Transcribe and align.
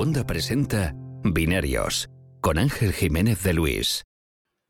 Segunda 0.00 0.26
presenta 0.26 0.94
Binarios 1.24 2.08
con 2.40 2.56
Ángel 2.56 2.94
Jiménez 2.94 3.42
de 3.42 3.52
Luis. 3.52 4.06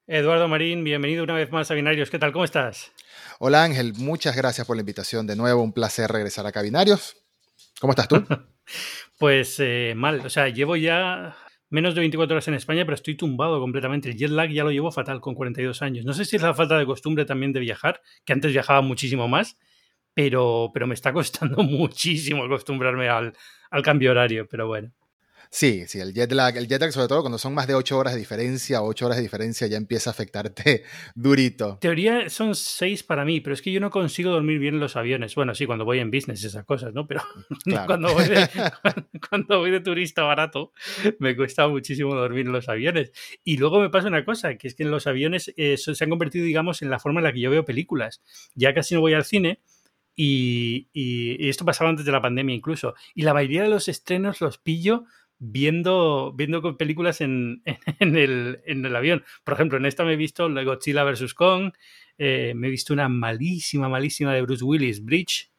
Eduardo 0.08 0.48
Marín, 0.48 0.82
bienvenido 0.82 1.22
una 1.22 1.34
vez 1.34 1.52
más 1.52 1.70
a 1.70 1.74
Binarios. 1.74 2.10
¿Qué 2.10 2.18
tal? 2.18 2.32
¿Cómo 2.32 2.44
estás? 2.44 2.90
Hola 3.38 3.62
Ángel, 3.62 3.92
muchas 3.96 4.36
gracias 4.36 4.66
por 4.66 4.74
la 4.74 4.80
invitación 4.80 5.28
de 5.28 5.36
nuevo. 5.36 5.62
Un 5.62 5.72
placer 5.72 6.10
regresar 6.10 6.48
acá 6.48 6.58
a 6.58 6.62
Binarios. 6.64 7.16
¿Cómo 7.80 7.92
estás 7.92 8.08
tú? 8.08 8.24
pues 9.20 9.54
eh, 9.60 9.94
mal, 9.96 10.18
o 10.26 10.30
sea, 10.30 10.48
llevo 10.48 10.74
ya 10.74 11.36
menos 11.68 11.94
de 11.94 12.00
24 12.00 12.34
horas 12.34 12.48
en 12.48 12.54
España, 12.54 12.84
pero 12.84 12.96
estoy 12.96 13.16
tumbado 13.16 13.60
completamente. 13.60 14.08
El 14.08 14.16
jet 14.16 14.30
lag 14.30 14.50
ya 14.50 14.64
lo 14.64 14.72
llevo 14.72 14.90
fatal 14.90 15.20
con 15.20 15.36
42 15.36 15.80
años. 15.82 16.04
No 16.04 16.12
sé 16.12 16.24
si 16.24 16.34
es 16.34 16.42
la 16.42 16.54
falta 16.54 16.76
de 16.76 16.86
costumbre 16.86 17.24
también 17.24 17.52
de 17.52 17.60
viajar, 17.60 18.00
que 18.24 18.32
antes 18.32 18.50
viajaba 18.50 18.80
muchísimo 18.80 19.28
más, 19.28 19.56
pero, 20.12 20.72
pero 20.74 20.88
me 20.88 20.94
está 20.94 21.12
costando 21.12 21.62
muchísimo 21.62 22.42
acostumbrarme 22.42 23.08
al, 23.08 23.32
al 23.70 23.82
cambio 23.84 24.10
horario, 24.10 24.48
pero 24.50 24.66
bueno. 24.66 24.92
Sí, 25.52 25.82
sí, 25.88 25.98
el 25.98 26.14
jet 26.14 26.30
lag, 26.30 26.56
el 26.56 26.68
jet 26.68 26.80
lag 26.80 26.92
sobre 26.92 27.08
todo 27.08 27.22
cuando 27.22 27.36
son 27.36 27.54
más 27.54 27.66
de 27.66 27.74
8 27.74 27.98
horas 27.98 28.12
de 28.12 28.20
diferencia, 28.20 28.82
8 28.82 29.06
horas 29.06 29.16
de 29.16 29.22
diferencia 29.22 29.66
ya 29.66 29.76
empieza 29.76 30.10
a 30.10 30.12
afectarte 30.12 30.84
durito. 31.16 31.78
Teoría 31.80 32.30
son 32.30 32.54
6 32.54 33.02
para 33.02 33.24
mí, 33.24 33.40
pero 33.40 33.54
es 33.54 33.60
que 33.60 33.72
yo 33.72 33.80
no 33.80 33.90
consigo 33.90 34.30
dormir 34.30 34.60
bien 34.60 34.74
en 34.74 34.80
los 34.80 34.94
aviones. 34.94 35.34
Bueno, 35.34 35.56
sí, 35.56 35.66
cuando 35.66 35.84
voy 35.84 35.98
en 35.98 36.12
business, 36.12 36.44
esas 36.44 36.64
cosas, 36.64 36.94
¿no? 36.94 37.08
Pero 37.08 37.22
cuando, 37.86 38.14
voy 38.14 38.28
de, 38.28 38.48
cuando 39.28 39.58
voy 39.58 39.72
de 39.72 39.80
turista 39.80 40.22
barato, 40.22 40.72
me 41.18 41.34
cuesta 41.34 41.66
muchísimo 41.66 42.14
dormir 42.14 42.46
en 42.46 42.52
los 42.52 42.68
aviones. 42.68 43.10
Y 43.42 43.56
luego 43.56 43.80
me 43.80 43.90
pasa 43.90 44.06
una 44.06 44.24
cosa, 44.24 44.56
que 44.56 44.68
es 44.68 44.76
que 44.76 44.84
en 44.84 44.92
los 44.92 45.08
aviones 45.08 45.52
eh, 45.56 45.76
se 45.76 46.04
han 46.04 46.10
convertido, 46.10 46.44
digamos, 46.44 46.80
en 46.80 46.90
la 46.90 47.00
forma 47.00 47.18
en 47.18 47.24
la 47.24 47.32
que 47.32 47.40
yo 47.40 47.50
veo 47.50 47.64
películas. 47.64 48.22
Ya 48.54 48.72
casi 48.72 48.94
no 48.94 49.00
voy 49.00 49.14
al 49.14 49.24
cine, 49.24 49.60
y, 50.14 50.88
y, 50.92 51.48
esto 51.48 51.64
pasaba 51.64 51.90
antes 51.90 52.04
de 52.04 52.12
la 52.12 52.20
pandemia 52.20 52.54
incluso. 52.54 52.94
Y 53.14 53.22
la 53.22 53.34
mayoría 53.34 53.62
de 53.62 53.68
los 53.70 53.88
estrenos 53.88 54.40
los 54.40 54.58
pillo 54.58 55.06
viendo, 55.40 56.32
viendo 56.36 56.76
películas 56.76 57.20
en, 57.20 57.62
en, 57.98 58.16
el, 58.16 58.60
en, 58.66 58.84
el, 58.84 58.94
avión. 58.94 59.24
Por 59.42 59.54
ejemplo, 59.54 59.78
en 59.78 59.86
esta 59.86 60.04
me 60.04 60.12
he 60.12 60.16
visto 60.16 60.48
Godzilla 60.48 61.02
vs. 61.02 61.34
Kong, 61.34 61.72
eh, 62.18 62.52
me 62.54 62.68
he 62.68 62.70
visto 62.70 62.92
una 62.92 63.08
malísima, 63.08 63.88
malísima 63.88 64.32
de 64.32 64.42
Bruce 64.42 64.62
Willis, 64.62 65.04
Bridge. 65.04 65.50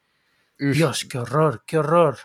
Dios, 0.58 1.04
qué 1.04 1.18
horror, 1.18 1.64
qué 1.66 1.78
horror. 1.78 2.18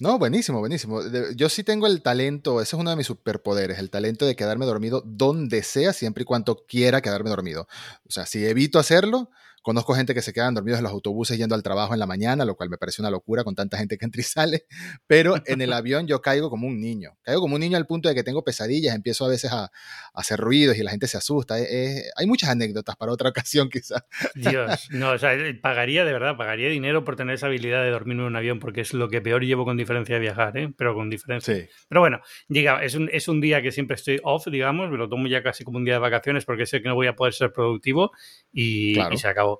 No, 0.00 0.18
buenísimo, 0.18 0.60
buenísimo. 0.60 1.00
Yo 1.34 1.48
sí 1.48 1.62
tengo 1.62 1.86
el 1.86 2.02
talento, 2.02 2.60
ese 2.60 2.76
es 2.76 2.80
uno 2.80 2.90
de 2.90 2.96
mis 2.96 3.06
superpoderes, 3.06 3.78
el 3.78 3.90
talento 3.90 4.24
de 4.24 4.36
quedarme 4.36 4.64
dormido 4.64 5.02
donde 5.04 5.62
sea, 5.62 5.92
siempre 5.92 6.22
y 6.22 6.24
cuando 6.24 6.64
quiera 6.66 7.02
quedarme 7.02 7.28
dormido. 7.28 7.68
O 8.06 8.10
sea, 8.10 8.24
si 8.24 8.44
evito 8.46 8.78
hacerlo, 8.78 9.30
Conozco 9.62 9.94
gente 9.94 10.14
que 10.14 10.22
se 10.22 10.32
quedan 10.32 10.54
dormidos 10.54 10.78
en 10.78 10.84
los 10.84 10.92
autobuses 10.92 11.36
yendo 11.36 11.54
al 11.54 11.62
trabajo 11.62 11.92
en 11.92 12.00
la 12.00 12.06
mañana, 12.06 12.46
lo 12.46 12.56
cual 12.56 12.70
me 12.70 12.78
parece 12.78 13.02
una 13.02 13.10
locura 13.10 13.44
con 13.44 13.54
tanta 13.54 13.76
gente 13.76 13.98
que 13.98 14.06
entra 14.06 14.20
y 14.20 14.24
sale. 14.24 14.64
Pero 15.06 15.34
en 15.44 15.60
el 15.60 15.72
avión 15.72 16.06
yo 16.06 16.22
caigo 16.22 16.48
como 16.48 16.66
un 16.66 16.80
niño. 16.80 17.18
Caigo 17.22 17.42
como 17.42 17.56
un 17.56 17.60
niño 17.60 17.76
al 17.76 17.86
punto 17.86 18.08
de 18.08 18.14
que 18.14 18.22
tengo 18.22 18.42
pesadillas, 18.42 18.94
empiezo 18.94 19.26
a 19.26 19.28
veces 19.28 19.52
a, 19.52 19.70
hacer 20.14 20.40
ruidos 20.40 20.76
y 20.76 20.82
la 20.82 20.90
gente 20.90 21.06
se 21.06 21.18
asusta. 21.18 21.56
hay 21.56 22.26
muchas 22.26 22.50
anécdotas 22.50 22.96
para 22.96 23.12
otra 23.12 23.28
ocasión 23.30 23.68
quizás. 23.68 24.02
Dios, 24.34 24.88
no, 24.90 25.12
o 25.12 25.18
sea, 25.18 25.34
eh, 25.34 25.54
pagaría 25.54 26.04
de 26.04 26.12
verdad, 26.12 26.36
pagaría 26.36 26.68
dinero 26.70 27.04
por 27.04 27.16
tener 27.16 27.34
esa 27.34 27.46
habilidad 27.46 27.82
de 27.82 27.90
dormir 27.90 28.18
en 28.18 28.24
un 28.24 28.36
avión, 28.36 28.60
porque 28.60 28.80
es 28.80 28.94
lo 28.94 29.08
que 29.08 29.20
peor 29.20 29.44
llevo 29.44 29.64
con 29.64 29.76
diferencia 29.76 30.14
de 30.14 30.20
viajar, 30.20 30.56
¿eh? 30.56 30.72
pero 30.76 30.94
con 30.94 31.10
diferencia. 31.10 31.54
Sí. 31.54 31.68
Pero 31.88 32.00
bueno, 32.00 32.20
llega, 32.48 32.82
es 32.82 32.94
un, 32.94 33.10
es 33.12 33.28
un 33.28 33.40
día 33.40 33.60
que 33.60 33.72
siempre 33.72 33.96
estoy 33.96 34.20
off, 34.22 34.46
digamos, 34.46 34.90
me 34.90 34.96
lo 34.96 35.08
tomo 35.08 35.26
ya 35.28 35.42
casi 35.42 35.64
como 35.64 35.78
un 35.78 35.84
día 35.84 35.94
de 35.94 36.00
vacaciones 36.00 36.44
porque 36.44 36.64
sé 36.64 36.80
que 36.80 36.88
no 36.88 36.94
voy 36.94 37.06
a 37.06 37.14
poder 37.14 37.34
ser 37.34 37.52
productivo 37.52 38.12
y 38.52 38.94
se 39.16 39.28
acabó 39.28 39.50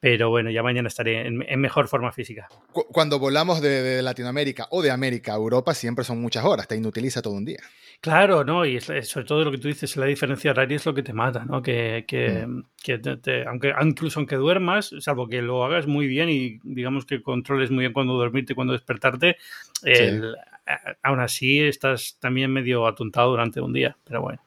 pero 0.00 0.30
bueno, 0.30 0.50
ya 0.50 0.62
mañana 0.62 0.88
estaré 0.88 1.26
en, 1.26 1.60
mejor 1.60 1.86
forma 1.86 2.10
física. 2.10 2.48
Cuando 2.72 3.18
volamos 3.18 3.60
de, 3.60 4.00
Latinoamérica 4.02 4.66
o 4.70 4.80
de 4.80 4.90
América 4.90 5.32
a 5.32 5.36
Europa 5.36 5.74
siempre 5.74 6.04
son 6.04 6.20
muchas 6.22 6.44
horas, 6.44 6.66
te 6.66 6.74
inutiliza 6.74 7.20
todo 7.20 7.34
un 7.34 7.44
día. 7.44 7.60
Claro, 8.00 8.42
¿no? 8.42 8.64
Y 8.64 8.80
sobre 8.80 9.26
todo 9.26 9.44
lo 9.44 9.50
que 9.50 9.58
tú 9.58 9.68
dices, 9.68 9.94
la 9.98 10.06
diferencia 10.06 10.52
horaria 10.52 10.76
es 10.76 10.86
lo 10.86 10.94
que 10.94 11.02
te 11.02 11.12
mata, 11.12 11.44
¿no? 11.44 11.62
Que, 11.62 12.06
que, 12.08 12.46
mm. 12.46 13.20
te, 13.20 13.44
aunque, 13.46 13.74
incluso 13.82 14.20
aunque 14.20 14.36
duermas, 14.36 14.94
salvo 15.00 15.28
que 15.28 15.42
lo 15.42 15.64
hagas 15.64 15.86
muy 15.86 16.06
bien 16.06 16.30
y 16.30 16.60
digamos 16.62 17.04
que 17.04 17.20
controles 17.20 17.70
muy 17.70 17.80
bien 17.80 17.92
cuando 17.92 18.14
dormirte 18.14 18.54
y 18.54 18.56
cuando 18.56 18.72
despertarte, 18.72 19.36
aún 21.02 21.20
así 21.20 21.60
estás 21.60 22.16
también 22.18 22.50
medio 22.50 22.86
atontado 22.86 23.30
durante 23.30 23.60
un 23.60 23.74
día, 23.74 23.98
pero 24.04 24.22
bueno. 24.22 24.40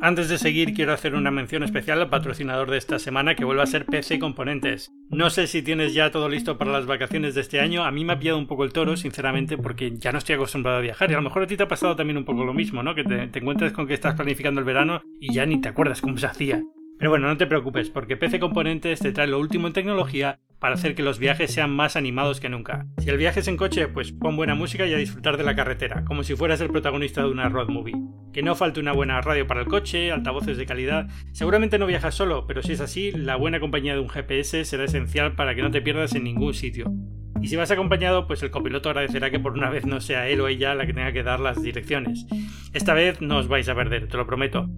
Antes 0.00 0.28
de 0.28 0.38
seguir, 0.38 0.74
quiero 0.74 0.92
hacer 0.92 1.16
una 1.16 1.32
mención 1.32 1.64
especial 1.64 2.00
al 2.00 2.08
patrocinador 2.08 2.70
de 2.70 2.78
esta 2.78 3.00
semana, 3.00 3.34
que 3.34 3.44
vuelve 3.44 3.62
a 3.62 3.66
ser 3.66 3.84
PC 3.84 4.20
Componentes. 4.20 4.92
No 5.10 5.28
sé 5.28 5.48
si 5.48 5.60
tienes 5.60 5.92
ya 5.92 6.12
todo 6.12 6.28
listo 6.28 6.56
para 6.56 6.70
las 6.70 6.86
vacaciones 6.86 7.34
de 7.34 7.40
este 7.40 7.58
año. 7.58 7.84
A 7.84 7.90
mí 7.90 8.04
me 8.04 8.12
ha 8.12 8.18
pillado 8.20 8.38
un 8.38 8.46
poco 8.46 8.62
el 8.62 8.72
toro, 8.72 8.96
sinceramente, 8.96 9.58
porque 9.58 9.96
ya 9.96 10.12
no 10.12 10.18
estoy 10.18 10.36
acostumbrado 10.36 10.78
a 10.78 10.82
viajar. 10.82 11.10
Y 11.10 11.14
a 11.14 11.16
lo 11.16 11.22
mejor 11.22 11.42
a 11.42 11.46
ti 11.48 11.56
te 11.56 11.64
ha 11.64 11.68
pasado 11.68 11.96
también 11.96 12.16
un 12.16 12.24
poco 12.24 12.44
lo 12.44 12.54
mismo, 12.54 12.84
¿no? 12.84 12.94
Que 12.94 13.02
te, 13.02 13.26
te 13.26 13.40
encuentras 13.40 13.72
con 13.72 13.88
que 13.88 13.94
estás 13.94 14.14
planificando 14.14 14.60
el 14.60 14.66
verano 14.66 15.02
y 15.18 15.34
ya 15.34 15.44
ni 15.46 15.60
te 15.60 15.68
acuerdas 15.68 16.00
cómo 16.00 16.16
se 16.16 16.26
hacía. 16.26 16.62
Pero 16.98 17.10
bueno, 17.10 17.26
no 17.26 17.36
te 17.36 17.48
preocupes, 17.48 17.90
porque 17.90 18.16
PC 18.16 18.38
Componentes 18.38 19.00
te 19.00 19.10
trae 19.10 19.26
lo 19.26 19.40
último 19.40 19.66
en 19.66 19.72
tecnología 19.72 20.38
para 20.58 20.74
hacer 20.74 20.94
que 20.94 21.02
los 21.02 21.18
viajes 21.18 21.52
sean 21.52 21.70
más 21.70 21.96
animados 21.96 22.40
que 22.40 22.48
nunca. 22.48 22.86
Si 22.98 23.08
el 23.08 23.16
viaje 23.16 23.40
es 23.40 23.48
en 23.48 23.56
coche, 23.56 23.88
pues 23.88 24.12
pon 24.12 24.36
buena 24.36 24.54
música 24.54 24.86
y 24.86 24.94
a 24.94 24.98
disfrutar 24.98 25.36
de 25.36 25.44
la 25.44 25.54
carretera, 25.54 26.04
como 26.04 26.22
si 26.22 26.34
fueras 26.34 26.60
el 26.60 26.70
protagonista 26.70 27.22
de 27.22 27.30
una 27.30 27.48
road 27.48 27.68
movie. 27.68 27.96
Que 28.32 28.42
no 28.42 28.54
falte 28.54 28.80
una 28.80 28.92
buena 28.92 29.20
radio 29.20 29.46
para 29.46 29.60
el 29.60 29.66
coche, 29.66 30.12
altavoces 30.12 30.56
de 30.56 30.66
calidad. 30.66 31.08
Seguramente 31.32 31.78
no 31.78 31.86
viajas 31.86 32.14
solo, 32.14 32.46
pero 32.46 32.62
si 32.62 32.72
es 32.72 32.80
así, 32.80 33.12
la 33.12 33.36
buena 33.36 33.60
compañía 33.60 33.94
de 33.94 34.00
un 34.00 34.08
GPS 34.08 34.64
será 34.64 34.84
esencial 34.84 35.34
para 35.34 35.54
que 35.54 35.62
no 35.62 35.70
te 35.70 35.82
pierdas 35.82 36.14
en 36.14 36.24
ningún 36.24 36.54
sitio. 36.54 36.92
Y 37.40 37.48
si 37.48 37.56
vas 37.56 37.70
acompañado, 37.70 38.26
pues 38.26 38.42
el 38.42 38.50
copiloto 38.50 38.90
agradecerá 38.90 39.30
que 39.30 39.38
por 39.38 39.52
una 39.52 39.70
vez 39.70 39.86
no 39.86 40.00
sea 40.00 40.28
él 40.28 40.40
o 40.40 40.48
ella 40.48 40.74
la 40.74 40.86
que 40.86 40.92
tenga 40.92 41.12
que 41.12 41.22
dar 41.22 41.38
las 41.40 41.62
direcciones. 41.62 42.26
Esta 42.72 42.94
vez 42.94 43.20
no 43.20 43.38
os 43.38 43.48
vais 43.48 43.68
a 43.68 43.74
perder, 43.74 44.08
te 44.08 44.16
lo 44.16 44.26
prometo. 44.26 44.68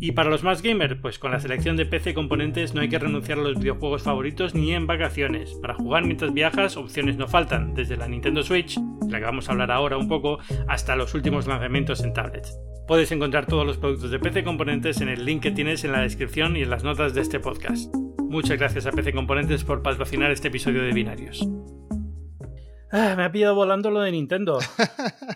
Y 0.00 0.12
para 0.12 0.30
los 0.30 0.44
más 0.44 0.62
gamers, 0.62 0.96
pues 1.00 1.18
con 1.18 1.32
la 1.32 1.40
selección 1.40 1.76
de 1.76 1.84
PC 1.84 2.14
componentes 2.14 2.72
no 2.72 2.80
hay 2.80 2.88
que 2.88 3.00
renunciar 3.00 3.38
a 3.38 3.42
los 3.42 3.58
videojuegos 3.58 4.02
favoritos 4.02 4.54
ni 4.54 4.72
en 4.72 4.86
vacaciones. 4.86 5.54
Para 5.54 5.74
jugar 5.74 6.04
mientras 6.04 6.32
viajas, 6.32 6.76
opciones 6.76 7.16
no 7.16 7.26
faltan, 7.26 7.74
desde 7.74 7.96
la 7.96 8.06
Nintendo 8.06 8.44
Switch, 8.44 8.78
de 8.78 9.10
la 9.10 9.18
que 9.18 9.24
vamos 9.24 9.48
a 9.48 9.52
hablar 9.52 9.72
ahora 9.72 9.96
un 9.96 10.06
poco, 10.06 10.38
hasta 10.68 10.94
los 10.94 11.14
últimos 11.14 11.48
lanzamientos 11.48 12.04
en 12.04 12.12
tablets. 12.12 12.56
Puedes 12.86 13.10
encontrar 13.10 13.46
todos 13.46 13.66
los 13.66 13.76
productos 13.76 14.12
de 14.12 14.20
PC 14.20 14.44
Componentes 14.44 15.00
en 15.00 15.08
el 15.08 15.24
link 15.24 15.42
que 15.42 15.50
tienes 15.50 15.82
en 15.82 15.92
la 15.92 16.00
descripción 16.00 16.56
y 16.56 16.62
en 16.62 16.70
las 16.70 16.84
notas 16.84 17.12
de 17.12 17.20
este 17.20 17.40
podcast. 17.40 17.92
Muchas 18.20 18.56
gracias 18.56 18.86
a 18.86 18.92
PC 18.92 19.12
Componentes 19.12 19.64
por 19.64 19.82
patrocinar 19.82 20.30
este 20.30 20.48
episodio 20.48 20.82
de 20.82 20.92
Binarios. 20.92 21.44
Ah, 22.92 23.14
me 23.16 23.24
ha 23.24 23.32
pillado 23.32 23.56
volando 23.56 23.90
lo 23.90 24.00
de 24.00 24.12
Nintendo. 24.12 24.60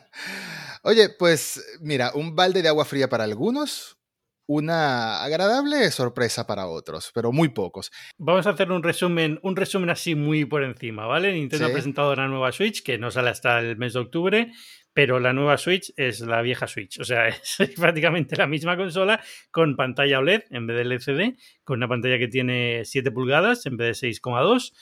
Oye, 0.84 1.08
pues 1.10 1.78
mira, 1.80 2.12
un 2.14 2.36
balde 2.36 2.62
de 2.62 2.68
agua 2.68 2.84
fría 2.84 3.08
para 3.08 3.24
algunos, 3.24 3.98
una 4.47 5.22
agradable 5.22 5.91
sorpresa 5.91 6.47
para 6.47 6.66
otros, 6.66 7.10
pero 7.14 7.32
muy 7.32 7.48
pocos. 7.48 7.91
Vamos 8.19 8.47
a 8.47 8.50
hacer 8.50 8.70
un 8.70 8.82
resumen, 8.82 9.38
un 9.42 9.56
resumen 9.56 9.91
así 9.91 10.14
muy 10.14 10.44
por 10.44 10.64
encima, 10.64 11.06
¿vale? 11.06 11.32
Nintendo 11.32 11.66
ha 11.66 11.72
presentado 11.72 12.14
la 12.14 12.28
nueva 12.28 12.52
Switch, 12.52 12.82
que 12.82 12.98
no 12.98 13.10
sale 13.10 13.31
hasta 13.31 13.58
el 13.60 13.76
mes 13.76 13.92
de 13.94 14.00
octubre, 14.00 14.52
pero 14.92 15.20
la 15.20 15.32
nueva 15.32 15.56
Switch 15.58 15.92
es 15.97 16.20
la 16.20 16.42
vieja 16.42 16.66
Switch, 16.66 16.98
o 17.00 17.04
sea, 17.04 17.28
es 17.58 17.58
prácticamente 17.78 18.36
la 18.36 18.47
misma 18.47 18.76
consola 18.76 19.20
con 19.50 19.76
pantalla 19.76 20.19
OLED 20.19 20.42
en 20.50 20.66
vez 20.66 20.76
de 20.76 20.82
LCD, 20.82 21.38
con 21.64 21.78
una 21.78 21.88
pantalla 21.88 22.19
que 22.19 22.28
tiene 22.28 22.84
7 22.84 23.10
pulgadas 23.10 23.66
en 23.66 23.76
vez 23.76 24.00
de 24.00 24.08
6,2 24.08 24.72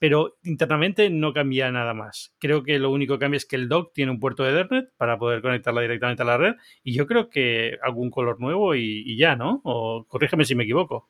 pero 0.00 0.38
internamente 0.42 1.10
no 1.10 1.32
cambia 1.32 1.70
nada 1.70 1.94
más. 1.94 2.34
Creo 2.40 2.64
que 2.64 2.80
lo 2.80 2.90
único 2.90 3.14
que 3.14 3.20
cambia 3.20 3.36
es 3.36 3.46
que 3.46 3.56
el 3.56 3.68
dock 3.68 3.92
tiene 3.94 4.10
un 4.10 4.18
puerto 4.18 4.42
de 4.42 4.50
Ethernet 4.50 4.88
para 4.96 5.18
poder 5.18 5.42
conectarla 5.42 5.82
directamente 5.82 6.22
a 6.22 6.26
la 6.26 6.38
red 6.38 6.54
y 6.82 6.94
yo 6.94 7.06
creo 7.06 7.30
que 7.30 7.78
algún 7.82 8.10
color 8.10 8.40
nuevo 8.40 8.74
y, 8.74 9.04
y 9.06 9.16
ya, 9.18 9.36
¿no? 9.36 9.60
O 9.64 10.06
corrígeme 10.08 10.44
si 10.44 10.56
me 10.56 10.64
equivoco. 10.64 11.08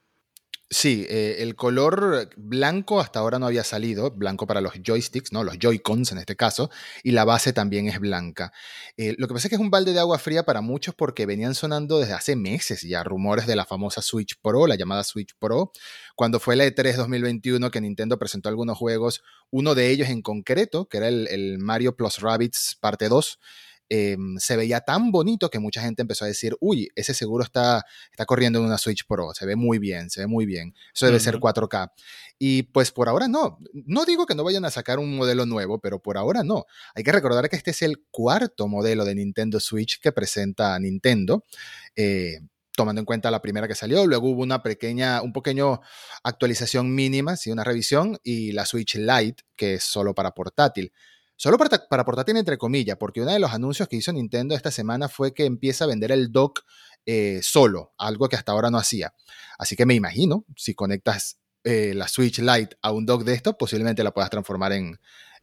Sí, 0.72 1.04
eh, 1.10 1.38
el 1.40 1.56
color 1.56 2.30
blanco 2.36 3.00
hasta 3.00 3.18
ahora 3.18 3.40
no 3.40 3.46
había 3.46 3.64
salido, 3.64 4.12
blanco 4.12 4.46
para 4.46 4.60
los 4.60 4.74
joysticks, 4.80 5.32
¿no? 5.32 5.42
los 5.42 5.58
Joy-Cons 5.58 6.12
en 6.12 6.18
este 6.18 6.36
caso, 6.36 6.70
y 7.02 7.10
la 7.10 7.24
base 7.24 7.52
también 7.52 7.88
es 7.88 7.98
blanca. 7.98 8.52
Eh, 8.96 9.16
lo 9.18 9.26
que 9.26 9.34
pasa 9.34 9.48
es 9.48 9.50
que 9.50 9.56
es 9.56 9.60
un 9.60 9.70
balde 9.70 9.92
de 9.92 9.98
agua 9.98 10.20
fría 10.20 10.44
para 10.44 10.60
muchos 10.60 10.94
porque 10.94 11.26
venían 11.26 11.56
sonando 11.56 11.98
desde 11.98 12.12
hace 12.12 12.36
meses 12.36 12.82
ya 12.82 13.02
rumores 13.02 13.48
de 13.48 13.56
la 13.56 13.64
famosa 13.64 14.00
Switch 14.00 14.36
Pro, 14.40 14.68
la 14.68 14.76
llamada 14.76 15.02
Switch 15.02 15.34
Pro, 15.40 15.72
cuando 16.14 16.38
fue 16.38 16.54
la 16.54 16.64
E3 16.66 16.94
2021 16.94 17.68
que 17.72 17.80
Nintendo 17.80 18.16
presentó 18.16 18.48
algunos 18.48 18.78
juegos, 18.78 19.24
uno 19.50 19.74
de 19.74 19.90
ellos 19.90 20.08
en 20.08 20.22
concreto, 20.22 20.86
que 20.88 20.98
era 20.98 21.08
el, 21.08 21.26
el 21.32 21.58
Mario 21.58 21.96
Plus 21.96 22.18
Rabbids 22.20 22.78
parte 22.80 23.08
2, 23.08 23.40
Em, 23.92 24.38
se 24.38 24.56
veía 24.56 24.82
tan 24.82 25.10
bonito 25.10 25.50
que 25.50 25.58
mucha 25.58 25.82
gente 25.82 26.02
empezó 26.02 26.24
a 26.24 26.28
decir, 26.28 26.56
uy, 26.60 26.88
ese 26.94 27.12
seguro 27.12 27.42
está, 27.42 27.84
está 28.12 28.24
corriendo 28.24 28.60
en 28.60 28.66
una 28.66 28.78
Switch 28.78 29.04
Pro, 29.04 29.34
se 29.34 29.44
ve 29.46 29.56
muy 29.56 29.80
bien, 29.80 30.10
se 30.10 30.20
ve 30.20 30.26
muy 30.28 30.46
bien, 30.46 30.76
eso 30.94 31.06
debe 31.06 31.18
ser 31.18 31.40
4K. 31.40 31.90
Y 32.38 32.62
pues 32.62 32.92
por 32.92 33.08
ahora 33.08 33.26
no, 33.26 33.58
no 33.72 34.04
digo 34.04 34.26
que 34.26 34.36
no 34.36 34.44
vayan 34.44 34.64
a 34.64 34.70
sacar 34.70 35.00
un 35.00 35.16
modelo 35.16 35.44
nuevo, 35.44 35.80
pero 35.80 36.00
por 36.00 36.18
ahora 36.18 36.44
no. 36.44 36.66
Hay 36.94 37.02
que 37.02 37.10
recordar 37.10 37.50
que 37.50 37.56
este 37.56 37.72
es 37.72 37.82
el 37.82 38.04
cuarto 38.12 38.68
modelo 38.68 39.04
de 39.04 39.16
Nintendo 39.16 39.58
Switch 39.58 40.00
que 40.00 40.12
presenta 40.12 40.78
Nintendo. 40.78 41.44
Eh, 41.96 42.38
tomando 42.76 43.00
en 43.00 43.06
cuenta 43.06 43.30
la 43.32 43.42
primera 43.42 43.66
que 43.66 43.74
salió, 43.74 44.06
luego 44.06 44.30
hubo 44.30 44.42
una 44.42 44.62
pequeña, 44.62 45.20
un 45.20 45.32
pequeño 45.32 45.80
actualización 46.22 46.94
mínima, 46.94 47.36
sí, 47.36 47.50
una 47.50 47.64
revisión, 47.64 48.18
y 48.22 48.52
la 48.52 48.64
Switch 48.64 48.94
Lite, 48.94 49.42
que 49.56 49.74
es 49.74 49.82
solo 49.84 50.14
para 50.14 50.30
portátil. 50.30 50.92
Solo 51.40 51.56
para, 51.56 51.70
para 51.88 52.04
portátil 52.04 52.36
entre 52.36 52.58
comillas, 52.58 52.98
porque 52.98 53.22
uno 53.22 53.32
de 53.32 53.38
los 53.38 53.54
anuncios 53.54 53.88
que 53.88 53.96
hizo 53.96 54.12
Nintendo 54.12 54.54
esta 54.54 54.70
semana 54.70 55.08
fue 55.08 55.32
que 55.32 55.46
empieza 55.46 55.84
a 55.84 55.86
vender 55.86 56.12
el 56.12 56.30
dock 56.30 56.60
eh, 57.06 57.40
solo, 57.42 57.94
algo 57.96 58.28
que 58.28 58.36
hasta 58.36 58.52
ahora 58.52 58.70
no 58.70 58.76
hacía. 58.76 59.14
Así 59.58 59.74
que 59.74 59.86
me 59.86 59.94
imagino, 59.94 60.44
si 60.54 60.74
conectas 60.74 61.40
eh, 61.64 61.94
la 61.94 62.08
Switch 62.08 62.40
Lite 62.40 62.76
a 62.82 62.92
un 62.92 63.06
dock 63.06 63.24
de 63.24 63.32
esto, 63.32 63.56
posiblemente 63.56 64.04
la 64.04 64.10
puedas 64.10 64.28
transformar 64.28 64.72
en, 64.72 64.98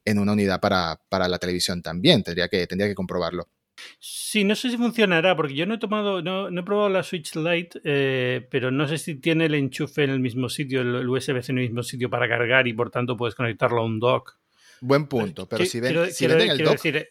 en 0.06 0.20
una 0.20 0.34
unidad 0.34 0.60
para, 0.60 1.02
para, 1.10 1.28
la 1.28 1.40
televisión 1.40 1.82
también. 1.82 2.22
Tendría 2.22 2.48
que, 2.48 2.68
tendría 2.68 2.88
que 2.88 2.94
comprobarlo. 2.94 3.48
Sí, 4.00 4.44
no 4.44 4.54
sé 4.54 4.70
si 4.70 4.78
funcionará, 4.78 5.36
porque 5.36 5.56
yo 5.56 5.66
no 5.66 5.74
he 5.74 5.80
tomado, 5.80 6.22
no, 6.22 6.48
he 6.48 6.64
probado 6.64 6.90
la 6.90 7.02
Switch 7.02 7.36
Lite, 7.36 7.82
eh, 7.84 8.48
pero 8.52 8.70
no 8.70 8.88
sé 8.88 9.00
si 9.00 9.16
tiene 9.16 9.46
el 9.46 9.56
enchufe 9.56 10.04
en 10.04 10.12
el 10.12 10.20
mismo 10.20 10.48
sitio, 10.48 10.82
el 10.82 11.10
USB-C 11.10 11.54
en 11.54 11.58
el 11.58 11.64
mismo 11.64 11.82
sitio 11.82 12.08
para 12.08 12.30
cargar 12.30 12.68
y 12.68 12.74
por 12.74 12.92
tanto 12.92 13.18
puedes 13.18 13.34
conectarlo 13.34 13.82
a 13.82 13.86
un 13.86 14.00
dock. 14.00 14.38
Buen 14.82 15.08
punto, 15.08 15.48
pero 15.48 15.66
si, 15.66 15.80
ven, 15.80 16.12
si 16.12 16.28
venden 16.28 16.52
el 16.52 16.58
dock. 16.60 16.74
Decir, 16.74 17.10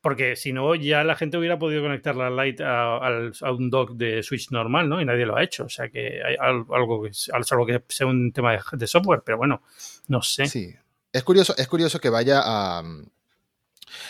porque 0.00 0.36
si 0.36 0.52
no, 0.52 0.74
ya 0.74 1.04
la 1.04 1.16
gente 1.16 1.36
hubiera 1.36 1.58
podido 1.58 1.82
conectar 1.82 2.16
la 2.16 2.30
Lite 2.30 2.64
a, 2.64 2.96
a, 2.96 3.52
un 3.52 3.70
dock 3.70 3.92
de 3.92 4.22
Switch 4.22 4.50
normal, 4.50 4.88
¿no? 4.88 5.00
Y 5.00 5.04
nadie 5.04 5.26
lo 5.26 5.36
ha 5.36 5.42
hecho. 5.42 5.64
O 5.64 5.68
sea 5.68 5.88
que 5.88 6.22
hay 6.24 6.36
algo 6.38 7.02
que, 7.02 7.10
algo 7.32 7.66
que 7.66 7.82
sea 7.88 8.06
un 8.06 8.32
tema 8.32 8.52
de, 8.52 8.60
de 8.72 8.86
software, 8.86 9.22
pero 9.24 9.38
bueno, 9.38 9.62
no 10.08 10.22
sé. 10.22 10.46
Sí. 10.46 10.74
Es 11.12 11.24
curioso, 11.24 11.54
es 11.56 11.68
curioso 11.68 12.00
que 12.00 12.08
vaya 12.08 12.40
a. 12.42 12.82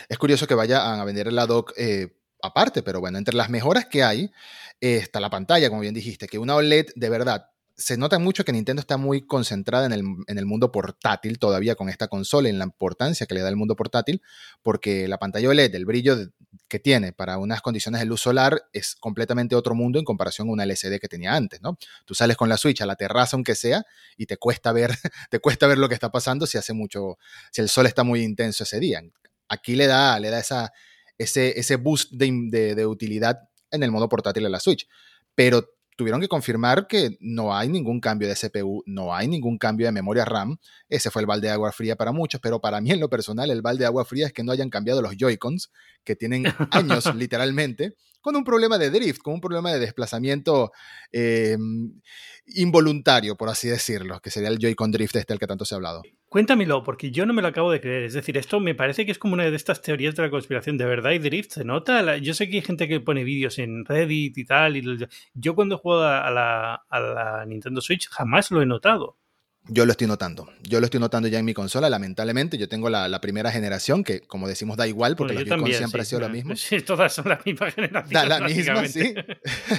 Es 0.09 0.19
curioso 0.19 0.47
que 0.47 0.55
vaya 0.55 1.01
a 1.01 1.05
vender 1.05 1.33
la 1.33 1.47
dock 1.47 1.73
eh, 1.77 2.15
aparte, 2.41 2.83
pero 2.83 3.01
bueno, 3.01 3.19
entre 3.19 3.35
las 3.35 3.51
mejoras 3.51 3.87
que 3.87 4.05
hay 4.05 4.31
eh, 4.81 4.97
está 4.97 5.21
la 5.21 5.31
pantalla, 5.31 5.69
como 5.69 5.81
bien 5.81 5.95
dijiste, 5.95 6.27
que 6.27 6.39
una 6.39 6.55
OLED 6.57 6.87
de 6.95 7.09
verdad 7.09 7.52
se 7.77 7.97
nota 7.97 8.19
mucho 8.19 8.45
que 8.45 8.53
Nintendo 8.53 8.81
está 8.81 8.97
muy 8.97 9.23
concentrada 9.27 9.87
en 9.87 9.93
el, 9.93 10.05
en 10.27 10.39
el, 10.39 10.47
mundo 10.47 10.71
portátil 10.71 11.39
todavía 11.39 11.75
con 11.75 11.89
esta 11.89 12.09
consola, 12.09 12.49
en 12.49 12.59
la 12.59 12.65
importancia 12.65 13.27
que 13.27 13.35
le 13.35 13.41
da 13.41 13.49
el 13.49 13.57
mundo 13.57 13.77
portátil, 13.77 14.23
porque 14.63 15.09
la 15.09 15.19
pantalla 15.19 15.49
OLED, 15.49 15.75
el 15.75 15.85
brillo 15.85 16.17
que 16.69 16.79
tiene 16.79 17.13
para 17.13 17.39
unas 17.39 17.61
condiciones 17.61 18.01
de 18.01 18.07
luz 18.07 18.21
solar 18.21 18.63
es 18.73 18.97
completamente 18.97 19.55
otro 19.55 19.75
mundo 19.75 19.99
en 19.99 20.05
comparación 20.05 20.49
a 20.49 20.53
una 20.53 20.65
LCD 20.65 20.99
que 21.01 21.09
tenía 21.09 21.35
antes, 21.35 21.61
¿no? 21.63 21.79
Tú 22.05 22.15
sales 22.15 22.37
con 22.37 22.49
la 22.49 22.57
Switch 22.57 22.81
a 22.81 22.87
la 22.87 22.97
terraza 22.97 23.37
aunque 23.37 23.55
sea 23.55 23.85
y 24.17 24.27
te 24.27 24.37
cuesta 24.37 24.73
ver, 24.73 24.91
te 25.31 25.39
cuesta 25.39 25.67
ver 25.67 25.79
lo 25.79 25.89
que 25.89 25.95
está 25.95 26.11
pasando 26.11 26.47
si 26.47 26.59
hace 26.59 26.73
mucho, 26.73 27.19
si 27.51 27.61
el 27.61 27.69
sol 27.69 27.87
está 27.87 28.05
muy 28.05 28.23
intenso 28.23 28.65
ese 28.65 28.81
día. 28.81 29.03
Aquí 29.49 29.77
le 29.77 29.87
da, 29.87 30.19
le 30.19 30.31
da 30.31 30.39
esa, 30.39 30.73
ese, 31.19 31.59
ese 31.59 31.77
boost 31.77 32.13
de, 32.13 32.75
de, 32.75 32.87
utilidad 32.87 33.49
en 33.71 33.83
el 33.83 33.91
modo 33.91 34.09
portátil 34.09 34.45
de 34.45 34.51
la 34.51 34.61
Switch. 34.61 34.89
Pero 35.35 35.69
tuvieron 35.97 36.21
que 36.21 36.29
confirmar 36.29 36.87
que 36.87 37.17
no 37.21 37.55
hay 37.55 37.69
ningún 37.69 38.01
cambio 38.01 38.29
de 38.29 38.35
CPU, 38.35 38.83
no 38.87 39.15
hay 39.15 39.29
ningún 39.29 39.59
cambio 39.59 39.87
de 39.87 39.93
memoria 39.93 40.25
RAM. 40.25 40.59
Ese 40.89 41.11
fue 41.11 41.23
el 41.23 41.27
balde 41.27 41.49
de 41.49 41.53
agua 41.53 41.73
fría 41.73 41.97
para 41.97 42.13
muchos, 42.13 42.41
pero 42.41 42.61
para 42.61 42.81
mí 42.81 42.91
en 42.91 43.01
lo 43.01 43.09
personal 43.09 43.51
el 43.51 43.63
balde 43.63 43.81
de 43.81 43.87
agua 43.87 44.05
fría 44.05 44.27
es 44.27 44.33
que 44.33 44.43
no 44.43 44.53
hayan 44.53 44.71
cambiado 44.71 45.03
los 45.03 45.17
Joy-Cons, 45.17 45.71
que 46.05 46.17
tienen 46.17 46.45
años 46.71 47.15
literalmente, 47.15 47.97
con 48.21 48.37
un 48.37 48.45
problema 48.45 48.79
de 48.79 48.91
drift, 48.91 49.21
con 49.21 49.35
un 49.35 49.41
problema 49.41 49.73
de 49.73 49.81
desplazamiento 49.81 50.73
eh, 51.11 51.57
involuntario, 52.47 53.37
por 53.37 53.49
así 53.49 53.69
decirlo, 53.69 54.21
que 54.21 54.31
sería 54.31 54.49
el 54.49 54.59
Joy-Con 54.59 54.93
drift 54.93 55.17
este 55.17 55.33
del 55.33 55.41
que 55.41 55.47
tanto 55.47 55.65
se 55.65 55.75
ha 55.75 55.77
hablado. 55.77 56.03
Cuéntamelo, 56.33 56.83
porque 56.83 57.11
yo 57.11 57.27
no 57.27 57.35
me 57.35 57.43
lo 57.43 57.49
acabo 57.49 57.71
de 57.71 57.83
creer. 57.83 58.05
Es 58.05 58.15
decir, 58.15 58.39
esto 58.39 58.59
me 58.59 58.75
parece 58.75 59.05
que 59.05 59.13
es 59.13 59.19
como 59.19 59.35
una 59.35 59.45
de 59.45 59.55
estas 59.55 59.83
teorías 59.83 60.17
de 60.17 60.23
la 60.23 60.31
conspiración. 60.31 60.79
¿De 60.79 60.87
verdad 60.87 61.11
y 61.11 61.19
drift? 61.19 61.51
¿Se 61.53 61.63
nota? 61.63 62.17
Yo 62.17 62.33
sé 62.33 62.49
que 62.49 62.57
hay 62.57 62.63
gente 62.63 62.89
que 62.89 63.01
pone 63.01 63.23
vídeos 63.23 63.59
en 63.59 63.85
Reddit 63.85 64.39
y 64.39 64.45
tal. 64.47 64.79
Y 64.79 65.07
yo 65.35 65.55
cuando 65.55 65.77
juego 65.77 66.01
a 66.01 66.31
la, 66.31 66.87
a 66.89 67.01
la 67.01 67.45
Nintendo 67.45 67.83
Switch 67.83 68.09
jamás 68.09 68.51
lo 68.51 68.63
he 68.63 68.67
notado. 68.67 69.19
Yo 69.69 69.87
lo 69.87 69.93
estoy 69.93 70.09
notando. 70.09 70.49
Yo 70.63 70.81
lo 70.81 70.87
estoy 70.87 70.99
notando 70.99 71.29
ya 71.29 71.39
en 71.39 71.45
mi 71.45 71.55
consola. 71.55 71.89
Lamentablemente, 71.89 72.59
yo 72.59 72.69
tengo 72.69 72.91
la, 72.91 73.09
la 73.09 73.21
primera 73.21 73.53
generación, 73.53 74.03
que 74.03 74.21
como 74.21 74.49
decimos 74.49 74.77
da 74.77 74.89
igual, 74.89 75.15
porque 75.15 75.35
bueno, 75.35 75.49
los 75.49 75.57
Joy-Con 75.57 75.79
siempre 75.79 76.01
sí, 76.01 76.03
ha 76.03 76.09
sido 76.09 76.21
lo 76.21 76.29
mismo. 76.29 76.55
Sí, 76.63 76.81
todas 76.81 77.13
son 77.13 77.29
la 77.29 77.41
misma 77.45 77.71
generación. 77.71 78.13
Da, 78.13 78.41
la 78.41 78.41
misma, 78.47 78.87
sí. 78.87 79.15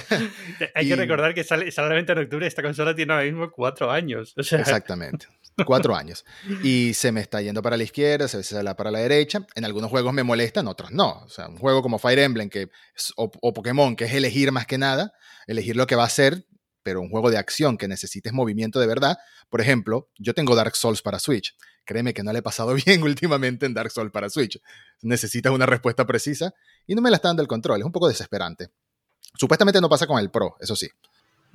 Hay 0.74 0.86
y... 0.86 0.88
que 0.88 0.96
recordar 0.96 1.34
que 1.34 1.44
sale, 1.44 1.70
sale 1.70 1.86
a 1.86 1.88
la 1.90 1.94
venta 1.96 2.12
en 2.12 2.20
octubre. 2.20 2.46
Esta 2.46 2.62
consola 2.62 2.94
tiene 2.94 3.12
ahora 3.12 3.24
mismo 3.24 3.50
cuatro 3.50 3.90
años. 3.90 4.32
O 4.36 4.42
sea... 4.42 4.60
Exactamente. 4.60 5.26
Cuatro 5.64 5.94
años. 5.94 6.24
Y 6.64 6.94
se 6.94 7.12
me 7.12 7.20
está 7.20 7.40
yendo 7.40 7.62
para 7.62 7.76
la 7.76 7.84
izquierda, 7.84 8.26
se 8.26 8.42
sale 8.42 8.74
para 8.74 8.90
la 8.90 8.98
derecha. 8.98 9.46
En 9.54 9.64
algunos 9.64 9.90
juegos 9.90 10.12
me 10.12 10.24
molesta, 10.24 10.60
en 10.60 10.66
otros 10.66 10.90
no. 10.90 11.22
O 11.24 11.28
sea, 11.28 11.46
un 11.48 11.58
juego 11.58 11.80
como 11.80 11.98
Fire 11.98 12.18
Emblem 12.18 12.48
que 12.48 12.70
o, 13.16 13.30
o 13.40 13.52
Pokémon, 13.52 13.94
que 13.94 14.04
es 14.04 14.14
elegir 14.14 14.50
más 14.50 14.66
que 14.66 14.78
nada, 14.78 15.12
elegir 15.46 15.76
lo 15.76 15.86
que 15.86 15.94
va 15.94 16.02
a 16.02 16.06
hacer, 16.06 16.44
pero 16.84 17.00
un 17.00 17.08
juego 17.08 17.30
de 17.30 17.38
acción 17.38 17.76
que 17.76 17.88
necesites 17.88 18.32
movimiento 18.32 18.78
de 18.78 18.86
verdad. 18.86 19.18
Por 19.48 19.60
ejemplo, 19.60 20.10
yo 20.18 20.34
tengo 20.34 20.54
Dark 20.54 20.76
Souls 20.76 21.02
para 21.02 21.18
Switch. 21.18 21.56
Créeme 21.84 22.14
que 22.14 22.22
no 22.22 22.32
le 22.32 22.38
he 22.38 22.42
pasado 22.42 22.74
bien 22.86 23.02
últimamente 23.02 23.66
en 23.66 23.74
Dark 23.74 23.90
Souls 23.90 24.12
para 24.12 24.30
Switch. 24.30 24.60
Necesitas 25.02 25.52
una 25.52 25.66
respuesta 25.66 26.06
precisa 26.06 26.54
y 26.86 26.94
no 26.94 27.02
me 27.02 27.10
la 27.10 27.16
está 27.16 27.28
dando 27.28 27.42
el 27.42 27.48
control. 27.48 27.80
Es 27.80 27.86
un 27.86 27.92
poco 27.92 28.06
desesperante. 28.06 28.70
Supuestamente 29.36 29.80
no 29.80 29.88
pasa 29.88 30.06
con 30.06 30.20
el 30.20 30.30
Pro, 30.30 30.56
eso 30.60 30.76
sí. 30.76 30.88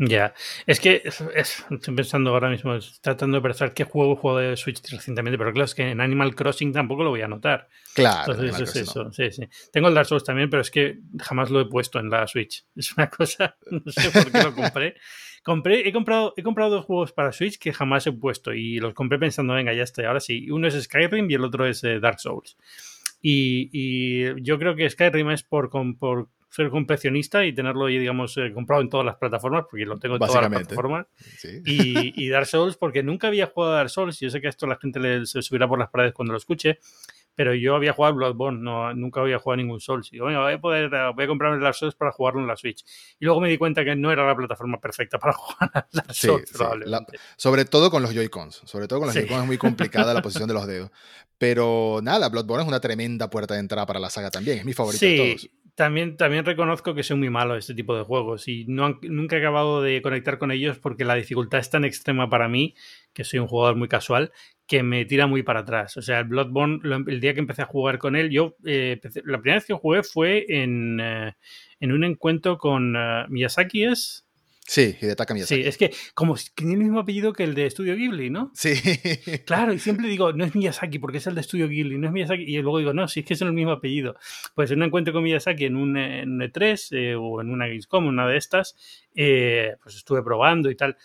Ya, 0.01 0.33
es 0.65 0.79
que 0.79 1.01
es, 1.03 1.19
es, 1.35 1.65
estoy 1.69 1.93
pensando 1.93 2.29
ahora 2.29 2.49
mismo, 2.49 2.73
tratando 3.01 3.35
de 3.35 3.43
pensar 3.43 3.73
qué 3.73 3.83
juego 3.83 4.15
juego 4.15 4.37
de 4.37 4.55
Switch 4.55 4.81
recientemente, 4.89 5.37
pero 5.37 5.51
claro, 5.51 5.65
es 5.65 5.75
que 5.75 5.91
en 5.91 5.99
Animal 5.99 6.35
Crossing 6.35 6.71
tampoco 6.71 7.03
lo 7.03 7.09
voy 7.09 7.21
a 7.21 7.27
notar. 7.27 7.67
Claro. 7.93 8.31
Entonces 8.31 8.69
es 8.69 8.87
eso, 8.87 9.03
no. 9.03 9.11
sí, 9.11 9.29
sí. 9.29 9.43
Tengo 9.73 9.89
el 9.89 9.93
Dark 9.93 10.07
Souls 10.07 10.23
también, 10.23 10.49
pero 10.49 10.61
es 10.61 10.71
que 10.71 10.99
jamás 11.19 11.49
lo 11.49 11.59
he 11.59 11.65
puesto 11.65 11.99
en 11.99 12.09
la 12.09 12.25
Switch. 12.27 12.65
Es 12.77 12.95
una 12.95 13.09
cosa, 13.09 13.57
no 13.69 13.91
sé 13.91 14.09
por 14.09 14.31
qué 14.31 14.41
lo 14.41 14.55
compré. 14.55 14.95
compré 15.43 15.85
he, 15.85 15.91
comprado, 15.91 16.33
he 16.37 16.43
comprado 16.43 16.71
dos 16.71 16.85
juegos 16.85 17.11
para 17.11 17.33
Switch 17.33 17.59
que 17.59 17.73
jamás 17.73 18.07
he 18.07 18.13
puesto 18.13 18.53
y 18.53 18.79
los 18.79 18.93
compré 18.93 19.19
pensando, 19.19 19.53
venga, 19.53 19.73
ya 19.73 19.83
estoy, 19.83 20.05
ahora 20.05 20.21
sí. 20.21 20.49
Uno 20.49 20.69
es 20.69 20.81
Skyrim 20.81 21.29
y 21.29 21.33
el 21.33 21.43
otro 21.43 21.67
es 21.67 21.83
eh, 21.83 21.99
Dark 21.99 22.21
Souls. 22.21 22.55
Y, 23.21 23.69
y, 23.73 24.41
yo 24.43 24.57
creo 24.59 24.77
que 24.77 24.89
Skyrim 24.89 25.29
es 25.31 25.43
por, 25.43 25.69
por 25.97 26.29
ser 26.49 26.69
compresionista 26.69 27.45
y 27.45 27.53
tenerlo, 27.53 27.85
digamos, 27.85 28.35
eh, 28.37 28.51
comprado 28.53 28.81
en 28.81 28.89
todas 28.89 29.05
las 29.05 29.15
plataformas, 29.17 29.65
porque 29.69 29.85
lo 29.85 29.97
tengo 29.99 30.15
en 30.15 30.19
todas 30.19 30.41
las 30.41 30.49
plataformas. 30.49 31.07
Sí. 31.37 31.61
Y, 31.65 32.25
y, 32.25 32.29
Dark 32.29 32.47
Souls, 32.47 32.75
porque 32.75 33.03
nunca 33.03 33.27
había 33.27 33.47
jugado 33.47 33.73
a 33.73 33.77
Dark 33.77 33.89
Souls, 33.89 34.21
y 34.21 34.25
yo 34.25 34.31
sé 34.31 34.41
que 34.41 34.47
esto 34.47 34.65
la 34.65 34.77
gente 34.77 34.99
le, 34.99 35.25
se 35.25 35.41
subirá 35.41 35.67
por 35.67 35.79
las 35.79 35.89
paredes 35.89 36.13
cuando 36.13 36.33
lo 36.33 36.37
escuche, 36.37 36.79
pero 37.39 37.55
yo 37.55 37.73
había 37.73 37.93
jugado 37.93 38.15
Bloodborne, 38.15 38.59
no, 38.61 38.93
nunca 38.93 39.21
había 39.21 39.39
jugado 39.39 39.53
a 39.53 39.63
ningún 39.63 39.79
Souls. 39.79 40.09
Y 40.09 40.17
digo, 40.17 40.25
bueno, 40.25 40.41
voy 40.41 40.51
a, 40.51 40.59
poder, 40.59 40.89
voy 41.15 41.23
a 41.23 41.27
comprarme 41.27 41.55
el 41.55 41.63
Dark 41.63 41.75
Souls 41.75 41.95
para 41.95 42.11
jugarlo 42.11 42.41
en 42.41 42.47
la 42.47 42.57
Switch. 42.57 42.83
Y 43.17 43.23
luego 43.23 43.39
me 43.39 43.47
di 43.47 43.57
cuenta 43.57 43.85
que 43.85 43.95
no 43.95 44.11
era 44.11 44.27
la 44.27 44.35
plataforma 44.35 44.77
perfecta 44.81 45.17
para 45.19 45.31
jugar 45.37 45.71
a 45.73 45.87
Dark 45.89 46.13
Souls, 46.13 46.49
sí, 46.49 46.57
probablemente. 46.57 47.13
La, 47.13 47.19
sobre 47.37 47.63
todo 47.63 47.89
con 47.91 48.01
los 48.01 48.13
Joy-Cons. 48.13 48.63
Sobre 48.65 48.89
todo 48.89 48.99
con 48.99 49.07
los 49.07 49.15
Joy-Cons 49.15 49.41
es 49.41 49.47
muy 49.47 49.57
complicada 49.57 50.13
la 50.13 50.21
posición 50.23 50.49
de 50.49 50.53
los 50.53 50.67
dedos. 50.67 50.91
Pero 51.37 52.01
nada, 52.03 52.27
Bloodborne 52.27 52.63
es 52.63 52.67
una 52.67 52.81
tremenda 52.81 53.29
puerta 53.29 53.53
de 53.53 53.61
entrada 53.61 53.85
para 53.85 54.01
la 54.01 54.09
saga 54.09 54.29
también. 54.29 54.57
Es 54.57 54.65
mi 54.65 54.73
favorito 54.73 55.05
de 55.05 55.17
todos. 55.17 55.49
También, 55.79 56.17
también 56.17 56.43
reconozco 56.43 56.93
que 56.93 57.03
soy 57.03 57.15
muy 57.15 57.29
malo 57.29 57.55
este 57.55 57.73
tipo 57.73 57.95
de 57.95 58.03
juegos 58.03 58.49
y 58.49 58.65
no, 58.67 58.99
nunca 59.01 59.37
he 59.37 59.39
acabado 59.39 59.81
de 59.81 60.01
conectar 60.01 60.37
con 60.37 60.51
ellos 60.51 60.77
porque 60.77 61.05
la 61.05 61.15
dificultad 61.15 61.61
es 61.61 61.69
tan 61.69 61.85
extrema 61.85 62.29
para 62.29 62.49
mí, 62.49 62.75
que 63.13 63.23
soy 63.23 63.39
un 63.39 63.47
jugador 63.47 63.77
muy 63.77 63.87
casual, 63.87 64.33
que 64.67 64.83
me 64.83 65.05
tira 65.05 65.25
muy 65.25 65.41
para 65.41 65.61
atrás. 65.61 65.95
O 65.95 66.01
sea, 66.01 66.19
el 66.19 66.25
Bloodborne, 66.25 66.81
el 66.83 67.21
día 67.21 67.33
que 67.33 67.39
empecé 67.39 67.61
a 67.61 67.65
jugar 67.65 67.97
con 67.97 68.17
él, 68.17 68.29
yo, 68.29 68.57
eh, 68.65 68.99
la 69.23 69.37
primera 69.37 69.55
vez 69.55 69.67
que 69.67 69.73
jugué 69.73 70.03
fue 70.03 70.47
en, 70.49 70.99
eh, 70.99 71.37
en 71.79 71.93
un 71.93 72.03
encuentro 72.03 72.57
con 72.57 72.97
uh, 72.97 73.29
Miyazaki, 73.29 73.85
¿es? 73.85 74.28
Sí, 74.69 74.95
Hidetaka 75.01 75.33
Miyazaki. 75.33 75.63
Sí, 75.63 75.67
es 75.67 75.77
que 75.79 75.91
como 76.13 76.35
tiene 76.53 76.73
el 76.73 76.79
mismo 76.79 76.99
apellido 76.99 77.33
que 77.33 77.43
el 77.43 77.55
de 77.55 77.65
Estudio 77.65 77.95
Ghibli, 77.95 78.29
¿no? 78.29 78.51
Sí. 78.53 78.73
Claro, 79.45 79.73
y 79.73 79.79
siempre 79.79 80.07
digo, 80.07 80.31
no 80.31 80.45
es 80.45 80.53
Miyazaki 80.53 80.99
porque 80.99 81.17
es 81.17 81.25
el 81.25 81.33
de 81.33 81.41
Estudio 81.41 81.67
Ghibli, 81.67 81.97
no 81.97 82.05
es 82.05 82.13
Miyazaki. 82.13 82.43
Y 82.43 82.61
luego 82.61 82.77
digo, 82.77 82.93
no, 82.93 83.07
sí 83.07 83.21
es 83.21 83.25
que 83.25 83.33
es 83.33 83.41
el 83.41 83.51
mismo 83.51 83.71
apellido. 83.71 84.15
Pues 84.53 84.69
en 84.69 84.77
un 84.77 84.83
encuentro 84.85 85.11
con 85.11 85.23
Miyazaki 85.23 85.65
en 85.65 85.75
un, 85.75 85.97
en 85.97 86.33
un 86.33 86.41
E3 86.41 86.87
eh, 86.91 87.15
o 87.15 87.41
en 87.41 87.49
una 87.49 87.65
Gamescom, 87.65 88.05
una 88.05 88.27
de 88.27 88.37
estas, 88.37 88.75
eh, 89.15 89.75
pues 89.81 89.95
estuve 89.95 90.21
probando 90.21 90.69
y 90.69 90.75
tal. 90.75 90.95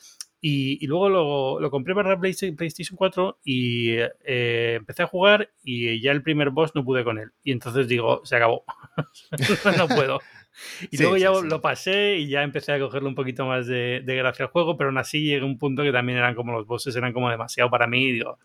Y, 0.42 0.85
y 0.85 0.87
luego 0.87 1.09
lo, 1.09 1.59
lo, 1.59 1.71
compré 1.71 1.94
para 1.94 2.21
PlayStation 2.21 2.97
4 2.97 3.38
y 3.44 3.92
eh, 3.92 4.75
empecé 4.76 5.04
a 5.04 5.06
jugar 5.06 5.50
y 5.62 6.02
ya 6.02 6.12
el 6.12 6.23
primer 6.23 6.50
boss 6.50 6.75
no 6.75 6.85
pude 6.85 7.02
con 7.02 7.18
él. 7.18 7.30
Y 7.42 7.52
entonces 7.52 7.88
digo, 7.88 8.21
se 8.25 8.37
acabó. 8.37 8.62
no 9.78 9.88
puedo. 9.88 10.21
Y 10.90 10.96
sí, 10.96 11.02
luego 11.02 11.16
ya 11.16 11.34
sí, 11.34 11.49
lo 11.49 11.61
pasé 11.61 12.16
y 12.16 12.28
ya 12.28 12.42
empecé 12.42 12.73
a 12.73 12.78
cogerle 12.78 13.08
un 13.08 13.14
poquito 13.14 13.46
más 13.46 13.66
de, 13.66 14.02
de, 14.04 14.16
gracia 14.16 14.46
al 14.46 14.50
juego, 14.50 14.76
pero 14.76 14.90
aún 14.90 14.99
así 14.99 15.25
llegué 15.25 15.42
a 15.42 15.44
un 15.44 15.58
punto 15.58 15.82
que 15.82 15.92
también 15.92 16.18
eran 16.18 16.34
como 16.34 16.52
los 16.52 16.66
bosses, 16.66 16.94
eran 16.96 17.12
como 17.12 17.30
demasiado 17.30 17.70
para 17.70 17.87
mí. 17.87 18.04
Y 18.04 18.12
digo, 18.12 18.38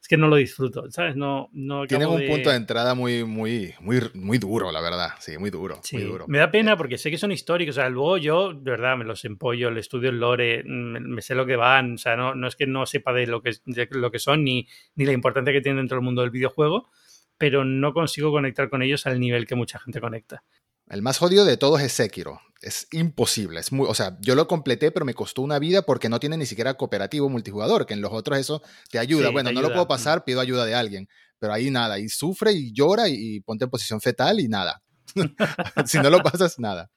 es 0.00 0.08
que 0.08 0.16
no 0.16 0.28
lo 0.28 0.36
disfruto, 0.36 0.90
¿sabes? 0.90 1.16
No, 1.16 1.48
no 1.52 1.86
Tienen 1.86 2.08
un 2.08 2.20
de... 2.20 2.28
punto 2.28 2.50
de 2.50 2.56
entrada 2.56 2.94
muy, 2.94 3.24
muy, 3.24 3.74
muy, 3.80 4.00
muy 4.14 4.38
duro, 4.38 4.70
la 4.70 4.80
verdad. 4.80 5.10
Sí, 5.18 5.36
muy 5.38 5.50
duro, 5.50 5.80
muy 5.92 6.02
duro. 6.02 6.26
Me 6.28 6.38
da 6.38 6.50
pena 6.50 6.76
porque 6.76 6.98
sé 6.98 7.10
que 7.10 7.18
son 7.18 7.32
históricos. 7.32 7.76
O 7.76 7.80
sea, 7.80 7.88
luego 7.88 8.16
yo, 8.18 8.52
de 8.52 8.70
verdad, 8.70 8.96
me 8.96 9.04
los 9.04 9.24
empollo, 9.24 9.68
el 9.68 9.78
estudio 9.78 10.10
el 10.10 10.20
lore, 10.20 10.62
me, 10.64 11.00
me, 11.00 11.22
sé 11.22 11.34
lo 11.34 11.46
que 11.46 11.56
van. 11.56 11.94
O 11.94 11.98
sea, 11.98 12.16
no, 12.16 12.34
no 12.34 12.46
es 12.48 12.56
que 12.56 12.66
no 12.66 12.86
sepa 12.86 13.12
de 13.12 13.26
lo 13.26 13.42
que, 13.42 13.52
de 13.66 13.88
lo 13.90 14.10
que 14.10 14.18
son 14.18 14.44
ni, 14.44 14.66
ni 14.94 15.04
la 15.04 15.12
importancia 15.12 15.52
que 15.52 15.60
tienen 15.60 15.78
dentro 15.78 15.96
del 15.96 16.04
mundo 16.04 16.22
del 16.22 16.30
videojuego, 16.30 16.88
pero 17.36 17.64
no 17.64 17.92
consigo 17.92 18.30
conectar 18.30 18.70
con 18.70 18.82
ellos 18.82 19.06
al 19.06 19.20
nivel 19.20 19.46
que 19.46 19.54
mucha 19.54 19.78
gente 19.78 20.00
conecta. 20.00 20.44
El 20.90 21.02
más 21.02 21.18
jodido 21.18 21.44
de 21.44 21.56
todos 21.56 21.80
es 21.82 21.92
Sekiro. 21.92 22.40
Es 22.60 22.88
imposible. 22.90 23.60
Es 23.60 23.72
muy, 23.72 23.86
o 23.88 23.94
sea, 23.94 24.16
yo 24.20 24.34
lo 24.34 24.48
completé, 24.48 24.90
pero 24.90 25.04
me 25.04 25.14
costó 25.14 25.42
una 25.42 25.58
vida 25.58 25.82
porque 25.82 26.08
no 26.08 26.18
tiene 26.18 26.36
ni 26.36 26.46
siquiera 26.46 26.74
cooperativo 26.74 27.28
multijugador, 27.28 27.86
que 27.86 27.94
en 27.94 28.00
los 28.00 28.12
otros 28.12 28.38
eso 28.38 28.62
te 28.90 28.98
ayuda. 28.98 29.30
bueno, 29.30 29.52
no 29.52 29.62
lo 29.62 29.68
puedo 29.68 29.86
pasar, 29.86 30.24
pido 30.24 30.40
ayuda 30.40 30.64
de 30.64 30.74
alguien. 30.74 31.08
Pero 31.38 31.52
ahí 31.52 31.70
nada. 31.70 31.98
Y 31.98 32.08
sufre 32.08 32.52
y 32.52 32.72
llora 32.72 33.08
y, 33.08 33.40
ponte 33.40 33.64
en 33.64 33.70
posición 33.70 34.00
fetal 34.00 34.40
y 34.40 34.48
nada. 34.48 34.82
si 35.86 35.98
no 35.98 36.10
lo 36.10 36.20
pasas, 36.20 36.58
nada. 36.58 36.90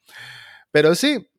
Pero 0.72 0.94
sí, 0.94 1.30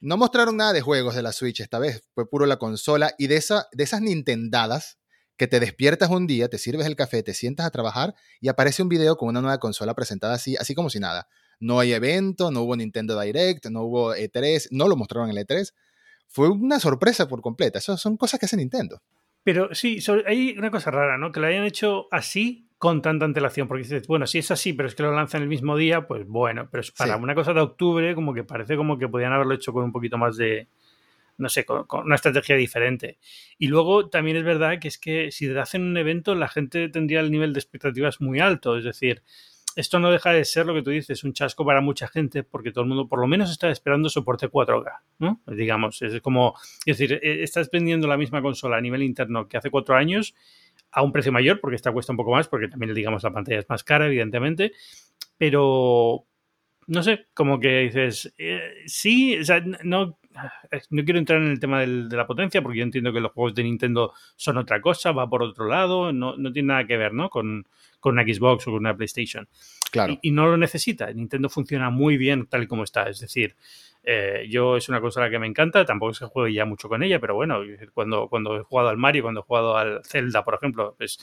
no 0.00 0.16
mostraron 0.16 0.56
nada 0.56 0.72
de 0.72 0.82
juegos 0.82 1.14
de 1.16 1.22
la 1.22 1.32
Switch 1.32 1.60
esta 1.60 1.78
vez. 1.78 2.02
Fue 2.14 2.28
puro 2.28 2.46
la 2.46 2.58
consola. 2.58 3.14
Y 3.18 3.26
de, 3.26 3.36
esa, 3.36 3.66
de 3.72 3.82
esas 3.82 4.02
Nintendadas 4.02 4.98
que 5.36 5.48
te 5.48 5.58
despiertas 5.58 6.10
un 6.10 6.28
día, 6.28 6.48
te 6.48 6.58
sirves 6.58 6.86
el 6.86 6.94
café, 6.94 7.24
te 7.24 7.34
sientas 7.34 7.66
a 7.66 7.70
trabajar 7.70 8.14
y 8.40 8.48
aparece 8.48 8.82
un 8.82 8.88
video 8.88 9.16
con 9.16 9.30
una 9.30 9.40
nueva 9.40 9.58
consola 9.58 9.94
presentada 9.94 10.34
así, 10.34 10.54
así 10.56 10.76
como 10.76 10.90
si 10.90 11.00
nada. 11.00 11.26
No 11.60 11.80
hay 11.80 11.92
evento, 11.92 12.50
no 12.50 12.62
hubo 12.62 12.76
Nintendo 12.76 13.18
Direct, 13.20 13.66
no 13.66 13.82
hubo 13.82 14.14
E3, 14.14 14.68
no 14.70 14.88
lo 14.88 14.96
mostraron 14.96 15.30
en 15.30 15.36
el 15.36 15.46
E3. 15.46 15.72
Fue 16.28 16.48
una 16.48 16.80
sorpresa 16.80 17.28
por 17.28 17.40
completa. 17.40 17.78
Eso 17.78 17.96
son 17.96 18.16
cosas 18.16 18.40
que 18.40 18.46
hace 18.46 18.56
Nintendo. 18.56 19.00
Pero 19.44 19.74
sí, 19.74 19.98
hay 20.26 20.56
una 20.56 20.70
cosa 20.70 20.90
rara, 20.90 21.18
¿no? 21.18 21.30
Que 21.30 21.40
lo 21.40 21.46
hayan 21.46 21.64
hecho 21.64 22.08
así 22.10 22.68
con 22.78 23.02
tanta 23.02 23.24
antelación, 23.24 23.68
porque 23.68 23.84
dices, 23.84 24.06
bueno, 24.06 24.26
si 24.26 24.38
es 24.38 24.50
así, 24.50 24.72
pero 24.72 24.88
es 24.88 24.94
que 24.94 25.02
lo 25.02 25.14
lanzan 25.14 25.42
el 25.42 25.48
mismo 25.48 25.76
día, 25.76 26.06
pues 26.06 26.26
bueno, 26.26 26.68
pero 26.70 26.82
es 26.82 26.90
para 26.90 27.16
una 27.16 27.34
cosa 27.34 27.54
de 27.54 27.60
octubre, 27.60 28.14
como 28.14 28.34
que 28.34 28.44
parece 28.44 28.76
como 28.76 28.98
que 28.98 29.08
podían 29.08 29.32
haberlo 29.32 29.54
hecho 29.54 29.72
con 29.72 29.84
un 29.84 29.92
poquito 29.92 30.18
más 30.18 30.36
de, 30.36 30.68
no 31.38 31.48
sé, 31.48 31.64
con, 31.64 31.86
una 32.04 32.14
estrategia 32.14 32.56
diferente. 32.56 33.18
Y 33.58 33.68
luego 33.68 34.08
también 34.08 34.36
es 34.36 34.44
verdad 34.44 34.78
que 34.80 34.88
es 34.88 34.98
que 34.98 35.30
si 35.30 35.46
te 35.46 35.58
hacen 35.58 35.82
un 35.82 35.96
evento, 35.96 36.34
la 36.34 36.48
gente 36.48 36.88
tendría 36.88 37.20
el 37.20 37.30
nivel 37.30 37.52
de 37.52 37.60
expectativas 37.60 38.20
muy 38.20 38.40
alto. 38.40 38.76
Es 38.76 38.84
decir, 38.84 39.22
esto 39.76 39.98
no 39.98 40.10
deja 40.10 40.32
de 40.32 40.44
ser 40.44 40.66
lo 40.66 40.74
que 40.74 40.82
tú 40.82 40.90
dices, 40.90 41.24
un 41.24 41.32
chasco 41.32 41.64
para 41.64 41.80
mucha 41.80 42.08
gente, 42.08 42.42
porque 42.42 42.70
todo 42.70 42.82
el 42.82 42.88
mundo 42.88 43.08
por 43.08 43.20
lo 43.20 43.26
menos 43.26 43.50
está 43.50 43.70
esperando 43.70 44.08
soporte 44.08 44.48
4K, 44.48 45.00
¿no? 45.18 45.40
Digamos, 45.46 46.00
es 46.02 46.20
como, 46.20 46.54
es 46.86 46.98
decir, 46.98 47.20
e, 47.22 47.42
estás 47.42 47.70
vendiendo 47.70 48.06
la 48.06 48.16
misma 48.16 48.42
consola 48.42 48.76
a 48.76 48.80
nivel 48.80 49.02
interno 49.02 49.48
que 49.48 49.56
hace 49.56 49.70
cuatro 49.70 49.96
años 49.96 50.34
a 50.90 51.02
un 51.02 51.12
precio 51.12 51.32
mayor, 51.32 51.60
porque 51.60 51.76
esta 51.76 51.92
cuesta 51.92 52.12
un 52.12 52.16
poco 52.16 52.32
más, 52.32 52.48
porque 52.48 52.68
también, 52.68 52.94
digamos, 52.94 53.22
la 53.22 53.32
pantalla 53.32 53.58
es 53.58 53.68
más 53.68 53.82
cara, 53.82 54.06
evidentemente, 54.06 54.72
pero 55.36 56.26
no 56.86 57.02
sé, 57.02 57.26
como 57.34 57.58
que 57.58 57.80
dices, 57.80 58.32
eh, 58.38 58.82
sí, 58.86 59.38
o 59.38 59.44
sea, 59.44 59.62
no, 59.82 60.18
no 60.90 61.04
quiero 61.04 61.18
entrar 61.18 61.40
en 61.40 61.48
el 61.48 61.60
tema 61.60 61.80
de 61.80 62.16
la 62.16 62.26
potencia 62.26 62.62
porque 62.62 62.78
yo 62.78 62.84
entiendo 62.84 63.12
que 63.12 63.20
los 63.20 63.32
juegos 63.32 63.54
de 63.54 63.62
Nintendo 63.62 64.12
son 64.36 64.58
otra 64.58 64.80
cosa, 64.80 65.12
va 65.12 65.28
por 65.28 65.42
otro 65.42 65.66
lado, 65.66 66.12
no, 66.12 66.34
tiene 66.52 66.68
nada 66.68 66.86
que 66.86 66.96
ver 66.96 67.12
¿no? 67.12 67.30
con, 67.30 67.66
con 68.00 68.14
una 68.14 68.22
Xbox 68.22 68.66
o 68.66 68.72
con 68.72 68.80
una 68.80 68.96
PlayStation. 68.96 69.48
Claro. 69.90 70.18
Y, 70.22 70.30
no 70.32 70.46
lo 70.46 70.56
necesita. 70.56 71.12
Nintendo 71.12 71.48
funciona 71.48 71.88
muy 71.90 72.16
bien 72.16 72.46
tal 72.46 72.64
y 72.64 72.66
como 72.66 72.82
está. 72.82 73.08
Es 73.08 73.20
decir, 73.20 73.54
eh, 74.02 74.46
yo 74.50 74.76
es 74.76 74.88
una 74.88 75.00
consola 75.00 75.30
que 75.30 75.38
me 75.38 75.46
encanta, 75.46 75.84
tampoco 75.84 76.12
es 76.12 76.18
que 76.18 76.26
juegue 76.26 76.52
ya 76.52 76.64
mucho 76.64 76.88
con 76.88 77.02
ella, 77.02 77.20
pero 77.20 77.34
bueno, 77.34 77.60
cuando, 77.92 78.28
cuando 78.28 78.56
he 78.56 78.62
jugado 78.62 78.88
al 78.88 78.96
Mario, 78.96 79.22
cuando 79.22 79.40
he 79.40 79.44
jugado 79.44 79.76
al 79.76 80.04
Zelda, 80.04 80.44
por 80.44 80.54
ejemplo, 80.54 80.94
pues 80.98 81.18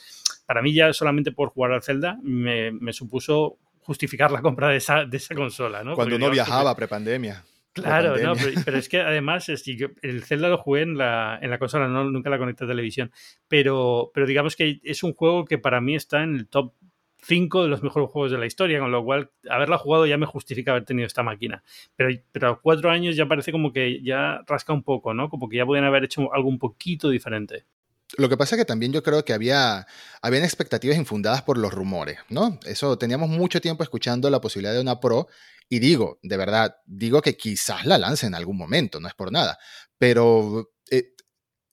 para 0.46 0.62
mí 0.62 0.72
ya 0.72 0.92
solamente 0.92 1.32
por 1.32 1.50
jugar 1.50 1.72
al 1.72 1.82
Zelda 1.82 2.18
me, 2.22 2.72
me 2.72 2.92
supuso 2.92 3.58
justificar 3.82 4.30
la 4.30 4.40
compra 4.40 4.68
de 4.68 4.76
esa, 4.76 5.04
de 5.04 5.16
esa 5.16 5.34
consola, 5.34 5.84
¿no? 5.84 5.94
Cuando 5.94 6.16
uno 6.16 6.30
viajaba 6.30 6.74
prepandemia. 6.74 7.44
Claro, 7.72 8.18
no, 8.18 8.34
pero, 8.64 8.76
es 8.76 8.88
que 8.88 9.00
además 9.00 9.48
es, 9.48 9.64
el 10.02 10.24
Zelda 10.24 10.48
lo 10.48 10.58
jugué 10.58 10.82
en 10.82 10.98
la, 10.98 11.38
en 11.40 11.48
la 11.48 11.58
consola, 11.58 11.88
no, 11.88 12.04
nunca 12.04 12.28
la 12.28 12.38
conecté 12.38 12.64
a 12.64 12.68
televisión, 12.68 13.10
pero, 13.48 14.10
pero 14.12 14.26
digamos 14.26 14.56
que 14.56 14.80
es 14.82 15.02
un 15.02 15.14
juego 15.14 15.46
que 15.46 15.56
para 15.56 15.80
mí 15.80 15.94
está 15.94 16.22
en 16.22 16.36
el 16.36 16.48
top 16.48 16.74
5 17.22 17.62
de 17.62 17.68
los 17.68 17.82
mejores 17.82 18.10
juegos 18.10 18.32
de 18.32 18.38
la 18.38 18.46
historia, 18.46 18.80
con 18.80 18.90
lo 18.90 19.04
cual 19.04 19.30
haberla 19.48 19.78
jugado 19.78 20.06
ya 20.06 20.18
me 20.18 20.26
justifica 20.26 20.72
haber 20.72 20.84
tenido 20.84 21.06
esta 21.06 21.22
máquina. 21.22 21.62
Pero, 21.96 22.10
pero 22.32 22.48
a 22.48 22.60
cuatro 22.60 22.90
años 22.90 23.16
ya 23.16 23.26
parece 23.26 23.52
como 23.52 23.72
que 23.72 24.02
ya 24.02 24.42
rasca 24.46 24.72
un 24.72 24.82
poco, 24.82 25.14
¿no? 25.14 25.30
Como 25.30 25.48
que 25.48 25.56
ya 25.56 25.66
podían 25.66 25.84
haber 25.84 26.04
hecho 26.04 26.32
algo 26.34 26.48
un 26.48 26.58
poquito 26.58 27.08
diferente. 27.08 27.64
Lo 28.18 28.28
que 28.28 28.36
pasa 28.36 28.54
es 28.54 28.60
que 28.60 28.64
también 28.64 28.92
yo 28.92 29.02
creo 29.02 29.24
que 29.24 29.32
había 29.32 29.86
habían 30.20 30.44
expectativas 30.44 30.96
infundadas 30.96 31.42
por 31.42 31.58
los 31.58 31.72
rumores, 31.72 32.18
¿no? 32.28 32.58
Eso 32.64 32.98
teníamos 32.98 33.28
mucho 33.28 33.60
tiempo 33.60 33.82
escuchando 33.82 34.28
la 34.30 34.40
posibilidad 34.40 34.74
de 34.74 34.80
una 34.80 35.00
Pro 35.00 35.28
y 35.68 35.78
digo, 35.78 36.18
de 36.22 36.36
verdad, 36.36 36.76
digo 36.84 37.22
que 37.22 37.36
quizás 37.36 37.86
la 37.86 37.98
lance 37.98 38.26
en 38.26 38.34
algún 38.34 38.58
momento, 38.58 39.00
no 39.00 39.08
es 39.08 39.14
por 39.14 39.32
nada, 39.32 39.58
pero 39.98 40.70
eh, 40.90 41.14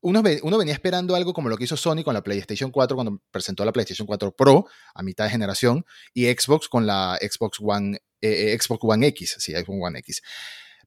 uno, 0.01 0.23
venía 0.23 0.73
esperando 0.73 1.15
algo 1.15 1.33
como 1.33 1.49
lo 1.49 1.57
que 1.57 1.65
hizo 1.65 1.75
Sony 1.75 2.03
con 2.03 2.13
la 2.13 2.23
PlayStation 2.23 2.71
4 2.71 2.95
cuando 2.95 3.21
presentó 3.31 3.65
la 3.65 3.73
PlayStation 3.73 4.07
4 4.07 4.35
Pro 4.35 4.65
a 4.93 5.03
mitad 5.03 5.25
de 5.25 5.31
generación 5.31 5.85
y 6.13 6.25
Xbox 6.27 6.69
con 6.69 6.87
la 6.87 7.17
Xbox 7.21 7.57
One, 7.61 7.97
eh, 8.21 8.53
eh, 8.53 8.57
Xbox 8.59 8.79
One 8.83 9.07
X, 9.07 9.35
sí, 9.39 9.51
Xbox 9.51 9.77
One 9.81 9.99
X. 9.99 10.21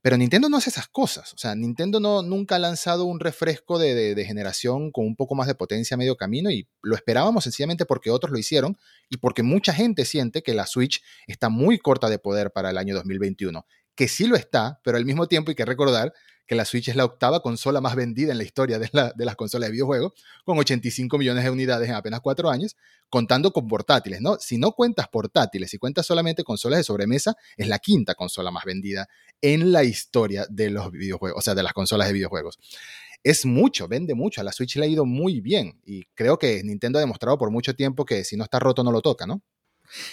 Pero 0.03 0.17
Nintendo 0.17 0.49
no 0.49 0.57
hace 0.57 0.71
esas 0.71 0.89
cosas. 0.89 1.33
O 1.33 1.39
sea, 1.39 1.55
Nintendo 1.55 2.01
no, 2.01 2.23
nunca 2.23 2.57
ha 2.57 2.59
lanzado 2.59 3.05
un 3.05 3.21
refresco 3.21 3.79
de, 3.79 4.15
de, 4.15 4.25
generación 4.25 4.91
con 4.91 5.07
un 5.07 5.15
poco 5.15 5.37
más 5.37 5.47
de 5.47 5.55
potencia 5.55 5.95
a 5.95 5.99
medio 5.99 6.17
camino 6.17 6.51
y 6.51 6.69
lo 6.83 6.97
esperábamos 6.97 7.45
sencillamente 7.45 7.87
porque 7.87 8.11
otros 8.11 8.33
lo 8.33 8.39
hicieron 8.39 8.77
y 9.09 9.19
porque 9.19 9.45
mucha 9.45 9.73
gente 9.73 10.05
siente 10.05 10.43
que 10.43 10.55
la 10.55 10.67
Switch 10.67 11.03
está 11.29 11.49
muy 11.49 11.79
corta 11.79 12.11
de 12.11 12.19
poder 12.19 12.51
para 12.51 12.71
el 12.71 12.79
año 12.79 12.97
2021. 12.97 13.65
Que 13.95 14.09
sí 14.09 14.27
lo 14.27 14.35
está, 14.35 14.81
pero 14.83 14.97
al 14.97 15.05
mismo 15.05 15.29
tiempo 15.29 15.51
hay 15.51 15.55
que 15.55 15.65
recordar 15.65 16.13
que 16.47 16.55
la 16.55 16.65
Switch 16.65 16.89
es 16.89 16.97
la 16.97 17.05
octava 17.05 17.41
consola 17.41 17.81
más 17.81 17.95
vendida 17.95 18.33
en 18.33 18.39
la 18.39 18.45
historia 18.45 18.79
de, 18.79 18.91
las 18.93 19.37
consolas 19.37 19.69
de 19.69 19.73
videojuegos, 19.73 20.13
con 20.45 20.59
85 20.59 21.19
millones 21.19 21.45
de 21.45 21.51
unidades 21.51 21.89
en 21.89 21.95
apenas 21.95 22.21
cuatro 22.21 22.51
años, 22.51 22.77
contando 23.09 23.53
con 23.53 23.69
portátiles, 23.69 24.21
¿no? 24.21 24.39
Si 24.39 24.59
no 24.59 24.73
cuentas 24.73 25.09
portátiles, 25.09 25.73
y 25.75 25.79
cuentas 25.79 26.07
solamente 26.07 26.45
consolas 26.45 26.79
de 26.79 26.85
sobremesa, 26.85 27.35
es 27.57 27.69
la 27.69 27.79
quinta 27.79 28.15
consola 28.15 28.51
más 28.51 28.65
vendida 28.65 29.09
en 29.41 29.73
la 29.73 29.85
historia 29.85 30.47
de 30.49 30.71
los 30.71 30.91
videojuegos, 30.91 31.39
o 31.39 31.43
sea, 31.43 31.55
de 31.55 31.63
las 31.63 31.73
consolas 31.73 32.09
de 32.09 32.15
videojuegos. 32.15 32.59
Es 33.23 33.47
mucho, 33.47 33.87
vende 33.87 34.15
mucho, 34.15 34.41
a 34.41 34.45
la 34.45 34.53
Switch 34.53 34.77
le 34.77 34.85
ha 34.85 34.89
ido 34.89 35.05
muy 35.05 35.41
bien 35.41 35.81
y 35.85 36.05
creo 36.15 36.39
que 36.39 36.63
Nintendo 36.65 36.99
ha 36.99 37.03
demostrado 37.03 37.39
por 37.39 37.51
mucho 37.53 37.75
tiempo 37.75 38.05
que 38.05 38.25
si 38.25 38.37
no 38.37 38.45
está 38.45 38.59
roto 38.59 38.83
no 38.83 38.91
lo 38.91 39.01
toca, 39.01 39.27
¿no? 39.27 39.43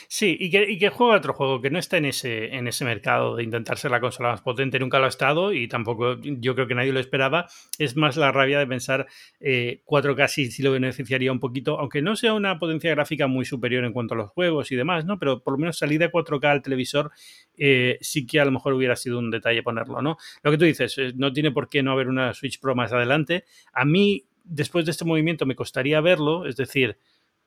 Sí, 0.08 0.36
y 0.40 0.50
que, 0.50 0.70
y 0.70 0.78
que, 0.78 0.90
juega 0.90 1.16
otro 1.16 1.34
juego 1.34 1.62
que 1.62 1.70
no 1.70 1.80
está 1.80 1.98
en 1.98 2.06
ese, 2.06 2.56
en 2.56 2.68
ese 2.68 2.84
mercado 2.84 3.36
de 3.36 3.44
intentar 3.44 3.78
ser 3.78 3.92
la 3.92 4.02
consola 4.02 4.32
más 4.32 4.42
potente, 4.42 4.80
nunca 4.80 5.00
lo 5.00 5.06
ha 5.06 5.10
estado 5.10 5.54
y 5.54 5.68
tampoco 5.68 6.18
yo 6.22 6.56
creo 6.56 6.68
que 6.68 6.76
nadie 6.76 6.92
lo 6.92 7.00
esperaba. 7.00 7.48
Es 7.78 7.96
más 7.96 8.18
la 8.18 8.32
rabia 8.32 8.60
de 8.60 8.68
pensar 8.68 9.08
4K 9.40 10.24
eh, 10.24 10.28
sí, 10.28 10.52
sí, 10.52 10.64
lo 10.64 10.72
beneficiaría 10.72 11.32
un 11.32 11.40
poquito, 11.40 11.80
aunque 11.80 12.02
no 12.02 12.16
sea 12.16 12.34
una 12.34 12.60
potencia 12.60 12.92
gráfica 12.92 13.28
muy 13.28 13.46
superior 13.46 13.86
en 13.86 13.94
cuanto 13.94 14.16
a 14.16 14.18
los 14.18 14.30
juegos 14.32 14.72
y 14.72 14.76
demás, 14.76 15.06
¿no? 15.06 15.18
Pero 15.18 15.42
por 15.44 15.54
lo 15.54 15.60
menos 15.60 15.78
salir 15.78 16.00
de 16.00 16.12
4K 16.12 16.46
al 16.46 16.62
televisor 16.62 17.12
eh, 17.58 17.98
sí 18.02 18.26
que 18.26 18.40
a 18.40 18.46
lo 18.46 18.52
mejor 18.52 18.74
hubiera 18.74 18.96
sido 18.96 19.20
un 19.20 19.32
detalle 19.32 19.64
ponerlo, 19.64 20.02
¿no? 20.02 20.18
Lo 20.44 20.52
que 20.52 20.58
tú 20.58 20.66
dices, 20.66 20.98
eh, 20.98 21.14
no 21.16 21.32
tiene 21.32 21.52
por 21.52 21.70
qué 21.70 21.84
no 21.84 21.92
haber 21.92 22.08
una 22.08 22.34
Switch 22.34 22.60
Pro 22.60 22.76
más 22.76 22.92
adelante. 22.92 23.46
A 23.74 23.86
mí, 23.86 24.26
después 24.44 24.86
de 24.86 24.92
este 24.92 25.06
movimiento, 25.06 25.46
me 25.46 25.56
costaría 25.56 26.02
verlo, 26.02 26.46
es 26.46 26.56
decir, 26.56 26.98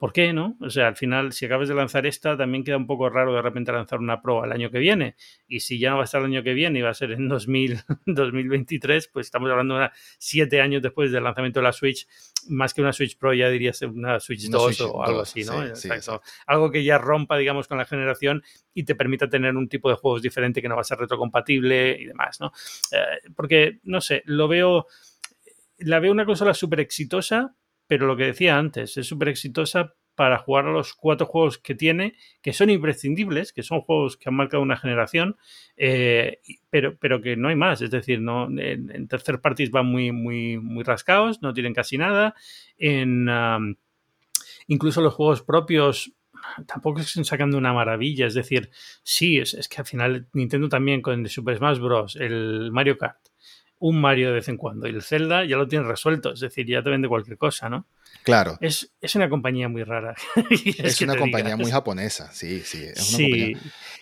¿Por 0.02 0.12
qué 0.12 0.32
no? 0.32 0.56
O 0.60 0.68
sea, 0.68 0.88
al 0.88 0.96
final, 0.96 1.32
si 1.32 1.46
acabas 1.46 1.68
de 1.68 1.76
lanzar 1.76 2.06
esta, 2.06 2.36
también 2.36 2.64
queda 2.64 2.76
un 2.76 2.88
poco 2.88 3.08
raro 3.08 3.36
de 3.36 3.40
repente 3.40 3.70
lanzar 3.70 4.00
una 4.00 4.20
Pro 4.20 4.42
al 4.42 4.50
año 4.50 4.68
que 4.68 4.80
viene. 4.80 5.14
Y 5.46 5.60
si 5.60 5.78
ya 5.78 5.90
no 5.90 5.98
va 5.98 6.02
a 6.02 6.06
estar 6.06 6.20
el 6.20 6.26
año 6.26 6.42
que 6.42 6.54
viene 6.54 6.80
y 6.80 6.82
va 6.82 6.90
a 6.90 6.94
ser 6.94 7.12
en 7.12 7.28
2023, 7.28 9.08
pues 9.12 9.26
estamos 9.26 9.48
hablando 9.48 9.78
de 9.78 9.90
siete 10.18 10.60
años 10.60 10.82
después 10.82 11.12
del 11.12 11.22
lanzamiento 11.22 11.60
de 11.60 11.62
la 11.62 11.72
Switch. 11.72 12.08
Más 12.48 12.74
que 12.74 12.82
una 12.82 12.92
Switch 12.92 13.16
Pro, 13.16 13.32
ya 13.32 13.48
dirías 13.48 13.80
una 13.82 14.18
Switch 14.18 14.48
2 14.48 14.80
o 14.80 15.04
algo 15.04 15.20
así, 15.20 15.44
¿no? 15.44 15.62
Algo 16.48 16.72
que 16.72 16.82
ya 16.82 16.98
rompa, 16.98 17.36
digamos, 17.36 17.68
con 17.68 17.78
la 17.78 17.84
generación 17.84 18.42
y 18.74 18.82
te 18.82 18.96
permita 18.96 19.28
tener 19.28 19.54
un 19.54 19.68
tipo 19.68 19.88
de 19.88 19.94
juegos 19.94 20.20
diferente 20.20 20.60
que 20.60 20.68
no 20.68 20.74
va 20.74 20.80
a 20.80 20.84
ser 20.84 20.98
retrocompatible 20.98 21.96
y 22.00 22.06
demás, 22.06 22.40
¿no? 22.40 22.50
Eh, 22.90 23.30
porque, 23.36 23.78
no 23.84 24.00
sé, 24.00 24.24
lo 24.24 24.48
veo. 24.48 24.84
La 25.78 26.00
veo 26.00 26.10
una 26.10 26.26
consola 26.26 26.54
súper 26.54 26.80
exitosa, 26.80 27.54
pero 27.92 28.06
lo 28.06 28.16
que 28.16 28.24
decía 28.24 28.56
antes, 28.56 28.96
es 28.96 29.06
súper 29.06 29.28
exitosa 29.28 29.96
para 30.14 30.38
jugar 30.38 30.64
a 30.64 30.72
los 30.72 30.94
cuatro 30.94 31.26
juegos 31.26 31.58
que 31.58 31.74
tiene, 31.74 32.14
que 32.40 32.54
son 32.54 32.70
imprescindibles, 32.70 33.52
que 33.52 33.62
son 33.62 33.82
juegos 33.82 34.16
que 34.16 34.30
han 34.30 34.34
marcado 34.34 34.62
una 34.62 34.78
generación, 34.78 35.36
eh, 35.76 36.40
pero, 36.70 36.96
pero 36.98 37.20
que 37.20 37.36
no 37.36 37.48
hay 37.48 37.54
más. 37.54 37.82
Es 37.82 37.90
decir, 37.90 38.22
no, 38.22 38.48
en, 38.58 39.08
tercer 39.08 39.42
parties 39.42 39.70
van 39.70 39.84
muy, 39.84 40.10
muy, 40.10 40.56
muy 40.56 40.84
rascados, 40.84 41.42
no 41.42 41.52
tienen 41.52 41.74
casi 41.74 41.98
nada. 41.98 42.34
En 42.78 43.28
incluso 44.68 45.02
los 45.02 45.12
juegos 45.12 45.42
propios 45.42 46.14
tampoco 46.66 47.00
están 47.00 47.26
sacando 47.26 47.58
una 47.58 47.74
maravilla. 47.74 48.26
Es 48.26 48.32
decir, 48.32 48.70
sí, 49.02 49.36
es, 49.36 49.52
es, 49.52 49.68
que 49.68 49.82
al 49.82 49.86
final 49.86 50.28
Nintendo 50.32 50.70
también 50.70 51.02
con 51.02 51.20
el 51.20 51.28
Super 51.28 51.58
Smash 51.58 51.78
Bros., 51.78 52.16
el 52.16 52.72
Mario 52.72 52.96
Kart, 52.96 53.31
un 53.82 54.00
Mario 54.00 54.28
de 54.28 54.34
vez 54.34 54.48
en 54.48 54.56
cuando. 54.56 54.86
Y 54.86 54.90
el 54.90 55.02
Zelda 55.02 55.44
ya 55.44 55.56
lo 55.56 55.66
tiene 55.66 55.84
resuelto, 55.84 56.32
es 56.32 56.40
decir, 56.40 56.66
ya 56.66 56.82
te 56.84 56.90
vende 56.90 57.08
cualquier 57.08 57.36
cosa, 57.36 57.68
¿no? 57.68 57.86
Claro. 58.22 58.56
Es, 58.60 58.92
es 59.00 59.16
una 59.16 59.28
compañía 59.28 59.68
muy 59.68 59.82
rara. 59.82 60.14
es, 60.78 61.00
una 61.00 61.16
compañía 61.16 61.56
muy 61.56 61.70
japonesa, 61.70 62.32
sí, 62.32 62.60
sí. 62.60 62.84
Es 62.84 63.08
una 63.08 63.16
sí. 63.16 63.56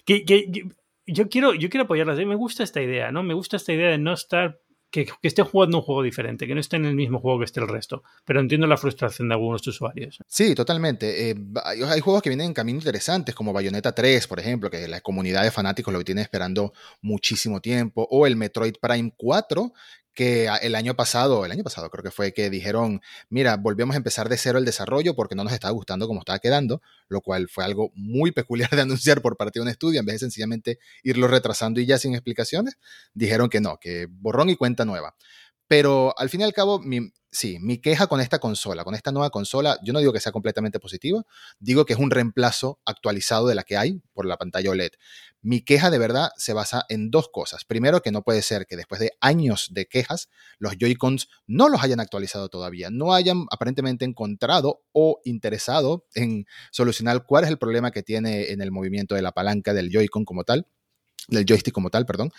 Que, 0.05 0.25
que, 0.27 0.67
yo, 1.07 1.31
quiero, 1.31 1.55
yo 1.55 1.71
quiero 1.71 1.85
apoyarlas. 1.85 2.19
Me 2.19 2.35
gusta 2.35 2.63
esta 2.63 2.83
idea, 2.83 3.11
¿no? 3.11 3.23
Me 3.23 3.33
gusta 3.33 3.57
esta 3.57 3.73
idea 3.73 3.89
de 3.89 3.97
no 3.97 4.13
estar 4.13 4.61
que, 4.91 5.07
que 5.07 5.29
estén 5.29 5.45
jugando 5.45 5.79
un 5.79 5.83
juego 5.83 6.03
diferente, 6.03 6.47
que 6.47 6.55
no 6.55 6.61
esté 6.61 6.77
en 6.77 6.85
el 6.85 6.95
mismo 6.95 7.21
juego 7.21 7.39
que 7.39 7.45
esté 7.45 7.61
el 7.61 7.69
resto. 7.69 8.03
Pero 8.25 8.41
entiendo 8.41 8.67
la 8.67 8.77
frustración 8.77 9.29
de 9.29 9.35
algunos 9.35 9.67
usuarios. 9.67 10.19
Sí, 10.27 10.55
totalmente. 10.55 11.31
Eh, 11.31 11.37
hay 11.65 12.01
juegos 12.01 12.23
que 12.23 12.31
vienen 12.31 12.49
en 12.49 12.55
camino 12.55 12.79
interesantes, 12.79 13.35
como 13.35 13.53
Bayonetta 13.53 13.93
3, 13.93 14.27
por 14.27 14.41
ejemplo, 14.41 14.71
que 14.71 14.89
la 14.89 15.01
comunidad 15.01 15.43
de 15.43 15.51
fanáticos 15.51 15.93
lo 15.93 16.03
tiene 16.03 16.23
esperando 16.23 16.73
muchísimo 17.03 17.61
tiempo, 17.61 18.07
o 18.11 18.27
el 18.27 18.37
Metroid 18.37 18.75
Prime 18.81 19.13
4, 19.17 19.73
que 20.21 20.51
el 20.61 20.75
año 20.75 20.95
pasado, 20.95 21.47
el 21.47 21.51
año 21.51 21.65
pasado 21.65 21.89
creo 21.89 22.03
que 22.05 22.11
fue 22.11 22.35
que 22.35 22.51
dijeron, 22.51 23.01
mira, 23.31 23.57
volvemos 23.57 23.95
a 23.95 23.97
empezar 23.97 24.29
de 24.29 24.37
cero 24.37 24.59
el 24.59 24.67
desarrollo 24.67 25.17
porque 25.17 25.35
no 25.35 25.45
nos 25.45 25.55
estaba 25.55 25.73
gustando 25.73 26.07
como 26.07 26.21
estaba 26.21 26.39
quedando, 26.41 26.83
lo 27.09 27.23
cual 27.23 27.49
fue 27.49 27.65
algo 27.65 27.91
muy 27.95 28.31
peculiar 28.31 28.69
de 28.69 28.83
anunciar 28.83 29.23
por 29.23 29.39
parte 29.39 29.61
de 29.61 29.63
un 29.63 29.69
estudio, 29.71 29.99
en 29.99 30.05
vez 30.05 30.17
de 30.17 30.19
sencillamente 30.19 30.79
irlo 31.03 31.27
retrasando 31.27 31.81
y 31.81 31.87
ya 31.87 31.97
sin 31.97 32.13
explicaciones, 32.13 32.77
dijeron 33.15 33.49
que 33.49 33.63
no, 33.63 33.79
que 33.81 34.09
borrón 34.11 34.51
y 34.51 34.57
cuenta 34.57 34.85
nueva. 34.85 35.15
Pero 35.71 36.13
al 36.19 36.29
fin 36.29 36.41
y 36.41 36.43
al 36.43 36.53
cabo, 36.53 36.83
sí, 37.31 37.59
mi 37.61 37.79
queja 37.79 38.09
con 38.09 38.21
esta 38.21 38.41
consola, 38.41 38.83
con 38.83 38.97
esta 38.97 39.13
nueva 39.13 39.31
consola, 39.31 39.79
yo 39.85 39.93
no 39.93 40.01
digo 40.01 40.13
que 40.13 40.19
sea 40.19 40.33
completamente 40.33 40.81
positiva, 40.81 41.23
digo 41.61 41.85
que 41.85 41.93
es 41.93 41.99
un 42.01 42.11
reemplazo 42.11 42.81
actualizado 42.85 43.47
de 43.47 43.55
la 43.55 43.63
que 43.63 43.77
hay 43.77 44.03
por 44.13 44.27
la 44.27 44.37
pantalla 44.37 44.73
OLED. 44.73 44.91
Mi 45.43 45.61
queja 45.61 45.91
de 45.91 45.99
verdad 45.99 46.31
se 46.37 46.55
basa 46.55 46.87
en 46.89 47.13
dos 47.13 47.29
cosas. 47.29 47.65
Primero, 47.65 48.03
que 48.03 48.11
no 48.11 48.23
puede 48.23 48.43
ser 48.43 48.67
que 48.67 48.77
después 48.77 49.01
de 49.01 49.13
años 49.21 49.69
de 49.71 49.87
quejas, 49.87 50.29
los 50.59 50.77
Joy-Cons 50.77 51.29
no 51.47 51.69
los 51.69 51.85
hayan 51.85 52.01
actualizado 52.01 52.49
todavía, 52.49 52.91
no 52.91 53.15
hayan 53.15 53.47
aparentemente 53.53 54.05
encontrado 54.05 54.83
o 54.91 55.21
interesado 55.23 56.05
en 56.17 56.47
solucionar 56.73 57.27
cuál 57.27 57.45
es 57.45 57.51
el 57.51 57.59
problema 57.59 57.93
que 57.93 58.03
tiene 58.03 58.51
en 58.51 58.61
el 58.61 58.73
movimiento 58.73 59.15
de 59.15 59.23
la 59.23 59.31
palanca 59.31 59.73
del 59.73 59.93
Joy-Con 59.93 60.25
como 60.25 60.43
tal 60.43 60.67
del 61.31 61.45
joystick 61.47 61.75
como 61.75 61.91
tal, 61.91 62.07
perdón, 62.07 62.33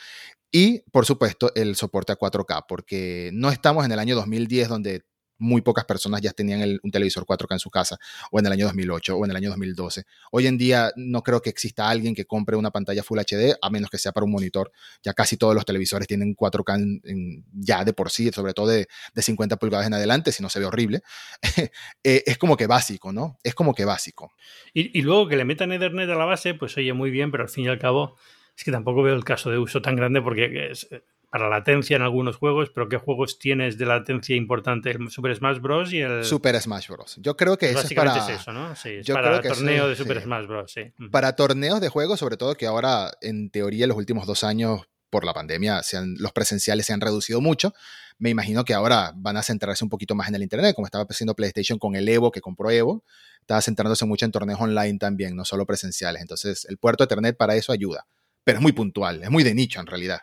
y 0.52 0.80
por 0.92 1.06
supuesto 1.06 1.52
el 1.56 1.76
soporte 1.76 2.12
a 2.12 2.18
4K, 2.18 2.66
porque 2.68 3.32
no 3.34 3.50
estamos 3.50 3.86
en 3.86 3.92
el 3.92 4.00
año 4.00 4.16
2010 4.16 4.70
donde 4.70 5.06
muy 5.42 5.62
pocas 5.62 5.86
personas 5.86 6.22
ya 6.22 6.32
tenían 6.32 6.80
un 6.84 6.92
televisor 6.92 7.26
4K 7.26 7.54
en 7.54 7.60
su 7.60 7.70
casa, 7.70 7.98
o 8.32 8.40
en 8.40 8.46
el 8.46 8.52
año 8.52 8.66
2008, 8.66 9.18
o 9.18 9.26
en 9.26 9.32
el 9.32 9.38
año 9.38 9.50
2012. 9.50 10.04
Hoy 10.32 10.48
en 10.48 10.58
día 10.58 10.92
no 10.96 11.24
creo 11.24 11.42
que 11.42 11.50
exista 11.50 11.90
alguien 11.90 12.14
que 12.14 12.26
compre 12.26 12.56
una 12.56 12.70
pantalla 12.70 13.04
Full 13.04 13.20
HD, 13.20 13.56
a 13.60 13.70
menos 13.72 13.90
que 13.90 13.98
sea 13.98 14.12
para 14.12 14.24
un 14.24 14.32
monitor. 14.32 14.72
Ya 15.04 15.14
casi 15.14 15.38
todos 15.38 15.56
los 15.56 15.66
televisores 15.66 16.08
tienen 16.08 16.36
4K 16.36 17.44
ya 17.54 17.84
de 17.84 17.94
por 17.94 18.12
sí, 18.12 18.30
sobre 18.32 18.54
todo 18.54 18.68
de, 18.68 18.88
50 19.16 19.58
pulgadas 19.58 19.88
en 19.88 19.96
adelante, 19.96 20.32
si 20.32 20.44
no 20.44 20.50
se 20.50 20.60
ve 20.60 20.66
horrible. 20.66 21.02
Eh, 22.04 22.24
es 22.26 22.38
como 22.38 22.58
que 22.58 22.68
básico, 22.68 23.12
¿no? 23.12 23.38
Es 23.44 23.54
como 23.54 23.74
que 23.74 23.86
básico. 23.86 24.32
Y, 24.74 24.98
y 24.98 25.04
luego 25.04 25.28
que 25.28 25.36
le 25.36 25.46
metan 25.46 25.72
Ethernet 25.72 26.10
a 26.10 26.16
la 26.16 26.26
base, 26.26 26.54
pues 26.54 26.76
oye, 26.78 26.94
muy 26.94 27.12
bien, 27.12 27.32
pero 27.32 27.44
al 27.44 27.50
fin 27.50 27.66
y 27.66 27.68
al 27.68 27.80
cabo 27.80 28.18
es 28.58 28.64
que 28.64 28.72
tampoco 28.72 29.04
veo 29.04 29.16
el 29.16 29.24
caso 29.24 29.50
de 29.50 29.58
uso 29.58 29.82
tan 29.82 29.96
grande 29.96 30.22
porque 30.22 30.72
es 30.72 30.88
eh, 30.92 31.04
para 31.32 31.48
latencia 31.48 31.96
en 31.96 32.02
algunos 32.02 32.36
juegos, 32.36 32.72
pero 32.76 32.90
¿qué 32.90 32.98
juegos 32.98 33.40
tienes 33.40 33.78
de 33.78 33.86
latencia 33.86 34.36
importante? 34.36 34.92
El 34.92 35.10
Super 35.10 35.34
Smash 35.34 35.60
Bros. 35.60 35.94
y 35.94 36.02
el... 36.02 36.26
Super 36.26 36.60
Smash 36.60 36.90
Bros. 36.90 37.16
Yo 37.22 37.38
creo 37.38 37.58
que 37.58 37.70
eso 37.70 37.80
es 37.80 37.94
para... 37.94 38.18
Es 38.18 38.42
eso, 38.42 38.52
¿no? 38.52 38.76
Sí, 38.76 38.90
es 39.00 39.10
para 39.10 39.42
torneo 39.42 39.88
de 39.88 39.96
Super 39.96 40.22
Smash 40.22 40.46
Bros. 40.46 40.74
Sí. 40.74 40.92
Para 41.10 41.34
torneos 41.38 41.80
de 41.80 41.88
juegos, 41.88 42.20
sobre 42.20 42.36
todo 42.36 42.56
que 42.56 42.66
ahora, 42.66 43.12
en 43.22 43.50
teoría, 43.50 43.88
los 43.88 43.96
últimos 43.96 44.28
dos 44.28 44.44
años 44.44 44.82
por 45.10 45.24
la 45.24 45.34
pandemia, 45.34 45.82
los 46.18 46.34
presenciales 46.34 46.86
se 46.86 46.92
han 46.92 47.00
reducido 47.00 47.40
mucho. 47.40 47.74
Me 48.18 48.30
imagino 48.30 48.66
que 48.66 48.74
ahora 48.74 49.14
van 49.16 49.38
a 49.38 49.44
centrarse 49.44 49.86
un 49.86 49.90
poquito 49.90 50.16
más 50.16 50.28
en 50.28 50.36
el 50.36 50.44
Internet, 50.44 50.76
como 50.76 50.86
estaba 50.86 51.06
haciendo 51.10 51.34
PlayStation 51.34 51.80
con 51.80 51.96
el 51.96 52.10
Evo, 52.10 52.32
que 52.32 52.42
compró 52.42 52.70
Evo. 52.72 53.06
Estaba 53.40 53.62
centrándose 53.62 54.06
mucho 54.06 54.26
en 54.26 54.32
torneos 54.34 54.60
online 54.60 55.00
también, 55.00 55.38
no 55.38 55.46
solo 55.46 55.66
presenciales. 55.66 56.22
Entonces, 56.22 56.66
el 56.66 56.78
puerto 56.78 57.04
de 57.04 57.06
Internet 57.06 57.38
para 57.38 57.56
eso 57.56 57.72
ayuda 57.72 58.06
pero 58.44 58.58
es 58.58 58.62
muy 58.62 58.72
puntual, 58.72 59.24
es 59.24 59.30
muy 59.30 59.44
de 59.44 59.54
nicho 59.54 59.80
en 59.80 59.88
realidad. 59.88 60.20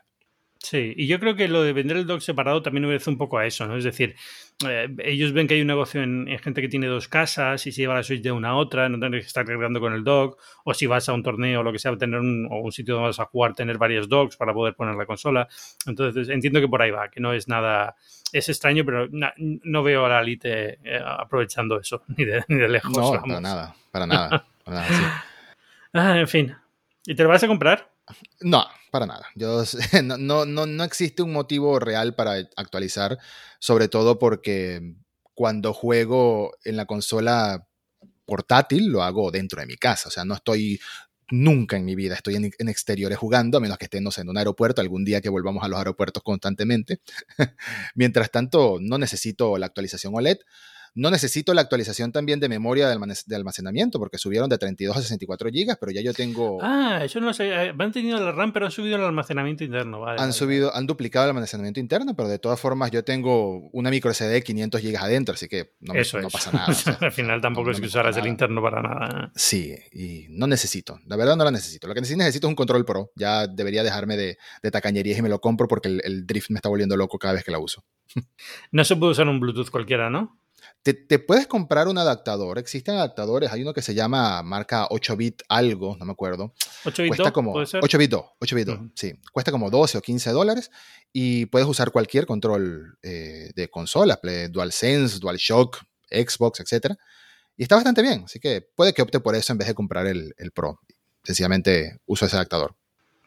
Sí, 0.60 0.92
y 0.96 1.06
yo 1.06 1.20
creo 1.20 1.36
que 1.36 1.46
lo 1.46 1.62
de 1.62 1.72
vender 1.72 1.96
el 1.96 2.06
dock 2.06 2.20
separado 2.20 2.62
también 2.62 2.84
obedece 2.84 3.10
un 3.10 3.16
poco 3.16 3.38
a 3.38 3.46
eso, 3.46 3.66
¿no? 3.66 3.76
Es 3.76 3.84
decir, 3.84 4.16
eh, 4.68 4.88
ellos 5.04 5.32
ven 5.32 5.46
que 5.46 5.54
hay 5.54 5.60
un 5.60 5.68
negocio 5.68 6.02
en, 6.02 6.26
gente 6.42 6.60
que 6.60 6.68
tiene 6.68 6.88
dos 6.88 7.06
casas 7.06 7.64
y 7.66 7.72
si 7.72 7.82
lleva 7.82 7.94
la 7.94 8.02
Switch 8.02 8.22
de 8.22 8.32
una 8.32 8.50
a 8.50 8.56
otra, 8.56 8.88
no 8.88 8.98
tienes 8.98 9.22
que 9.22 9.28
estar 9.28 9.46
cargando 9.46 9.78
con 9.78 9.92
el 9.92 10.02
dock, 10.02 10.36
o 10.64 10.74
si 10.74 10.86
vas 10.86 11.08
a 11.08 11.12
un 11.12 11.22
torneo 11.22 11.60
o 11.60 11.62
lo 11.62 11.70
que 11.70 11.78
sea, 11.78 11.96
tener 11.96 12.18
un, 12.18 12.48
o 12.50 12.58
un 12.58 12.72
sitio 12.72 12.94
donde 12.94 13.10
vas 13.10 13.20
a 13.20 13.26
jugar, 13.26 13.54
tener 13.54 13.78
varios 13.78 14.08
docks 14.08 14.36
para 14.36 14.52
poder 14.52 14.74
poner 14.74 14.96
la 14.96 15.06
consola. 15.06 15.46
Entonces, 15.86 16.28
entiendo 16.28 16.60
que 16.60 16.66
por 16.66 16.82
ahí 16.82 16.90
va, 16.90 17.08
que 17.08 17.20
no 17.20 17.32
es 17.32 17.46
nada, 17.46 17.94
es 18.32 18.48
extraño, 18.48 18.84
pero 18.84 19.06
no 19.10 19.82
veo 19.84 20.06
a 20.06 20.08
la 20.08 20.20
Elite 20.20 20.80
eh, 20.82 21.00
aprovechando 21.04 21.78
eso, 21.78 22.02
ni 22.16 22.24
de, 22.24 22.44
ni 22.48 22.56
de 22.56 22.68
lejos. 22.68 22.96
No, 22.96 23.12
para 23.22 23.40
nada, 23.40 23.76
para 23.92 24.06
nada. 24.06 24.44
Para 24.68 24.82
nada 24.82 25.24
ah, 25.94 26.20
en 26.20 26.28
fin, 26.28 26.54
¿y 27.06 27.14
te 27.14 27.22
lo 27.22 27.30
vas 27.30 27.42
a 27.42 27.46
comprar? 27.46 27.88
No, 28.40 28.64
para 28.90 29.06
nada. 29.06 29.26
Yo, 29.34 29.62
no, 30.04 30.44
no, 30.46 30.66
no 30.66 30.84
existe 30.84 31.22
un 31.22 31.32
motivo 31.32 31.78
real 31.78 32.14
para 32.14 32.32
actualizar, 32.56 33.18
sobre 33.58 33.88
todo 33.88 34.18
porque 34.18 34.94
cuando 35.34 35.72
juego 35.72 36.52
en 36.64 36.76
la 36.76 36.86
consola 36.86 37.66
portátil 38.24 38.88
lo 38.88 39.02
hago 39.02 39.30
dentro 39.30 39.60
de 39.60 39.66
mi 39.66 39.76
casa, 39.76 40.08
o 40.08 40.12
sea, 40.12 40.24
no 40.24 40.34
estoy 40.34 40.80
nunca 41.30 41.76
en 41.76 41.84
mi 41.84 41.94
vida 41.94 42.14
estoy 42.14 42.36
en, 42.36 42.68
exteriores 42.68 43.18
jugando, 43.18 43.58
a 43.58 43.60
menos 43.60 43.78
que 43.78 43.84
estemos 43.84 44.18
en 44.18 44.28
un 44.28 44.38
aeropuerto, 44.38 44.80
algún 44.80 45.04
día 45.04 45.20
que 45.20 45.28
volvamos 45.28 45.62
a 45.62 45.68
los 45.68 45.78
aeropuertos 45.78 46.22
constantemente. 46.22 47.00
Mientras 47.94 48.30
tanto, 48.30 48.78
no 48.80 48.98
necesito 48.98 49.58
la 49.58 49.66
actualización 49.66 50.14
OLED. 50.14 50.38
No 50.94 51.10
necesito 51.10 51.54
la 51.54 51.62
actualización 51.62 52.12
también 52.12 52.40
de 52.40 52.48
memoria 52.48 52.88
de 52.88 53.36
almacenamiento, 53.36 53.98
porque 53.98 54.18
subieron 54.18 54.48
de 54.48 54.58
32 54.58 54.96
a 54.96 55.02
64 55.02 55.50
gigas, 55.50 55.76
pero 55.80 55.92
ya 55.92 56.00
yo 56.00 56.12
tengo... 56.12 56.58
Ah, 56.62 57.00
eso 57.04 57.20
no 57.20 57.32
sé. 57.32 57.48
Eh, 57.48 57.74
han 57.78 57.92
tenido 57.92 58.18
la 58.20 58.32
RAM, 58.32 58.52
pero 58.52 58.66
han 58.66 58.72
subido 58.72 58.96
el 58.96 59.02
almacenamiento 59.02 59.64
interno. 59.64 60.06
han 60.06 60.32
subido, 60.32 60.74
han 60.74 60.86
duplicado 60.86 61.26
el 61.26 61.30
almacenamiento 61.30 61.80
interno, 61.80 62.14
pero 62.14 62.28
de 62.28 62.38
todas 62.38 62.60
formas 62.60 62.90
yo 62.90 63.04
tengo 63.04 63.68
una 63.72 63.90
micro 63.90 64.12
SD 64.12 64.28
de 64.28 64.42
500 64.42 64.80
gigas 64.80 65.02
adentro, 65.02 65.34
así 65.34 65.48
que 65.48 65.72
no, 65.80 65.94
pasa 66.30 66.52
nada. 66.52 66.66
Al 67.00 67.12
final 67.12 67.40
tampoco 67.40 67.70
es 67.70 67.80
que 67.80 67.86
usaras 67.86 68.16
el 68.16 68.26
interno 68.26 68.62
para 68.62 68.82
nada. 68.82 69.32
Sí, 69.34 69.74
y 69.92 70.26
no 70.30 70.46
necesito. 70.46 70.98
La 71.06 71.16
verdad 71.16 71.36
no 71.36 71.44
la 71.44 71.50
necesito. 71.50 71.86
Lo 71.88 71.94
que 71.94 72.04
sí 72.04 72.16
necesito 72.16 72.46
es 72.46 72.50
un 72.50 72.56
control 72.56 72.84
pro. 72.84 73.12
Ya 73.16 73.46
debería 73.46 73.82
dejarme 73.82 74.16
de, 74.16 74.38
de 74.62 74.70
tacañerías 74.70 75.18
y 75.18 75.22
me 75.22 75.28
lo 75.28 75.40
compro 75.40 75.68
porque 75.68 75.88
el, 75.88 76.00
el 76.04 76.26
drift 76.26 76.50
me 76.50 76.56
está 76.56 76.68
volviendo 76.68 76.96
loco 76.96 77.18
cada 77.18 77.34
vez 77.34 77.44
que 77.44 77.50
la 77.50 77.58
uso. 77.58 77.84
no 78.72 78.84
se 78.84 78.96
puede 78.96 79.12
usar 79.12 79.28
un 79.28 79.40
Bluetooth 79.40 79.70
cualquiera, 79.70 80.10
¿no? 80.10 80.38
Te, 80.82 81.18
puedes 81.18 81.46
comprar 81.46 81.88
un 81.88 81.98
adaptador. 81.98 82.58
Existen 82.58 82.94
adaptadores. 82.94 83.52
Hay 83.52 83.62
uno 83.62 83.74
que 83.74 83.82
se 83.82 83.94
llama 83.94 84.42
marca 84.42 84.88
8-bit 84.88 85.42
algo, 85.48 85.96
no 85.96 86.04
me 86.04 86.12
acuerdo. 86.12 86.54
8-bit 86.84 87.16
2, 87.16 87.32
como 87.32 87.54
8-bit 87.54 88.10
2, 88.10 88.24
8 88.38 88.56
bit 88.56 88.66
2, 88.66 88.78
sí. 88.94 89.12
Cuesta 89.32 89.50
como 89.50 89.70
12 89.70 89.98
o 89.98 90.00
15 90.00 90.30
dólares 90.30 90.70
y 91.12 91.46
puedes 91.46 91.68
usar 91.68 91.90
cualquier 91.90 92.26
control 92.26 92.98
eh, 93.02 93.50
de 93.54 93.68
consola, 93.68 94.18
DualSense, 94.50 95.18
DualShock, 95.18 95.78
Xbox, 96.10 96.60
etc. 96.60 96.94
Y 97.56 97.62
está 97.62 97.74
bastante 97.74 98.02
bien, 98.02 98.22
así 98.24 98.40
que 98.40 98.62
puede 98.74 98.92
que 98.94 99.02
opte 99.02 99.20
por 99.20 99.34
eso 99.34 99.52
en 99.52 99.58
vez 99.58 99.68
de 99.68 99.74
comprar 99.74 100.06
el, 100.06 100.34
el 100.38 100.52
Pro. 100.52 100.80
Sencillamente 101.22 101.98
uso 102.06 102.24
ese 102.24 102.36
adaptador. 102.36 102.74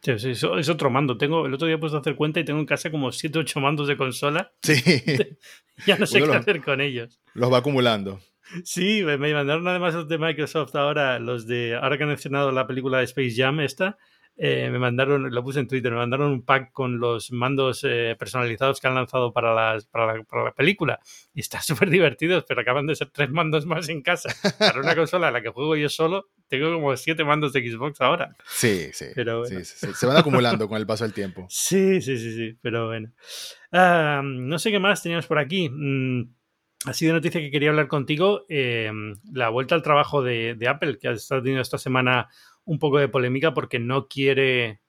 Sí, 0.01 0.17
sí, 0.17 0.31
es 0.31 0.69
otro 0.69 0.89
mando. 0.89 1.17
Tengo, 1.17 1.45
el 1.45 1.53
otro 1.53 1.67
día 1.67 1.75
he 1.75 1.79
puesto 1.79 1.97
a 1.97 2.01
hacer 2.01 2.15
cuenta 2.15 2.39
y 2.39 2.43
tengo 2.43 2.59
en 2.59 2.65
casa 2.65 2.89
como 2.89 3.11
7 3.11 3.37
o 3.37 3.41
8 3.41 3.59
mandos 3.59 3.87
de 3.87 3.97
consola. 3.97 4.51
Sí. 4.61 4.73
ya 5.85 5.97
no 5.97 6.05
sé 6.07 6.21
qué 6.23 6.33
hacer 6.33 6.63
con 6.63 6.81
ellos. 6.81 7.19
Los 7.33 7.53
va 7.53 7.59
acumulando. 7.59 8.19
Sí, 8.63 9.03
me 9.03 9.17
mandaron 9.17 9.67
además 9.67 9.93
los 9.93 10.07
de 10.07 10.17
Microsoft 10.17 10.75
ahora, 10.75 11.19
los 11.19 11.47
de, 11.47 11.75
ahora 11.75 11.97
que 11.97 12.03
han 12.03 12.09
mencionado 12.09 12.51
la 12.51 12.67
película 12.67 12.97
de 12.97 13.05
Space 13.05 13.35
Jam 13.35 13.59
esta, 13.61 13.97
eh, 14.43 14.71
me 14.71 14.79
mandaron, 14.79 15.29
lo 15.29 15.43
puse 15.43 15.59
en 15.59 15.67
Twitter, 15.67 15.91
me 15.91 15.99
mandaron 15.99 16.31
un 16.31 16.43
pack 16.43 16.71
con 16.71 16.99
los 16.99 17.31
mandos 17.31 17.85
eh, 17.87 18.15
personalizados 18.17 18.81
que 18.81 18.87
han 18.87 18.95
lanzado 18.95 19.31
para, 19.31 19.53
las, 19.53 19.85
para, 19.85 20.15
la, 20.17 20.51
película. 20.55 20.99
Y 21.31 21.41
está 21.41 21.61
súper 21.61 21.91
divertido, 21.91 22.43
pero 22.47 22.61
acaban 22.61 22.87
de 22.87 22.95
ser 22.95 23.11
tres 23.11 23.29
mandos 23.29 23.67
más 23.67 23.87
en 23.89 24.01
casa. 24.01 24.33
Para 24.57 24.79
una 24.79 24.95
consola 24.95 25.27
en 25.27 25.33
la 25.33 25.43
que 25.43 25.49
juego 25.49 25.75
yo 25.75 25.89
solo, 25.89 26.31
tengo 26.47 26.73
como 26.73 26.97
siete 26.97 27.23
mandos 27.23 27.53
de 27.53 27.69
Xbox 27.69 28.01
ahora. 28.01 28.35
Sí, 28.47 28.89
sí. 28.93 29.05
Pero 29.13 29.45
Se 29.45 30.07
van 30.07 30.17
acumulando 30.17 30.67
con 30.67 30.79
el 30.79 30.87
paso 30.87 31.03
del 31.03 31.13
tiempo. 31.13 31.45
Sí, 31.51 32.01
sí, 32.01 32.17
sí, 32.17 32.33
sí, 32.33 32.57
pero 32.63 32.87
bueno. 32.87 33.11
Ah, 33.71 34.21
no 34.23 34.57
sé 34.57 34.71
qué 34.71 34.79
más 34.79 35.03
teníamos 35.03 35.27
por 35.27 35.37
aquí. 35.37 35.69
Mm, 35.69 36.33
ha 36.85 36.93
sido 36.93 37.13
noticia 37.13 37.39
que 37.39 37.51
quería 37.51 37.69
hablar 37.69 37.87
contigo. 37.87 38.45
Eh, 38.49 38.91
la 39.31 39.49
vuelta 39.49 39.75
al 39.75 39.83
trabajo 39.83 40.23
de, 40.23 40.55
de 40.55 40.67
Apple, 40.67 40.97
que 40.97 41.09
ha 41.09 41.11
estado 41.11 41.41
teniendo 41.41 41.61
esta 41.61 41.77
semana 41.77 42.27
un 42.65 42.79
poco 42.79 42.99
de 42.99 43.09
polémica 43.09 43.53
porque 43.53 43.79
no 43.79 44.07
quiere 44.07 44.80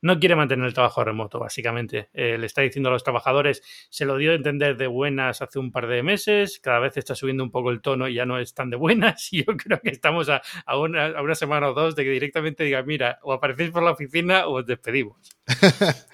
no 0.00 0.18
quiere 0.18 0.36
mantener 0.36 0.66
el 0.66 0.74
trabajo 0.74 1.04
remoto, 1.04 1.38
básicamente. 1.38 2.08
Eh, 2.12 2.38
le 2.38 2.46
está 2.46 2.62
diciendo 2.62 2.88
a 2.88 2.92
los 2.92 3.04
trabajadores, 3.04 3.62
se 3.90 4.04
lo 4.04 4.16
dio 4.16 4.32
a 4.32 4.34
entender 4.34 4.76
de 4.76 4.86
buenas 4.86 5.42
hace 5.42 5.58
un 5.58 5.72
par 5.72 5.86
de 5.86 6.02
meses, 6.02 6.60
cada 6.60 6.78
vez 6.78 6.96
está 6.96 7.14
subiendo 7.14 7.42
un 7.42 7.50
poco 7.50 7.70
el 7.70 7.80
tono 7.80 8.08
y 8.08 8.14
ya 8.14 8.26
no 8.26 8.38
es 8.38 8.54
tan 8.54 8.70
de 8.70 8.76
buenas, 8.76 9.32
y 9.32 9.44
yo 9.44 9.56
creo 9.56 9.80
que 9.80 9.90
estamos 9.90 10.28
a, 10.28 10.42
una, 10.76 11.34
semana 11.34 11.68
o 11.68 11.74
dos 11.74 11.94
de 11.96 12.04
que 12.04 12.10
directamente 12.10 12.64
diga, 12.64 12.82
mira, 12.82 13.18
o 13.22 13.32
aparecéis 13.32 13.70
por 13.70 13.82
la 13.82 13.92
oficina 13.92 14.46
o 14.46 14.58
os 14.58 14.66
despedimos. 14.66 15.16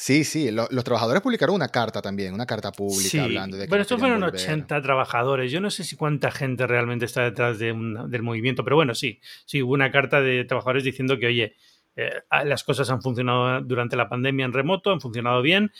Sí, 0.00 0.22
sí, 0.22 0.52
los, 0.52 0.68
trabajadores 0.84 1.20
publicaron 1.22 1.56
una 1.56 1.70
carta 1.70 2.00
también, 2.00 2.32
una 2.32 2.46
carta 2.46 2.70
pública 2.70 3.24
hablando 3.24 3.56
de 3.56 3.64
que. 3.64 3.68
Bueno, 3.68 3.82
estos 3.82 3.98
fueron 3.98 4.22
80 4.22 4.80
trabajadores. 4.80 5.50
Yo 5.50 5.60
no 5.60 5.70
sé 5.70 5.82
si 5.82 5.96
cuánta 5.96 6.30
gente 6.30 6.68
realmente 6.68 7.04
está 7.04 7.24
detrás 7.24 7.58
de 7.58 7.74
del 8.08 8.22
movimiento, 8.22 8.62
pero 8.62 8.76
bueno, 8.76 8.94
sí, 8.94 9.20
sí, 9.44 9.60
hubo 9.60 9.72
una 9.72 9.90
carta 9.90 10.20
de 10.20 10.44
trabajadores 10.44 10.84
diciendo 10.84 11.18
que, 11.18 11.26
oye, 11.26 11.56
eh, 11.98 12.22
las 12.44 12.62
cosas 12.62 12.88
han 12.90 13.02
funcionado 13.02 13.60
durante 13.62 13.96
la 13.96 14.08
pandemia 14.08 14.44
en 14.44 14.52
remoto, 14.52 14.92
han 14.92 15.00
funcionado 15.00 15.42
bien. 15.42 15.72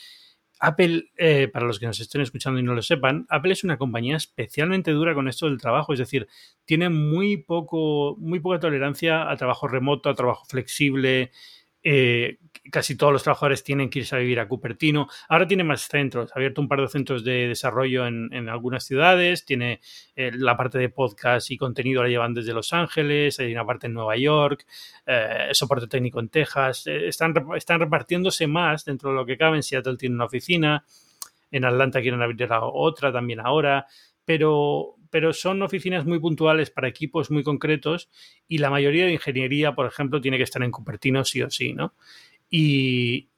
Apple, 0.61 1.12
eh, 1.16 1.46
para 1.46 1.66
los 1.66 1.78
que 1.78 1.87
nos 1.87 2.00
estén 2.00 2.20
escuchando 2.20 2.59
y 2.59 2.64
no 2.64 2.74
lo 2.74 2.83
sepan, 2.83 3.24
Apple 3.28 3.52
es 3.52 3.62
una 3.62 3.78
compañía 3.78 4.16
especialmente 4.16 4.90
dura 4.90 5.14
con 5.14 5.28
esto 5.28 5.46
del 5.46 5.61
trabajo, 5.61 5.92
es 5.92 6.00
decir, 6.00 6.26
tiene 6.64 6.88
muy 6.88 7.37
poco, 7.37 8.16
muy 8.18 8.40
poca 8.40 8.59
tolerancia 8.59 9.31
a 9.31 9.37
trabajo 9.37 9.68
remoto, 9.68 10.11
a 10.11 10.16
trabajo 10.16 10.44
flexible. 10.46 11.31
Eh, 11.90 12.37
casi 12.70 12.98
todos 12.98 13.14
los 13.14 13.22
trabajadores 13.22 13.64
tienen 13.64 13.88
que 13.88 14.01
irse 14.01 14.14
a 14.14 14.18
vivir 14.18 14.40
a 14.40 14.46
Cupertino. 14.46 15.09
Ahora 15.27 15.46
tiene 15.46 15.64
más 15.64 15.88
centros, 15.88 16.31
ha 16.31 16.35
abierto 16.35 16.61
un 16.61 16.68
par 16.68 16.83
de 16.83 16.88
centros 16.88 17.24
de 17.24 17.48
desarrollo 17.48 18.07
en, 18.07 18.48
algunas 18.51 18.85
ciudades, 18.85 19.46
tiene 19.46 19.81
eh, 20.14 20.31
la 20.35 20.55
parte 20.55 20.77
de 20.77 20.90
podcast 20.90 21.51
y 21.51 21.57
contenido 21.57 22.03
la 22.03 22.11
llevan 22.11 22.35
desde 22.35 22.53
Los 22.53 22.74
Ángeles, 22.74 23.40
hay 23.40 23.53
una 23.53 23.64
parte 23.64 23.87
en 23.87 23.94
Nueva 23.94 24.18
York, 24.18 24.66
eh, 25.07 25.48
soporte 25.53 25.87
técnico 25.87 26.20
en 26.20 26.29
Texas, 26.29 26.87
están, 26.87 27.33
están 27.57 27.81
repartiéndose 27.81 28.46
más 28.46 28.85
dentro 28.85 29.09
de 29.09 29.16
lo 29.16 29.24
que 29.24 29.38
cabe, 29.38 29.57
en 29.57 29.62
Seattle 29.62 29.96
tiene 29.96 30.14
una 30.14 30.27
oficina, 30.27 30.85
en 31.51 31.64
Atlanta 31.64 32.03
quieren 32.03 32.20
abrir 32.20 32.46
otra 32.51 33.11
también 33.11 33.40
ahora, 33.40 33.87
pero, 34.27 34.96
pero 35.11 35.33
son 35.33 35.62
oficinas 35.62 36.05
muy 36.07 36.18
puntuales 36.18 36.71
para 36.71 36.88
equipos 36.88 37.31
muy 37.31 37.42
concretos 37.42 38.09
y 38.47 38.59
la 38.59 38.71
mayoría 38.71 39.07
de 39.07 39.12
ingeniería, 39.12 39.75
por 39.75 39.87
ejemplo, 39.87 40.21
tiene 40.21 40.37
que 40.37 40.44
estar 40.44 40.62
en 40.62 40.71
Cupertino 40.71 41.25
sí 41.25 41.42
o 41.42 41.51
sí, 41.51 41.73
¿no? 41.73 41.94
Y, 42.51 43.29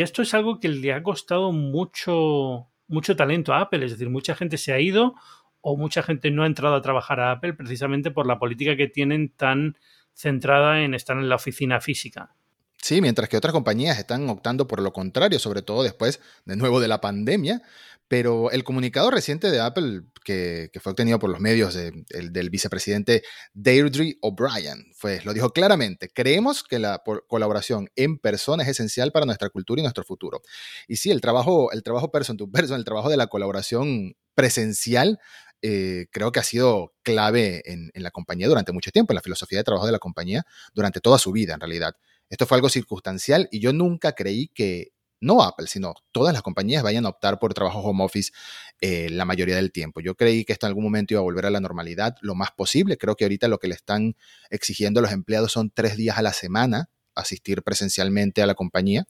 esto 0.00 0.22
es 0.22 0.32
algo 0.32 0.60
que 0.60 0.68
le 0.68 0.94
ha 0.94 1.02
costado 1.02 1.52
mucho, 1.52 2.68
mucho 2.86 3.16
talento 3.16 3.52
a 3.52 3.60
Apple, 3.60 3.84
es 3.84 3.92
decir, 3.92 4.08
mucha 4.08 4.34
gente 4.34 4.56
se 4.56 4.72
ha 4.72 4.80
ido 4.80 5.14
o 5.60 5.76
mucha 5.76 6.02
gente 6.02 6.30
no 6.30 6.44
ha 6.44 6.46
entrado 6.46 6.74
a 6.74 6.80
trabajar 6.80 7.20
a 7.20 7.32
Apple 7.32 7.52
precisamente 7.52 8.10
por 8.10 8.26
la 8.26 8.38
política 8.38 8.76
que 8.76 8.86
tienen 8.86 9.28
tan 9.28 9.76
centrada 10.14 10.82
en 10.82 10.94
estar 10.94 11.18
en 11.18 11.28
la 11.28 11.34
oficina 11.34 11.80
física. 11.80 12.34
Sí, 12.80 13.00
mientras 13.00 13.28
que 13.28 13.36
otras 13.36 13.52
compañías 13.52 13.98
están 13.98 14.28
optando 14.30 14.68
por 14.68 14.80
lo 14.80 14.92
contrario, 14.92 15.38
sobre 15.38 15.62
todo 15.62 15.82
después, 15.82 16.20
de 16.44 16.56
nuevo, 16.56 16.80
de 16.80 16.88
la 16.88 17.00
pandemia, 17.00 17.62
pero 18.08 18.50
el 18.50 18.64
comunicado 18.64 19.10
reciente 19.10 19.50
de 19.50 19.60
Apple, 19.60 20.02
que, 20.24 20.70
fue 20.80 20.92
obtenido 20.92 21.18
por 21.18 21.30
los 21.30 21.40
medios 21.40 21.74
del 21.74 22.50
vicepresidente 22.50 23.22
Deirdre 23.52 24.16
O'Brien, 24.22 24.92
pues 25.00 25.26
lo 25.26 25.34
dijo 25.34 25.50
claramente, 25.50 26.08
creemos 26.08 26.62
que 26.62 26.78
la 26.78 27.02
colaboración 27.28 27.90
en 27.96 28.18
persona 28.18 28.62
es 28.62 28.70
esencial 28.70 29.12
para 29.12 29.26
nuestra 29.26 29.50
cultura 29.50 29.80
y 29.80 29.82
nuestro 29.82 30.04
futuro. 30.04 30.40
Y 30.88 30.96
sí, 30.96 31.10
el 31.10 31.20
trabajo, 31.20 31.70
el 31.70 31.82
trabajo 31.82 32.10
person 32.10 32.38
to 32.38 32.50
person, 32.50 32.78
el 32.78 32.84
trabajo 32.84 33.10
de 33.10 33.18
la 33.18 33.26
colaboración 33.26 34.16
presencial, 34.34 35.18
eh, 35.60 36.06
creo 36.10 36.32
que 36.32 36.40
ha 36.40 36.44
sido 36.44 36.94
clave 37.02 37.62
en, 37.66 37.90
en 37.92 38.02
la 38.02 38.10
compañía 38.10 38.48
durante 38.48 38.72
mucho 38.72 38.90
tiempo, 38.90 39.12
en 39.12 39.16
la 39.16 39.22
filosofía 39.22 39.58
de 39.58 39.64
trabajo 39.64 39.86
de 39.86 39.92
la 39.92 39.98
compañía 39.98 40.46
durante 40.72 41.00
toda 41.00 41.18
su 41.18 41.32
vida, 41.32 41.54
en 41.54 41.60
realidad. 41.60 41.94
Esto 42.30 42.46
fue 42.46 42.56
algo 42.56 42.68
circunstancial 42.68 43.48
y 43.50 43.60
yo 43.60 43.72
nunca 43.72 44.12
creí 44.12 44.48
que 44.48 44.92
no 45.20 45.42
Apple, 45.42 45.66
sino 45.66 45.94
todas 46.12 46.32
las 46.32 46.42
compañías 46.42 46.82
vayan 46.82 47.06
a 47.06 47.10
optar 47.10 47.38
por 47.38 47.54
trabajo 47.54 47.80
home 47.80 48.04
office 48.04 48.32
eh, 48.80 49.08
la 49.10 49.24
mayoría 49.24 49.56
del 49.56 49.72
tiempo. 49.72 50.00
Yo 50.00 50.14
creí 50.14 50.44
que 50.44 50.52
esto 50.52 50.66
en 50.66 50.70
algún 50.70 50.84
momento 50.84 51.14
iba 51.14 51.20
a 51.20 51.24
volver 51.24 51.46
a 51.46 51.50
la 51.50 51.60
normalidad 51.60 52.16
lo 52.20 52.34
más 52.34 52.50
posible. 52.52 52.96
Creo 52.96 53.16
que 53.16 53.24
ahorita 53.24 53.48
lo 53.48 53.58
que 53.58 53.68
le 53.68 53.74
están 53.74 54.16
exigiendo 54.50 55.00
a 55.00 55.02
los 55.02 55.12
empleados 55.12 55.52
son 55.52 55.70
tres 55.70 55.96
días 55.96 56.18
a 56.18 56.22
la 56.22 56.32
semana 56.32 56.90
asistir 57.14 57.62
presencialmente 57.62 58.42
a 58.42 58.46
la 58.46 58.54
compañía. 58.54 59.06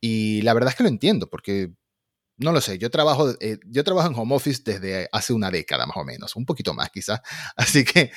Y 0.00 0.42
la 0.42 0.54
verdad 0.54 0.70
es 0.70 0.76
que 0.76 0.84
lo 0.84 0.88
entiendo, 0.88 1.28
porque 1.28 1.72
no 2.38 2.52
lo 2.52 2.60
sé, 2.60 2.78
yo 2.78 2.90
trabajo, 2.90 3.34
eh, 3.40 3.58
yo 3.66 3.82
trabajo 3.82 4.08
en 4.08 4.14
home 4.14 4.34
office 4.34 4.62
desde 4.64 5.08
hace 5.10 5.32
una 5.32 5.50
década 5.50 5.86
más 5.86 5.96
o 5.96 6.04
menos, 6.04 6.36
un 6.36 6.44
poquito 6.44 6.74
más 6.74 6.90
quizás. 6.90 7.20
Así 7.56 7.84
que 7.84 8.12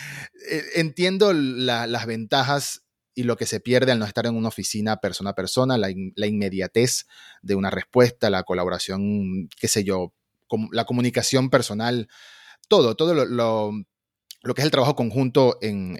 eh, 0.49 0.63
entiendo 0.75 1.33
las 1.33 2.05
ventajas 2.05 2.83
y 3.19 3.23
lo 3.23 3.35
que 3.35 3.45
se 3.45 3.59
pierde 3.59 3.91
al 3.91 3.99
no 3.99 4.05
estar 4.05 4.25
en 4.27 4.35
una 4.37 4.47
oficina 4.47 5.01
persona 5.01 5.31
a 5.31 5.35
persona, 5.35 5.77
la, 5.77 5.89
inmediatez 5.89 7.05
de 7.41 7.55
una 7.55 7.69
respuesta, 7.69 8.29
la 8.29 8.43
colaboración, 8.43 9.49
qué 9.59 9.67
sé 9.67 9.83
yo, 9.83 10.13
la 10.71 10.85
comunicación 10.85 11.49
personal, 11.49 12.07
todo, 12.69 12.95
todo 12.95 13.13
lo, 13.25 13.73
que 14.55 14.61
es 14.61 14.63
el 14.65 14.71
trabajo 14.71 14.95
conjunto 14.95 15.57
en, 15.61 15.99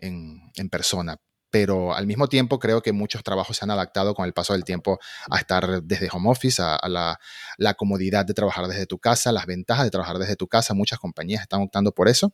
persona. 0.72 1.18
Pero 1.50 1.94
al 1.94 2.08
mismo 2.08 2.30
tiempo 2.30 2.58
creo 2.58 2.82
que 2.82 2.94
muchos 2.94 3.22
trabajos 3.22 3.58
se 3.58 3.66
han 3.66 3.72
adaptado 3.72 4.14
con 4.14 4.26
el 4.26 4.32
paso 4.32 4.54
del 4.54 4.64
tiempo 4.64 4.98
a 5.30 5.40
estar 5.40 5.84
desde 5.84 6.08
home 6.10 6.30
office, 6.30 6.62
a, 6.62 6.88
la, 6.88 7.20
la 7.58 7.74
comodidad 7.74 8.26
de 8.26 8.34
trabajar 8.34 8.68
desde 8.68 8.86
tu 8.86 8.98
casa, 8.98 9.34
las 9.34 9.46
ventajas 9.46 9.84
de 9.84 9.92
trabajar 9.92 10.20
desde 10.20 10.38
tu 10.38 10.48
casa. 10.48 10.74
Muchas 10.74 11.00
compañías 11.00 11.42
están 11.42 11.64
optando 11.64 11.92
por 11.92 12.08
eso 12.08 12.32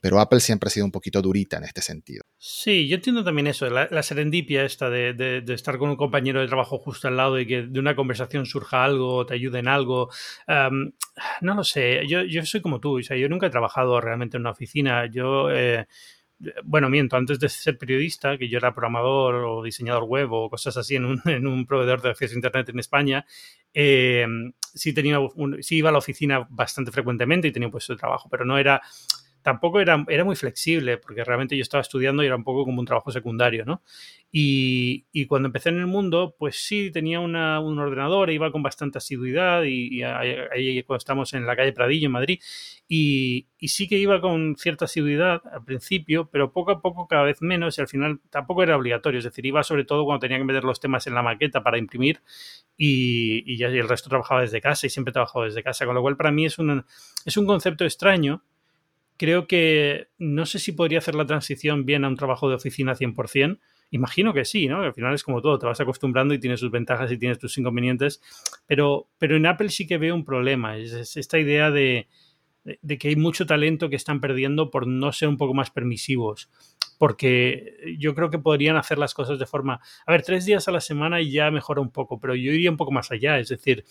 pero 0.00 0.18
Apple 0.18 0.40
siempre 0.40 0.68
ha 0.68 0.70
sido 0.70 0.86
un 0.86 0.92
poquito 0.92 1.20
durita 1.20 1.58
en 1.58 1.64
este 1.64 1.82
sentido. 1.82 2.24
Sí, 2.38 2.88
yo 2.88 2.96
entiendo 2.96 3.22
también 3.22 3.46
eso, 3.46 3.68
la, 3.68 4.02
serendipia 4.02 4.64
esta 4.64 4.88
de, 4.88 5.44
estar 5.48 5.78
con 5.78 5.90
un 5.90 5.96
compañero 5.96 6.40
de 6.40 6.48
trabajo 6.48 6.78
justo 6.78 7.08
al 7.08 7.16
lado 7.16 7.38
y 7.38 7.46
que 7.46 7.62
de 7.62 7.80
una 7.80 7.94
conversación 7.94 8.46
surja 8.46 8.84
algo, 8.84 9.26
te 9.26 9.34
ayude 9.34 9.58
en 9.58 9.68
algo. 9.68 10.10
no 10.46 11.54
lo 11.54 11.64
sé, 11.64 12.06
yo, 12.08 12.22
yo, 12.22 12.44
soy 12.46 12.62
como 12.62 12.80
tú, 12.80 12.98
o 12.98 13.02
sea, 13.02 13.16
yo 13.16 13.28
nunca 13.28 13.46
he 13.46 13.50
trabajado 13.50 14.00
realmente 14.00 14.36
en 14.38 14.42
una 14.42 14.50
oficina. 14.50 15.06
Yo, 15.06 15.50
eh, 15.50 15.86
bueno, 16.64 16.88
miento, 16.88 17.16
antes 17.16 17.38
de 17.38 17.48
ser 17.48 17.76
periodista, 17.76 18.38
que 18.38 18.48
yo 18.48 18.56
era 18.58 18.72
programador 18.72 19.44
o 19.44 19.62
diseñador 19.62 20.04
web 20.04 20.32
o 20.32 20.48
cosas 20.48 20.76
así 20.76 20.96
en 20.96 21.04
un, 21.04 21.20
en 21.26 21.46
un 21.46 21.66
proveedor 21.66 22.00
de 22.00 22.10
acceso 22.10 22.34
a 22.34 22.36
Internet 22.36 22.68
en 22.70 22.78
España, 22.78 23.26
eh, 23.74 24.26
sí, 24.74 24.94
tenía 24.94 25.18
sí 25.60 25.76
iba 25.76 25.90
a 25.90 25.92
la 25.92 25.98
oficina 25.98 26.46
bastante 26.48 26.90
frecuentemente 26.90 27.48
y 27.48 27.52
tenía 27.52 27.68
un 27.68 27.72
puesto 27.72 27.92
de 27.92 27.98
trabajo, 27.98 28.28
pero 28.30 28.44
no 28.44 28.58
era 28.58 28.80
tampoco 29.42 29.80
era, 29.80 29.96
muy 29.96 30.36
flexible, 30.36 30.98
porque 30.98 31.24
realmente 31.24 31.56
yo 31.56 31.62
estaba 31.62 31.80
estudiando 31.80 32.22
y 32.22 32.26
era 32.26 32.36
un 32.36 32.44
poco 32.44 32.64
como 32.64 32.80
un 32.80 32.86
trabajo 32.86 33.10
secundario, 33.10 33.64
¿no? 33.64 33.82
Y, 34.32 35.06
cuando 35.26 35.46
empecé 35.46 35.70
en 35.70 35.78
el 35.78 35.86
mundo, 35.86 36.34
pues 36.38 36.56
sí, 36.64 36.90
tenía 36.90 37.20
una, 37.20 37.60
un 37.60 37.78
ordenador, 37.78 38.30
iba 38.30 38.52
con 38.52 38.62
bastante 38.62 38.98
asiduidad 38.98 39.64
y, 39.64 40.02
ahí 40.02 40.82
cuando 40.84 40.98
estamos 40.98 41.32
en 41.34 41.46
la 41.46 41.56
calle 41.56 41.72
Pradillo, 41.72 42.06
en 42.06 42.12
Madrid, 42.12 42.40
y, 42.88 43.46
sí 43.60 43.88
que 43.88 43.98
iba 43.98 44.20
con 44.20 44.56
cierta 44.56 44.84
asiduidad 44.84 45.42
al 45.52 45.64
principio, 45.64 46.28
pero 46.30 46.52
poco 46.52 46.72
a 46.72 46.80
poco 46.80 47.06
cada 47.06 47.22
vez 47.22 47.42
menos 47.42 47.78
y 47.78 47.80
al 47.80 47.88
final 47.88 48.20
tampoco 48.30 48.62
era 48.62 48.76
obligatorio, 48.76 49.18
es 49.18 49.24
decir, 49.24 49.46
iba 49.46 49.62
sobre 49.62 49.84
todo 49.84 50.04
cuando 50.04 50.20
tenía 50.20 50.38
que 50.38 50.44
meter 50.44 50.64
los 50.64 50.80
temas 50.80 51.06
en 51.06 51.14
la 51.14 51.22
maqueta 51.22 51.62
para 51.62 51.78
imprimir 51.78 52.20
y, 52.76 53.56
ya 53.56 53.68
el 53.68 53.88
resto 53.88 54.08
trabajaba 54.08 54.40
desde 54.42 54.60
casa 54.60 54.86
y 54.86 54.90
siempre 54.90 55.10
he 55.10 55.12
trabajado 55.12 55.44
desde 55.44 55.62
casa, 55.62 55.86
con 55.86 55.94
lo 55.94 56.02
cual 56.02 56.16
para 56.16 56.30
mí 56.30 56.46
es 56.46 56.58
un, 56.58 56.84
es 57.24 57.36
un 57.36 57.46
concepto 57.46 57.84
extraño 57.84 58.42
creo 59.20 59.46
que 59.46 60.08
no 60.16 60.46
sé 60.46 60.58
si 60.58 60.72
podría 60.72 60.96
hacer 60.96 61.14
la 61.14 61.26
transición 61.26 61.84
bien 61.84 62.06
a 62.06 62.08
un 62.08 62.16
trabajo 62.16 62.48
de 62.48 62.54
oficina 62.54 62.94
100%. 62.94 63.58
Imagino 63.90 64.32
que 64.32 64.46
sí, 64.46 64.66
¿no? 64.66 64.80
Al 64.80 64.94
final 64.94 65.12
es 65.12 65.22
como 65.22 65.42
todo, 65.42 65.58
te 65.58 65.66
vas 65.66 65.78
acostumbrando 65.78 66.32
y 66.32 66.40
tienes 66.40 66.60
sus 66.60 66.70
ventajas 66.70 67.12
y 67.12 67.18
tienes 67.18 67.38
tus 67.38 67.58
inconvenientes, 67.58 68.22
pero, 68.66 69.10
pero 69.18 69.36
en 69.36 69.44
Apple 69.44 69.68
sí 69.68 69.86
que 69.86 69.98
veo 69.98 70.14
un 70.14 70.24
problema, 70.24 70.78
es, 70.78 71.18
esta 71.18 71.38
idea 71.38 71.70
de, 71.70 72.08
de, 72.80 72.96
que 72.96 73.08
hay 73.08 73.16
mucho 73.16 73.44
talento 73.44 73.90
que 73.90 73.96
están 73.96 74.22
perdiendo 74.22 74.70
por 74.70 74.86
no 74.86 75.12
ser 75.12 75.28
un 75.28 75.36
poco 75.36 75.52
más 75.52 75.70
permisivos, 75.70 76.48
porque 76.98 77.74
yo 77.98 78.14
creo 78.14 78.30
que 78.30 78.38
podrían 78.38 78.76
hacer 78.76 78.96
las 78.96 79.12
cosas 79.12 79.38
de 79.38 79.44
forma, 79.44 79.80
a 80.06 80.12
ver, 80.12 80.22
tres 80.22 80.46
días 80.46 80.66
a 80.66 80.72
la 80.72 80.80
semana 80.80 81.20
y 81.20 81.30
ya 81.30 81.50
mejora 81.50 81.82
un 81.82 81.90
poco, 81.90 82.18
pero 82.18 82.34
yo 82.34 82.52
iría 82.52 82.70
un 82.70 82.78
poco 82.78 82.92
más 82.92 83.10
allá, 83.10 83.38
es 83.38 83.48
decir, 83.48 83.84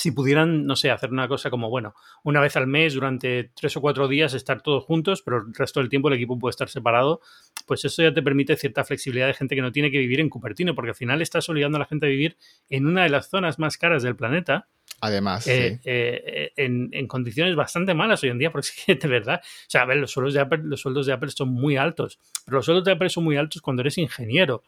si 0.00 0.12
pudieran, 0.12 0.64
no 0.64 0.76
sé, 0.76 0.90
hacer 0.90 1.10
una 1.10 1.28
cosa 1.28 1.50
como, 1.50 1.68
bueno, 1.68 1.94
una 2.24 2.40
vez 2.40 2.56
al 2.56 2.66
mes 2.66 2.94
durante 2.94 3.50
tres 3.54 3.76
o 3.76 3.80
cuatro 3.82 4.08
días 4.08 4.32
estar 4.32 4.62
todos 4.62 4.84
juntos, 4.84 5.22
pero 5.22 5.38
el 5.38 5.54
resto 5.54 5.80
del 5.80 5.90
tiempo 5.90 6.08
el 6.08 6.14
equipo 6.14 6.38
puede 6.38 6.50
estar 6.50 6.70
separado, 6.70 7.20
pues 7.66 7.84
eso 7.84 8.02
ya 8.02 8.12
te 8.12 8.22
permite 8.22 8.56
cierta 8.56 8.82
flexibilidad 8.82 9.26
de 9.26 9.34
gente 9.34 9.54
que 9.54 9.60
no 9.60 9.72
tiene 9.72 9.90
que 9.90 9.98
vivir 9.98 10.20
en 10.20 10.30
Cupertino, 10.30 10.74
porque 10.74 10.90
al 10.90 10.94
final 10.94 11.20
estás 11.20 11.48
obligando 11.50 11.76
a 11.76 11.80
la 11.80 11.84
gente 11.84 12.06
a 12.06 12.08
vivir 12.08 12.38
en 12.70 12.86
una 12.86 13.02
de 13.02 13.10
las 13.10 13.28
zonas 13.28 13.58
más 13.58 13.76
caras 13.76 14.02
del 14.02 14.16
planeta. 14.16 14.68
Además, 15.02 15.46
eh, 15.46 15.80
eh, 15.84 16.52
en, 16.56 17.06
condiciones 17.06 17.54
bastante 17.54 17.92
malas 17.94 18.22
hoy 18.22 18.30
en 18.30 18.38
día, 18.38 18.50
porque 18.52 18.68
es 18.68 18.84
que 18.84 18.94
de 18.94 19.08
verdad, 19.08 19.40
o 19.42 19.70
sea, 19.70 19.82
a 19.82 19.84
ver, 19.84 19.98
los 19.98 20.10
sueldos 20.10 20.32
de 20.32 20.40
Apple, 20.40 20.60
los 20.64 20.80
sueldos 20.80 21.06
de 21.06 21.12
Apple 21.12 21.30
son 21.30 21.50
muy 21.50 21.76
altos, 21.76 22.18
pero 22.46 22.56
los 22.56 22.64
sueldos 22.64 22.84
de 22.84 22.92
Apple 22.92 23.10
son 23.10 23.24
muy 23.24 23.36
altos 23.36 23.60
cuando 23.60 23.82
eres 23.82 23.98
ingeniero. 23.98 24.62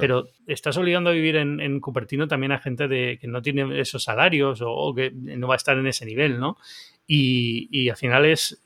Pero 0.00 0.28
estás 0.46 0.76
obligando 0.76 1.10
a 1.10 1.12
vivir 1.12 1.36
en, 1.36 1.80
Cupertino 1.80 2.28
también 2.28 2.52
a 2.52 2.58
gente 2.58 2.88
de, 2.88 3.18
que 3.20 3.28
no 3.28 3.42
tiene 3.42 3.80
esos 3.80 4.04
salarios 4.04 4.60
o, 4.62 4.94
que 4.94 5.10
no 5.12 5.48
va 5.48 5.54
a 5.54 5.56
estar 5.56 5.76
en 5.76 5.86
ese 5.86 6.06
nivel, 6.06 6.38
¿no? 6.38 6.58
Y, 7.06 7.88
al 7.88 7.96
final 7.96 8.24
es, 8.24 8.62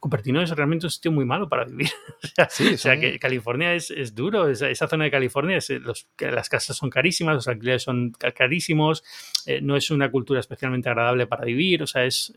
Cupertino 0.00 0.42
es 0.42 0.48
realmente 0.50 0.86
un 0.86 0.90
sitio 0.90 1.12
muy 1.12 1.26
malo 1.26 1.48
para 1.48 1.66
vivir. 1.66 1.90
o 2.74 2.76
sea, 2.78 2.98
que 2.98 3.18
California 3.18 3.74
es, 3.74 4.14
duro, 4.14 4.48
esa, 4.48 4.88
zona 4.88 5.04
de 5.04 5.10
California, 5.10 5.58
es, 5.58 5.68
los, 5.68 6.08
las 6.18 6.48
casas 6.48 6.76
son 6.76 6.88
carísimas, 6.88 7.34
los 7.34 7.48
alquileres 7.48 7.82
son 7.82 8.12
carísimos, 8.34 9.04
eh, 9.44 9.60
no 9.60 9.76
es 9.76 9.90
una 9.90 10.10
cultura 10.10 10.40
especialmente 10.40 10.88
agradable 10.88 11.26
para 11.26 11.44
vivir, 11.44 11.82
o 11.82 11.86
sea, 11.86 12.06
es, 12.06 12.32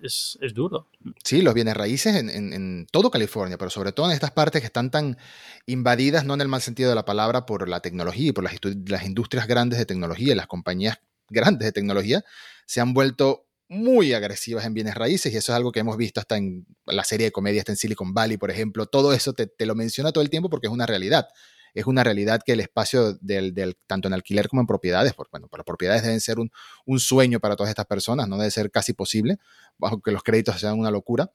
duro. 0.54 0.89
Sí, 1.23 1.41
los 1.41 1.54
bienes 1.54 1.76
raíces 1.76 2.17
en, 2.17 2.30
en, 2.30 2.86
todo 2.91 3.10
California, 3.10 3.58
pero 3.58 3.71
sobre 3.71 3.93
todo 3.93 4.08
en 4.08 4.12
estas 4.12 4.32
partes 4.32 4.62
que 4.62 4.67
están 4.67 4.91
tan 4.91 5.17
invadidas, 5.65 6.26
no 6.26 6.34
en 6.34 6.41
el 6.41 6.49
mal 6.49 6.62
sentido 6.62 6.89
de 6.89 6.95
la 6.95 7.06
palabra, 7.06 7.45
por 7.45 7.69
la 7.69 7.80
tecnología 7.80 8.28
y 8.28 8.32
por 8.34 8.43
las, 8.43 8.56
las 8.86 9.06
industrias 9.06 9.47
grandes 9.47 9.80
de 9.80 9.86
tecnología, 9.86 10.36
las 10.36 10.47
compañías 10.47 10.99
grandes 11.30 11.65
de 11.65 11.71
tecnología, 11.71 12.26
se 12.65 12.82
han 12.82 12.93
vuelto 12.93 13.45
muy 13.74 14.14
agresivas 14.14 14.66
en 14.66 14.74
bienes 14.74 14.96
raíces 14.96 15.34
y 15.34 15.38
eso 15.38 15.52
es 15.52 15.56
algo 15.56 15.72
que 15.72 15.80
hemos 15.80 15.98
visto 15.98 16.20
hasta 16.20 16.38
en 16.38 16.66
la 16.86 17.04
serie 17.04 17.26
de 17.28 17.32
comedia, 17.32 17.64
en 17.66 17.76
Silicon 17.76 18.14
Valley, 18.14 18.38
por 18.38 18.52
ejemplo. 18.52 18.86
Todo 18.86 19.14
eso 19.14 19.34
te, 19.34 19.50
lo 19.66 19.76
menciona 19.76 20.12
todo 20.12 20.24
el 20.24 20.30
tiempo 20.30 20.50
porque 20.50 20.68
es 20.68 20.74
una 20.74 20.86
realidad. 20.86 21.28
es 21.74 21.86
una 21.88 22.04
realidad 22.04 22.42
que 22.46 22.54
el 22.54 22.60
espacio 22.60 23.14
del, 23.14 23.54
del 23.54 23.76
tanto 23.88 24.08
en 24.08 24.14
alquiler 24.14 24.48
como 24.48 24.62
en 24.62 24.68
propiedades, 24.68 25.14
por, 25.14 25.28
bueno, 25.32 25.48
para 25.48 25.64
propiedades 25.64 26.04
deben 26.04 26.22
ser 26.22 26.40
un, 26.40 26.52
un, 26.86 27.00
sueño 27.00 27.40
para 27.40 27.56
todas 27.56 27.70
estas 27.70 27.88
personas, 27.88 28.28
no 28.28 28.38
debe 28.38 28.52
ser 28.52 28.70
casi 28.70 28.94
posible, 28.94 29.38
bajo 29.78 30.00
que 30.02 30.12
los 30.12 30.22
créditos 30.22 30.60
sean 30.60 30.78
una 30.78 30.92
locura. 30.92 31.32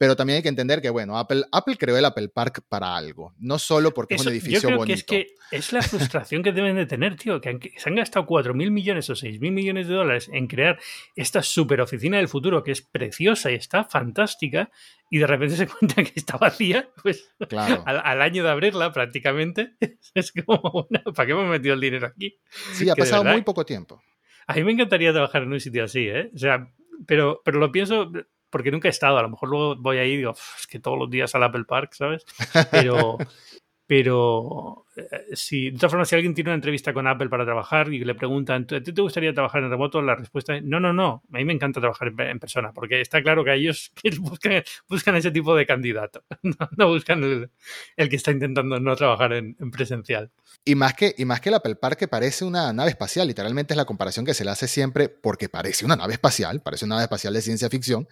Pero 0.00 0.16
también 0.16 0.38
hay 0.38 0.42
que 0.42 0.48
entender 0.48 0.80
que, 0.80 0.88
bueno, 0.88 1.18
Apple, 1.18 1.44
Apple 1.52 1.76
creó 1.76 1.94
el 1.98 2.06
Apple 2.06 2.30
Park 2.30 2.62
para 2.70 2.96
algo, 2.96 3.34
no 3.38 3.58
solo 3.58 3.92
porque 3.92 4.14
es 4.14 4.22
un 4.22 4.32
edificio 4.32 4.58
yo 4.58 4.68
creo 4.68 4.78
bonito. 4.78 5.04
Que 5.06 5.20
es 5.20 5.26
que 5.26 5.34
es 5.54 5.72
la 5.74 5.82
frustración 5.82 6.42
que 6.42 6.52
deben 6.52 6.74
de 6.74 6.86
tener, 6.86 7.16
tío, 7.16 7.38
que 7.38 7.72
se 7.76 7.90
han 7.90 7.96
gastado 7.96 8.24
4.000 8.24 8.70
millones 8.70 9.10
o 9.10 9.12
6.000 9.12 9.52
millones 9.52 9.88
de 9.88 9.94
dólares 9.94 10.30
en 10.32 10.46
crear 10.46 10.78
esta 11.16 11.42
super 11.42 11.82
oficina 11.82 12.16
del 12.16 12.28
futuro 12.28 12.64
que 12.64 12.72
es 12.72 12.80
preciosa 12.80 13.50
y 13.50 13.56
está 13.56 13.84
fantástica 13.84 14.70
y 15.10 15.18
de 15.18 15.26
repente 15.26 15.56
se 15.56 15.66
cuenta 15.68 15.96
que 15.96 16.12
está 16.14 16.38
vacía, 16.38 16.88
pues 17.02 17.34
claro. 17.46 17.82
al, 17.84 18.00
al, 18.02 18.22
año 18.22 18.42
de 18.42 18.48
abrirla 18.48 18.92
prácticamente, 18.92 19.74
es 20.14 20.32
como, 20.32 20.62
bueno, 20.88 21.12
¿para 21.14 21.26
qué 21.26 21.32
hemos 21.32 21.50
metido 21.50 21.74
el 21.74 21.80
dinero 21.82 22.06
aquí? 22.06 22.40
Sí, 22.72 22.88
ha 22.88 22.96
pasado 22.96 23.22
muy 23.22 23.42
poco 23.42 23.66
tiempo. 23.66 24.02
A 24.46 24.54
mí 24.54 24.64
me 24.64 24.72
encantaría 24.72 25.12
trabajar 25.12 25.42
en 25.42 25.52
un 25.52 25.60
sitio 25.60 25.84
así, 25.84 26.08
¿eh? 26.08 26.30
O 26.34 26.38
sea, 26.38 26.72
pero, 27.06 27.42
pero 27.44 27.58
lo 27.58 27.70
pienso 27.70 28.10
porque 28.50 28.70
nunca 28.70 28.88
he 28.88 28.90
estado. 28.90 29.18
A 29.18 29.22
lo 29.22 29.30
mejor 29.30 29.48
luego 29.48 29.76
voy 29.76 29.98
ahí 29.98 30.12
y 30.12 30.16
digo, 30.18 30.34
es 30.58 30.66
que 30.66 30.80
todos 30.80 30.98
los 30.98 31.10
días 31.10 31.34
al 31.34 31.44
Apple 31.44 31.64
Park, 31.64 31.94
¿sabes? 31.94 32.24
Pero, 32.70 33.16
pero 33.90 34.86
eh, 34.94 35.34
si, 35.34 35.72
de 35.72 35.76
todas 35.76 35.90
formas, 35.90 36.08
si 36.08 36.14
alguien 36.14 36.32
tiene 36.32 36.50
una 36.50 36.54
entrevista 36.54 36.92
con 36.92 37.08
Apple 37.08 37.28
para 37.28 37.44
trabajar 37.44 37.92
y 37.92 38.04
le 38.04 38.14
preguntan, 38.14 38.64
¿a 38.70 38.80
ti 38.80 38.92
te 38.92 39.02
gustaría 39.02 39.34
trabajar 39.34 39.64
en 39.64 39.70
remoto? 39.70 40.00
La 40.00 40.14
respuesta 40.14 40.54
es, 40.54 40.62
no, 40.62 40.78
no, 40.78 40.92
no, 40.92 41.24
a 41.32 41.38
mí 41.38 41.44
me 41.44 41.54
encanta 41.54 41.80
trabajar 41.80 42.12
en, 42.16 42.38
persona, 42.38 42.72
porque 42.72 43.00
está 43.00 43.20
claro 43.20 43.42
que 43.42 43.52
ellos 43.52 43.90
buscan, 44.20 44.62
buscan 44.88 45.16
ese 45.16 45.32
tipo 45.32 45.56
de 45.56 45.66
candidato, 45.66 46.22
no, 46.44 46.54
no 46.76 46.86
buscan 46.86 47.24
el, 47.24 47.50
el, 47.96 48.08
que 48.08 48.14
está 48.14 48.30
intentando 48.30 48.78
no 48.78 48.94
trabajar 48.94 49.32
en, 49.32 49.56
en, 49.58 49.72
presencial. 49.72 50.30
Y 50.64 50.76
más, 50.76 50.94
que, 50.94 51.12
y 51.18 51.24
más 51.24 51.40
que 51.40 51.48
el 51.48 51.56
Apple 51.56 51.74
Park, 51.74 51.98
que 51.98 52.06
parece 52.06 52.44
una 52.44 52.72
nave 52.72 52.90
espacial, 52.90 53.26
literalmente 53.26 53.74
es 53.74 53.76
la 53.76 53.86
comparación 53.86 54.24
que 54.24 54.34
se 54.34 54.44
le 54.44 54.52
hace 54.52 54.68
siempre, 54.68 55.08
porque 55.08 55.48
parece 55.48 55.84
una 55.84 55.96
nave 55.96 56.12
espacial, 56.12 56.60
parece 56.62 56.84
una 56.84 56.94
nave 56.94 57.06
espacial 57.06 57.34
de 57.34 57.42
ciencia 57.42 57.68
ficción, 57.68 58.06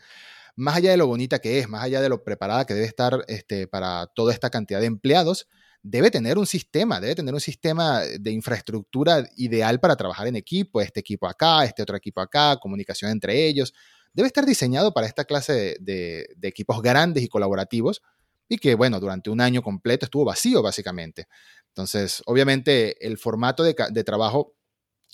más 0.56 0.74
allá 0.74 0.90
de 0.90 0.96
lo 0.96 1.06
bonita 1.06 1.38
que 1.38 1.60
es, 1.60 1.68
más 1.68 1.84
allá 1.84 2.00
de 2.00 2.08
lo 2.08 2.24
preparada 2.24 2.64
que 2.64 2.74
debe 2.74 2.86
estar 2.86 3.24
este, 3.28 3.68
para 3.68 4.08
toda 4.08 4.32
esta 4.32 4.50
cantidad 4.50 4.80
de 4.80 4.86
empleados, 4.86 5.46
debe 5.82 6.10
tener 6.10 6.38
un 6.38 6.46
sistema, 6.46 7.00
debe 7.00 7.14
tener 7.14 7.32
un 7.32 7.40
sistema 7.40 8.00
de 8.00 8.30
infraestructura 8.32 9.28
ideal 9.36 9.80
para 9.80 9.96
trabajar 9.96 10.26
en 10.26 10.36
equipo, 10.36 10.80
este 10.80 11.00
equipo 11.00 11.26
acá, 11.26 11.64
este 11.64 11.82
otro 11.82 11.96
equipo 11.96 12.20
acá, 12.20 12.56
comunicación 12.56 13.10
entre 13.10 13.46
ellos. 13.46 13.72
Debe 14.12 14.26
estar 14.26 14.44
diseñado 14.44 14.92
para 14.92 15.06
esta 15.06 15.24
clase 15.24 15.76
de, 15.80 16.26
equipos 16.42 16.82
grandes 16.82 17.22
y 17.22 17.28
colaborativos 17.28 18.02
y 18.48 18.58
que, 18.58 18.74
bueno, 18.74 18.98
durante 19.00 19.30
un 19.30 19.40
año 19.40 19.62
completo 19.62 20.06
estuvo 20.06 20.24
vacío 20.24 20.62
básicamente. 20.62 21.28
Entonces, 21.68 22.22
obviamente, 22.26 23.06
el 23.06 23.18
formato 23.18 23.62
de 23.62 24.04
trabajo 24.04 24.54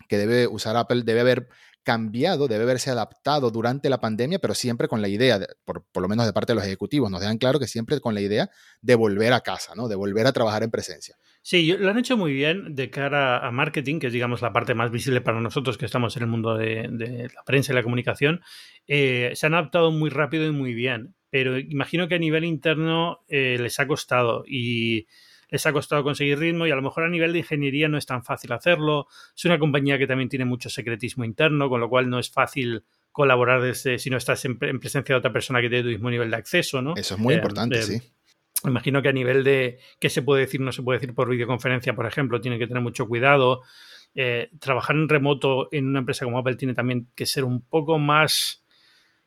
que 0.09 0.19
debe 0.19 0.47
usar 0.47 0.77
Apple 0.77 1.03
debe 1.05 1.21
haber 1.21 1.49
cambiado, 1.85 2.49
debe 2.49 2.65
haberse 2.65 2.91
adaptado 2.91 3.51
durante 3.51 3.89
la 3.89 4.01
pandemia, 4.01 4.39
pero 4.41 4.55
siempre 4.55 4.89
con 4.89 5.01
la 5.01 5.09
idea, 5.09 5.39
de, 5.39 5.47
por, 5.65 5.85
por, 5.85 6.03
lo 6.03 6.09
menos 6.09 6.27
de 6.27 6.33
parte 6.33 6.53
de 6.53 6.57
los 6.57 6.65
ejecutivos, 6.65 7.11
nos 7.11 7.21
dejan 7.21 7.39
claro 7.39 7.61
que 7.61 7.69
siempre 7.69 8.01
con 8.01 8.15
la 8.15 8.21
idea 8.21 8.51
de 8.81 8.95
volver 8.95 9.33
a 9.33 9.41
casa, 9.41 9.75
¿no? 9.77 9.87
de 9.87 9.95
volver 9.95 10.27
a 10.27 10.33
trabajar 10.33 10.63
en 10.63 10.71
presencia. 10.71 11.17
Sí, 11.43 11.71
lo 11.77 11.91
han 11.91 11.99
hecho 11.99 12.17
muy 12.17 12.33
bien 12.33 12.75
de 12.75 12.89
cara 12.89 13.47
a 13.47 13.51
marketing, 13.51 14.01
que 14.01 14.07
es 14.07 14.13
digamos 14.15 14.41
la 14.41 14.53
parte 14.53 14.75
más 14.75 14.91
visible 14.91 15.21
para 15.21 15.41
nosotros 15.41 15.77
que 15.77 15.85
estamos 15.85 16.17
en 16.17 16.23
el 16.23 16.29
mundo 16.31 16.57
de, 16.57 16.89
de 16.91 17.29
la 17.35 17.43
prensa 17.45 17.73
y 17.73 17.75
la 17.75 17.83
comunicación. 17.83 18.41
Eh, 18.87 19.33
se 19.35 19.47
han 19.47 19.53
adaptado 19.53 19.91
muy 19.91 20.09
rápido 20.09 20.47
y 20.47 20.53
muy 20.53 20.73
bien, 20.73 21.15
pero 21.29 21.59
imagino 21.59 22.09
que 22.09 22.15
a 22.15 22.19
nivel 22.19 22.45
interno 22.45 23.19
eh, 23.29 23.59
les 23.61 23.79
ha 23.79 23.87
costado 23.87 24.45
y 24.47 25.07
les 25.55 25.65
ha 25.67 25.73
costado 25.73 26.03
conseguir 26.03 26.37
ritmo 26.41 26.67
y 26.67 26.73
a 26.73 26.75
lo 26.75 26.83
mejor 26.83 27.05
a 27.05 27.09
nivel 27.09 27.33
de 27.33 27.39
ingeniería 27.39 27.87
no 27.87 27.97
es 27.97 28.07
tan 28.07 28.25
fácil 28.25 28.51
hacerlo. 28.51 29.07
Es 29.37 29.45
una 29.45 29.57
compañía 29.57 29.97
que 29.99 30.09
también 30.09 30.29
tiene 30.29 30.45
mucho 30.45 30.69
secretismo 30.69 31.25
interno, 31.25 31.69
con 31.69 31.79
lo 31.79 31.89
cual 31.89 32.11
no 32.11 32.19
es 32.19 32.29
fácil 32.29 32.83
colaborar 33.13 33.63
desde 33.63 34.01
si 34.01 34.11
no 34.11 34.17
estás 34.17 34.45
en, 34.47 34.59
en 34.63 34.81
presencia 34.81 35.15
de 35.15 35.19
otra 35.21 35.33
persona 35.33 35.61
que 35.61 35.69
tiene 35.69 35.85
tu 35.85 35.91
mismo 35.91 36.11
nivel 36.11 36.29
de 36.29 36.37
acceso, 36.39 36.83
¿no? 36.83 36.95
Eso 36.97 37.15
es 37.15 37.21
muy 37.21 37.35
eh, 37.35 37.37
importante, 37.37 37.77
de, 37.77 37.83
sí. 37.85 38.03
Imagino 38.65 39.01
que 39.01 39.11
a 39.11 39.13
nivel 39.13 39.45
de 39.45 39.79
qué 40.01 40.11
se 40.11 40.23
puede 40.23 40.41
decir, 40.41 40.61
no 40.61 40.73
se 40.73 40.83
puede 40.83 40.99
decir 40.99 41.15
por 41.15 41.29
videoconferencia, 41.29 41.95
por 41.95 42.07
ejemplo, 42.07 42.41
tiene 42.41 42.59
que 42.59 42.67
tener 42.67 42.83
mucho 42.83 43.07
cuidado. 43.07 43.63
Eh, 44.17 44.51
trabajar 44.59 44.97
en 44.97 45.09
remoto 45.09 45.69
en 45.71 45.87
una 45.87 46.01
empresa 46.01 46.25
como 46.25 46.41
Apple 46.41 46.57
tiene 46.57 46.75
también 46.75 47.07
que 47.15 47.27
ser 47.27 47.45
un 47.45 47.61
poco 47.61 48.01
más 48.01 48.64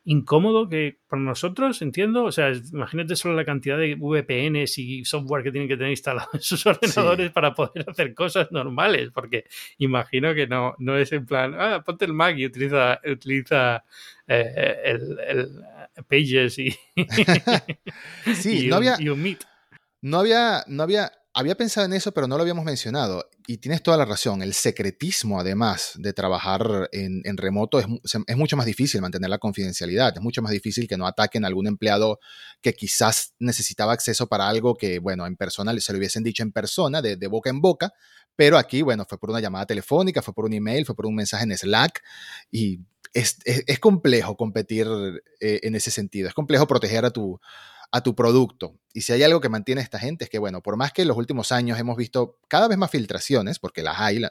incómodo 0.07 0.69
que 0.69 0.99
para 1.09 1.21
nosotros, 1.21 1.81
entiendo. 1.81 2.23
O 2.23 2.31
sea, 2.31 2.53
imagínate 2.53 3.17
solo 3.17 3.35
la 3.35 3.43
cantidad 3.43 3.77
de 3.77 3.95
VPNs 3.95 4.77
y 4.77 5.03
software 5.03 5.43
que 5.43 5.51
tienen 5.51 5.67
que 5.67 5.75
tener 5.75 5.91
instalado 5.91 6.29
en 6.33 6.41
sus 6.41 6.65
ordenadores 6.65 7.27
sí. 7.27 7.33
para 7.33 7.53
poder 7.53 7.89
hacer 7.89 8.13
cosas 8.13 8.49
normales, 8.51 9.11
porque 9.13 9.45
imagino 9.77 10.33
que 10.33 10.47
no, 10.47 10.75
no 10.79 10.97
es 10.97 11.11
en 11.11 11.25
plan, 11.25 11.55
ah, 11.59 11.83
ponte 11.85 12.05
el 12.05 12.13
Mac 12.13 12.37
y 12.37 12.45
utiliza, 12.45 13.01
utiliza 13.05 13.83
eh, 14.27 14.75
el, 14.85 15.19
el, 15.27 15.63
Pages 16.07 16.59
y, 16.59 16.71
sí, 18.35 18.59
y, 18.65 18.67
no 18.67 18.77
un, 18.77 18.87
había, 18.87 18.95
y 18.99 19.09
un 19.09 19.21
Meet. 19.21 19.43
No 20.01 20.19
había, 20.19 20.63
no 20.67 20.83
había, 20.83 21.11
había 21.38 21.54
pensado 21.54 21.86
en 21.86 21.93
eso, 21.93 22.12
pero 22.13 22.28
no 22.28 22.36
lo 22.36 22.41
habíamos 22.41 22.65
mencionado. 22.65 23.30
Y 23.45 23.60
tienes 23.60 23.84
toda 23.84 23.95
la 23.95 24.06
razón. 24.06 24.41
El 24.41 24.56
secretismo, 24.56 25.39
además 25.39 25.91
de 25.93 26.12
trabajar 26.12 26.89
en, 26.91 27.38
remoto, 27.38 27.78
es, 27.78 27.86
mucho 28.36 28.58
más 28.58 28.65
difícil 28.65 29.02
mantener 29.02 29.30
la 29.30 29.38
confidencialidad. 29.38 30.13
Es 30.15 30.21
mucho 30.21 30.41
más 30.41 30.52
difícil 30.52 30.88
que 30.88 30.97
no 30.97 31.06
ataquen 31.06 31.45
a 31.45 31.47
algún 31.47 31.67
empleado 31.67 32.19
que 32.60 32.73
quizás 32.73 33.36
necesitaba 33.38 33.93
acceso 33.93 34.26
para 34.26 34.50
algo 34.50 34.73
que, 34.73 34.97
bueno, 34.97 35.28
en 35.28 35.36
persona 35.36 35.80
se 35.80 35.93
lo 35.93 36.00
hubiesen 36.00 36.23
dicho 36.23 36.41
en 36.41 36.52
persona, 36.52 37.04
de, 37.04 37.28
boca 37.28 37.52
en 37.52 37.62
boca. 37.62 37.93
Pero 38.36 38.58
aquí, 38.58 38.82
bueno, 38.82 39.06
fue 39.08 39.19
por 39.19 39.30
una 39.30 39.39
llamada 39.39 39.67
telefónica, 39.67 40.23
fue 40.23 40.34
por 40.34 40.45
un 40.45 40.54
email, 40.54 40.88
fue 40.88 40.95
por 40.95 41.06
un 41.06 41.13
mensaje 41.13 41.43
en 41.43 41.56
Slack. 41.56 42.02
Y 42.50 42.80
es 43.13 43.38
complejo 43.80 44.36
competir 44.36 44.88
eh, 45.39 45.60
en 45.62 45.76
ese 45.76 45.91
sentido. 45.91 46.30
Es 46.30 46.34
complejo 46.34 46.65
proteger 46.65 47.06
a 47.06 47.12
tu, 47.12 47.39
a 47.91 48.02
tu 48.02 48.15
producto. 48.15 48.80
Y 48.93 49.02
si 49.02 49.13
hay 49.13 49.21
algo 49.21 49.39
que 49.41 49.50
mantiene 49.50 49.82
a 49.82 49.84
esta 49.84 50.00
gente 50.00 50.23
es 50.23 50.30
que, 50.30 50.39
bueno, 50.39 50.62
por 50.62 50.76
más 50.76 50.91
que 50.91 51.04
en 51.04 51.08
los 51.08 51.17
últimos 51.17 51.52
años 51.52 51.80
hemos 51.80 51.95
visto 51.97 52.39
cada 52.47 52.67
vez 52.67 52.78
más 52.78 52.89
filtraciones, 52.89 53.60
porque 53.60 53.84
las 53.84 54.00
hay, 54.00 54.21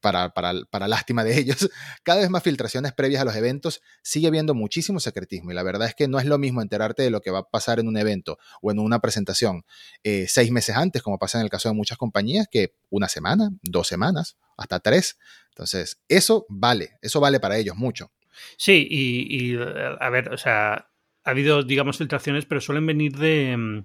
para, 0.00 0.32
para, 0.32 0.54
para 0.70 0.88
lástima 0.88 1.22
de 1.22 1.38
ellos, 1.38 1.68
cada 2.02 2.20
vez 2.20 2.30
más 2.30 2.42
filtraciones 2.42 2.92
previas 2.92 3.20
a 3.20 3.24
los 3.24 3.36
eventos, 3.36 3.82
sigue 4.02 4.26
habiendo 4.28 4.54
muchísimo 4.54 5.00
secretismo. 5.00 5.50
Y 5.50 5.54
la 5.54 5.62
verdad 5.62 5.86
es 5.86 5.94
que 5.94 6.08
no 6.08 6.18
es 6.18 6.24
lo 6.24 6.38
mismo 6.38 6.62
enterarte 6.62 7.02
de 7.02 7.10
lo 7.10 7.20
que 7.20 7.30
va 7.30 7.40
a 7.40 7.50
pasar 7.50 7.78
en 7.78 7.88
un 7.88 7.96
evento 7.96 8.38
o 8.62 8.70
en 8.70 8.78
una 8.78 9.00
presentación 9.00 9.64
eh, 10.02 10.26
seis 10.28 10.50
meses 10.50 10.76
antes, 10.76 11.02
como 11.02 11.18
pasa 11.18 11.38
en 11.38 11.44
el 11.44 11.50
caso 11.50 11.68
de 11.68 11.74
muchas 11.74 11.98
compañías, 11.98 12.48
que 12.50 12.74
una 12.88 13.08
semana, 13.08 13.50
dos 13.62 13.86
semanas, 13.86 14.36
hasta 14.56 14.80
tres. 14.80 15.18
Entonces, 15.50 16.00
eso 16.08 16.46
vale, 16.48 16.96
eso 17.02 17.20
vale 17.20 17.38
para 17.38 17.58
ellos 17.58 17.76
mucho. 17.76 18.10
Sí, 18.56 18.86
y, 18.88 19.52
y 19.52 19.58
a 20.00 20.08
ver, 20.08 20.32
o 20.32 20.38
sea, 20.38 20.89
ha 21.24 21.30
habido, 21.30 21.62
digamos, 21.62 21.98
filtraciones, 21.98 22.46
pero 22.46 22.60
suelen 22.60 22.86
venir 22.86 23.16
de... 23.16 23.56
mm, 23.56 23.84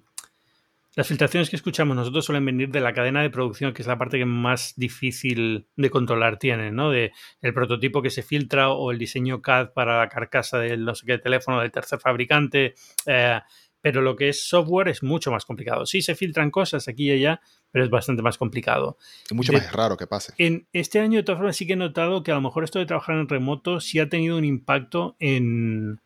Las 0.94 1.08
filtraciones 1.08 1.50
que 1.50 1.56
escuchamos 1.56 1.96
nosotros 1.96 2.24
suelen 2.24 2.44
venir 2.44 2.70
de 2.70 2.80
la 2.80 2.94
cadena 2.94 3.22
de 3.22 3.30
producción, 3.30 3.74
que 3.74 3.82
es 3.82 3.88
la 3.88 3.98
parte 3.98 4.18
que 4.18 4.24
más 4.24 4.72
difícil 4.76 5.66
de 5.76 5.90
controlar 5.90 6.38
tiene, 6.38 6.72
¿no? 6.72 6.90
De 6.90 7.12
el 7.42 7.52
prototipo 7.52 8.00
que 8.00 8.10
se 8.10 8.22
filtra 8.22 8.70
o 8.70 8.90
el 8.90 8.98
diseño 8.98 9.42
CAD 9.42 9.72
para 9.74 9.98
la 9.98 10.08
carcasa 10.08 10.58
del 10.58 10.84
no 10.84 10.94
sé 10.94 11.06
qué 11.06 11.18
teléfono 11.18 11.60
del 11.60 11.70
tercer 11.70 11.98
fabricante. 11.98 12.74
Eh, 13.04 13.40
pero 13.86 14.02
lo 14.02 14.16
que 14.16 14.30
es 14.30 14.48
software 14.48 14.88
es 14.88 15.04
mucho 15.04 15.30
más 15.30 15.44
complicado. 15.44 15.86
Sí 15.86 16.02
se 16.02 16.16
filtran 16.16 16.50
cosas 16.50 16.88
aquí 16.88 17.04
y 17.04 17.12
allá, 17.12 17.40
pero 17.70 17.84
es 17.84 17.90
bastante 17.90 18.20
más 18.20 18.36
complicado. 18.36 18.98
Es 19.24 19.32
mucho 19.32 19.52
de, 19.52 19.58
más 19.58 19.72
raro 19.72 19.96
que 19.96 20.08
pase. 20.08 20.32
En 20.38 20.66
este 20.72 20.98
año, 20.98 21.18
de 21.18 21.22
todas 21.22 21.38
formas, 21.38 21.56
sí 21.56 21.68
que 21.68 21.74
he 21.74 21.76
notado 21.76 22.24
que 22.24 22.32
a 22.32 22.34
lo 22.34 22.40
mejor 22.40 22.64
esto 22.64 22.80
de 22.80 22.86
trabajar 22.86 23.14
en 23.14 23.28
remoto 23.28 23.80
sí 23.80 24.00
ha 24.00 24.08
tenido 24.08 24.38
un 24.38 24.44
impacto 24.44 25.14
en, 25.20 26.00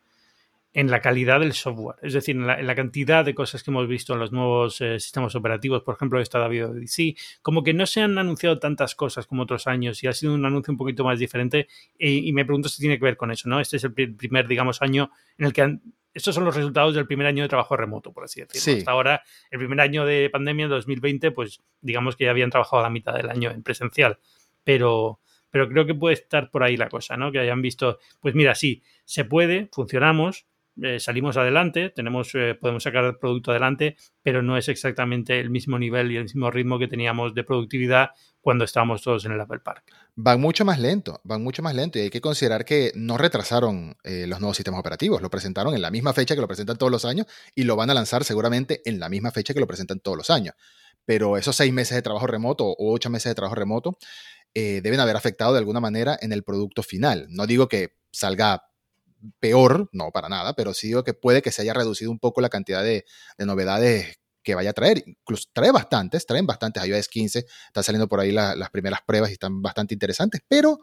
en 0.72 0.90
la 0.90 1.00
calidad 1.00 1.40
del 1.40 1.52
software, 1.52 1.96
es 2.00 2.12
decir, 2.12 2.36
en 2.36 2.46
la, 2.46 2.60
en 2.60 2.66
la, 2.66 2.76
cantidad 2.76 3.24
de 3.24 3.34
cosas 3.34 3.62
que 3.62 3.72
hemos 3.72 3.88
visto 3.88 4.12
en 4.12 4.20
los 4.20 4.30
nuevos 4.30 4.80
eh, 4.80 5.00
sistemas 5.00 5.34
operativos, 5.34 5.82
por 5.82 5.96
ejemplo, 5.96 6.20
esta 6.20 6.38
David 6.38 6.66
DC, 6.74 7.16
como 7.42 7.64
que 7.64 7.74
no 7.74 7.86
se 7.86 8.02
han 8.02 8.18
anunciado 8.18 8.60
tantas 8.60 8.94
cosas 8.94 9.26
como 9.26 9.42
otros 9.42 9.66
años 9.66 10.02
y 10.04 10.06
ha 10.06 10.12
sido 10.12 10.32
un 10.32 10.44
anuncio 10.44 10.70
un 10.70 10.78
poquito 10.78 11.02
más 11.02 11.18
diferente 11.18 11.66
y, 11.98 12.28
y 12.28 12.32
me 12.32 12.44
pregunto 12.44 12.68
si 12.68 12.80
tiene 12.80 12.98
que 12.98 13.04
ver 13.04 13.16
con 13.16 13.32
eso, 13.32 13.48
¿no? 13.48 13.58
Este 13.58 13.78
es 13.78 13.84
el 13.84 13.92
primer, 13.92 14.46
digamos, 14.46 14.80
año 14.80 15.10
en 15.38 15.46
el 15.46 15.52
que 15.52 15.62
han, 15.62 15.82
estos 16.14 16.34
son 16.34 16.44
los 16.44 16.54
resultados 16.54 16.94
del 16.94 17.06
primer 17.06 17.26
año 17.26 17.42
de 17.42 17.48
trabajo 17.48 17.76
remoto, 17.76 18.12
por 18.12 18.24
así 18.24 18.40
decirlo. 18.40 18.60
Sí. 18.60 18.78
Hasta 18.78 18.92
ahora, 18.92 19.22
el 19.50 19.58
primer 19.58 19.80
año 19.80 20.04
de 20.04 20.30
pandemia, 20.30 20.68
2020, 20.68 21.32
pues 21.32 21.62
digamos 21.80 22.14
que 22.14 22.24
ya 22.24 22.30
habían 22.30 22.50
trabajado 22.50 22.82
la 22.82 22.90
mitad 22.90 23.14
del 23.14 23.28
año 23.28 23.50
en 23.50 23.62
presencial, 23.62 24.18
pero 24.62 25.20
pero 25.50 25.68
creo 25.68 25.84
que 25.84 25.94
puede 25.94 26.14
estar 26.14 26.50
por 26.50 26.62
ahí 26.62 26.76
la 26.76 26.88
cosa, 26.88 27.16
¿no? 27.16 27.32
Que 27.32 27.40
hayan 27.40 27.60
visto, 27.60 27.98
pues 28.20 28.34
mira, 28.34 28.54
sí, 28.54 28.82
se 29.04 29.24
puede, 29.24 29.68
funcionamos, 29.72 30.46
eh, 30.82 31.00
salimos 31.00 31.36
adelante, 31.36 31.90
tenemos, 31.90 32.34
eh, 32.34 32.56
podemos 32.58 32.82
sacar 32.82 33.04
el 33.04 33.16
producto 33.16 33.50
adelante, 33.50 33.96
pero 34.22 34.42
no 34.42 34.56
es 34.56 34.68
exactamente 34.68 35.38
el 35.38 35.50
mismo 35.50 35.78
nivel 35.78 36.10
y 36.12 36.16
el 36.16 36.24
mismo 36.24 36.50
ritmo 36.50 36.78
que 36.78 36.88
teníamos 36.88 37.34
de 37.34 37.44
productividad 37.44 38.10
cuando 38.40 38.64
estábamos 38.64 39.02
todos 39.02 39.24
en 39.24 39.32
el 39.32 39.40
Apple 39.40 39.60
Park. 39.60 39.84
Van 40.14 40.40
mucho 40.40 40.64
más 40.64 40.78
lento, 40.78 41.20
van 41.24 41.42
mucho 41.42 41.62
más 41.62 41.74
lento 41.74 41.98
y 41.98 42.02
hay 42.02 42.10
que 42.10 42.20
considerar 42.20 42.64
que 42.64 42.92
no 42.94 43.18
retrasaron 43.18 43.96
eh, 44.04 44.26
los 44.26 44.40
nuevos 44.40 44.56
sistemas 44.56 44.80
operativos, 44.80 45.20
lo 45.20 45.30
presentaron 45.30 45.74
en 45.74 45.82
la 45.82 45.90
misma 45.90 46.12
fecha 46.12 46.34
que 46.34 46.40
lo 46.40 46.48
presentan 46.48 46.76
todos 46.76 46.92
los 46.92 47.04
años 47.04 47.26
y 47.54 47.64
lo 47.64 47.76
van 47.76 47.90
a 47.90 47.94
lanzar 47.94 48.24
seguramente 48.24 48.80
en 48.84 49.00
la 49.00 49.08
misma 49.08 49.30
fecha 49.30 49.52
que 49.52 49.60
lo 49.60 49.66
presentan 49.66 50.00
todos 50.00 50.16
los 50.16 50.30
años. 50.30 50.54
pero 51.04 51.36
esos 51.36 51.56
seis 51.56 51.72
meses 51.72 51.96
de 51.96 52.02
trabajo 52.02 52.26
remoto 52.26 52.66
o 52.66 52.92
ocho 52.92 53.10
meses 53.10 53.30
de 53.30 53.34
trabajo 53.34 53.56
remoto 53.56 53.98
deben 54.54 55.00
haber 55.00 55.16
afectado 55.16 55.52
de 55.52 55.58
alguna 55.58 55.80
manera 55.80 56.16
en 56.20 56.32
el 56.32 56.42
producto 56.44 56.82
final. 56.82 57.26
No 57.30 57.46
digo 57.46 57.68
que 57.68 57.96
salga 58.12 58.69
peor, 59.38 59.88
no 59.92 60.10
para 60.10 60.28
nada, 60.28 60.54
pero 60.54 60.74
sí 60.74 60.88
digo 60.88 61.04
que 61.04 61.14
puede 61.14 61.42
que 61.42 61.52
se 61.52 61.62
haya 61.62 61.74
reducido 61.74 62.10
un 62.10 62.18
poco 62.18 62.40
la 62.40 62.48
cantidad 62.48 62.82
de, 62.82 63.04
novedades 63.38 64.18
que 64.42 64.54
vaya 64.54 64.70
a 64.70 64.72
traer. 64.72 65.02
Incluso 65.06 65.48
trae 65.52 65.70
bastantes, 65.70 66.26
traen 66.26 66.46
bastantes. 66.46 66.84
iOS 66.84 67.08
15 67.08 67.46
están 67.66 67.84
saliendo 67.84 68.08
por 68.08 68.20
ahí 68.20 68.32
las 68.32 68.70
primeras 68.70 69.00
pruebas 69.06 69.30
y 69.30 69.34
están 69.34 69.62
bastante 69.62 69.94
interesantes, 69.94 70.40
pero 70.48 70.80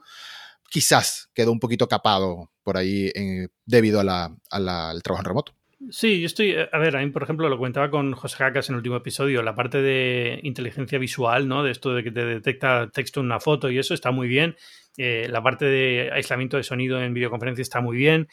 quizás 0.69 1.29
quedó 1.33 1.51
un 1.51 1.59
poquito 1.59 1.87
capado 1.87 2.51
por 2.63 2.77
ahí 2.77 3.11
eh, 3.15 3.47
debido 3.65 3.99
al 3.99 5.01
trabajo 5.03 5.21
en 5.21 5.25
remoto. 5.25 5.56
Sí, 5.91 6.19
yo 6.19 6.25
estoy. 6.25 6.51
Eh, 6.51 6.69
a 6.71 6.77
ver, 6.79 6.95
a 6.97 7.01
mí, 7.01 7.11
por 7.11 7.23
ejemplo, 7.23 7.47
lo 7.49 7.57
comentaba 7.57 7.91
con 7.91 8.13
José 8.13 8.37
Jacas 8.37 8.67
en 8.69 8.73
el 8.73 8.77
último 8.77 8.95
episodio. 8.95 9.43
La 9.43 9.55
parte 9.55 9.81
de 9.81 10.39
inteligencia 10.43 10.97
visual, 10.97 11.47
¿no? 11.47 11.63
De 11.63 11.71
esto 11.71 11.93
de 11.93 12.03
que 12.03 12.11
te 12.11 12.25
detecta 12.25 12.89
texto 12.91 13.19
en 13.19 13.27
una 13.27 13.39
foto 13.39 13.69
y 13.69 13.77
eso 13.77 13.93
está 13.93 14.11
muy 14.11 14.27
bien. 14.27 14.55
Eh, 14.97 15.27
la 15.29 15.43
parte 15.43 15.65
de 15.65 16.09
aislamiento 16.11 16.57
de 16.57 16.63
sonido 16.63 16.99
en 17.01 17.13
videoconferencia 17.13 17.61
está 17.61 17.81
muy 17.81 17.97
bien, 17.97 18.27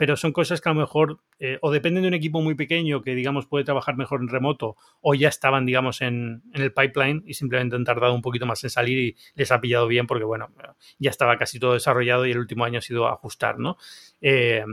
pero 0.00 0.16
son 0.16 0.32
cosas 0.32 0.62
que 0.62 0.68
a 0.70 0.72
lo 0.72 0.80
mejor 0.80 1.20
eh, 1.38 1.58
o 1.60 1.70
dependen 1.70 2.04
de 2.04 2.08
un 2.08 2.14
equipo 2.14 2.40
muy 2.40 2.54
pequeño 2.54 3.02
que, 3.02 3.14
digamos, 3.14 3.46
puede 3.46 3.66
trabajar 3.66 3.98
mejor 3.98 4.22
en 4.22 4.28
remoto 4.28 4.78
o 5.02 5.14
ya 5.14 5.28
estaban, 5.28 5.66
digamos, 5.66 6.00
en, 6.00 6.42
en, 6.54 6.62
el 6.62 6.72
pipeline 6.72 7.22
y 7.26 7.34
simplemente 7.34 7.76
han 7.76 7.84
tardado 7.84 8.14
un 8.14 8.22
poquito 8.22 8.46
más 8.46 8.64
en 8.64 8.70
salir 8.70 8.98
y 8.98 9.16
les 9.34 9.52
ha 9.52 9.60
pillado 9.60 9.86
bien 9.88 10.06
porque, 10.06 10.24
bueno, 10.24 10.54
ya 10.98 11.10
estaba 11.10 11.36
casi 11.36 11.60
todo 11.60 11.74
desarrollado 11.74 12.24
y 12.24 12.30
el 12.30 12.38
último 12.38 12.64
año 12.64 12.78
ha 12.78 12.80
sido 12.80 13.08
ajustar, 13.08 13.58
¿no? 13.58 13.76
Eh, 14.22 14.64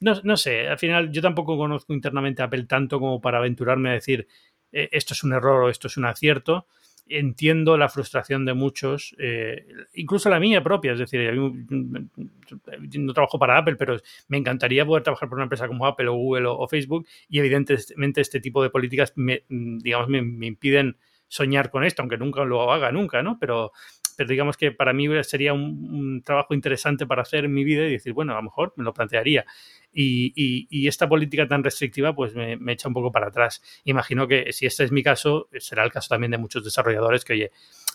no, 0.00 0.20
no, 0.22 0.36
sé, 0.36 0.68
al 0.68 0.76
final 0.76 1.10
yo 1.10 1.22
tampoco 1.22 1.56
conozco 1.56 1.94
internamente 1.94 2.42
a 2.42 2.44
Apple 2.44 2.64
tanto 2.64 3.00
como 3.00 3.22
para 3.22 3.38
aventurarme 3.38 3.88
a 3.88 3.92
decir 3.94 4.28
esto 4.70 5.14
es 5.14 5.24
un 5.24 5.32
error 5.32 5.64
o 5.64 5.70
esto 5.70 5.86
es 5.86 5.96
un 5.96 6.04
acierto 6.04 6.66
entiendo 7.06 7.76
la 7.76 7.88
frustración 7.88 8.44
de 8.44 8.54
muchos, 8.54 9.14
eh, 9.18 9.66
incluso 9.94 10.30
la 10.30 10.40
mía 10.40 10.62
propia, 10.62 10.92
es 10.92 10.98
decir, 10.98 11.32
no 11.34 13.12
trabajo 13.12 13.38
para 13.38 13.58
Apple, 13.58 13.76
pero 13.76 13.98
me 14.28 14.38
encantaría 14.38 14.86
poder 14.86 15.02
trabajar 15.02 15.28
por 15.28 15.36
una 15.36 15.44
empresa 15.44 15.68
como 15.68 15.86
Apple 15.86 16.08
o 16.08 16.14
Google 16.14 16.46
o, 16.46 16.66
Facebook 16.66 17.06
y 17.28 17.38
evidentemente 17.38 18.20
este 18.20 18.40
tipo 18.40 18.62
de 18.62 18.70
políticas 18.70 19.12
me, 19.16 19.44
digamos, 19.48 20.08
me, 20.08 20.46
impiden 20.46 20.96
soñar 21.28 21.70
con 21.70 21.84
esto, 21.84 22.02
aunque 22.02 22.16
nunca 22.16 22.44
lo 22.44 22.72
haga 22.72 22.90
nunca, 22.92 23.22
¿no? 23.22 23.38
Pero, 23.38 23.72
pero 24.16 24.28
digamos 24.28 24.56
que 24.56 24.72
para 24.72 24.92
mí 24.92 25.06
sería 25.22 25.52
un, 25.52 26.22
trabajo 26.24 26.54
interesante 26.54 27.06
para 27.06 27.22
hacer 27.22 27.44
en 27.44 27.52
mi 27.52 27.64
vida 27.64 27.86
y 27.86 27.92
decir, 27.92 28.12
bueno, 28.12 28.32
a 28.32 28.36
lo 28.36 28.42
mejor 28.42 28.72
me 28.76 28.84
lo 28.84 28.92
plantearía. 28.94 29.44
Y, 29.92 30.86
esta 30.88 31.08
política 31.08 31.46
tan 31.48 31.64
restrictiva 31.64 32.14
pues 32.14 32.34
me, 32.34 32.72
echa 32.72 32.88
un 32.88 32.94
poco 32.94 33.12
para 33.12 33.28
atrás. 33.28 33.62
Imagino 33.84 34.26
que 34.28 34.52
si 34.52 34.66
este 34.66 34.84
es 34.84 34.92
mi 34.92 35.02
caso, 35.02 35.48
será 35.58 35.84
el 35.84 35.92
caso 35.92 36.08
también 36.08 36.32
de 36.32 36.38
muchos 36.38 36.64
desarrolladores 36.64 37.24
que, 37.24 37.32
oye, 37.32 37.52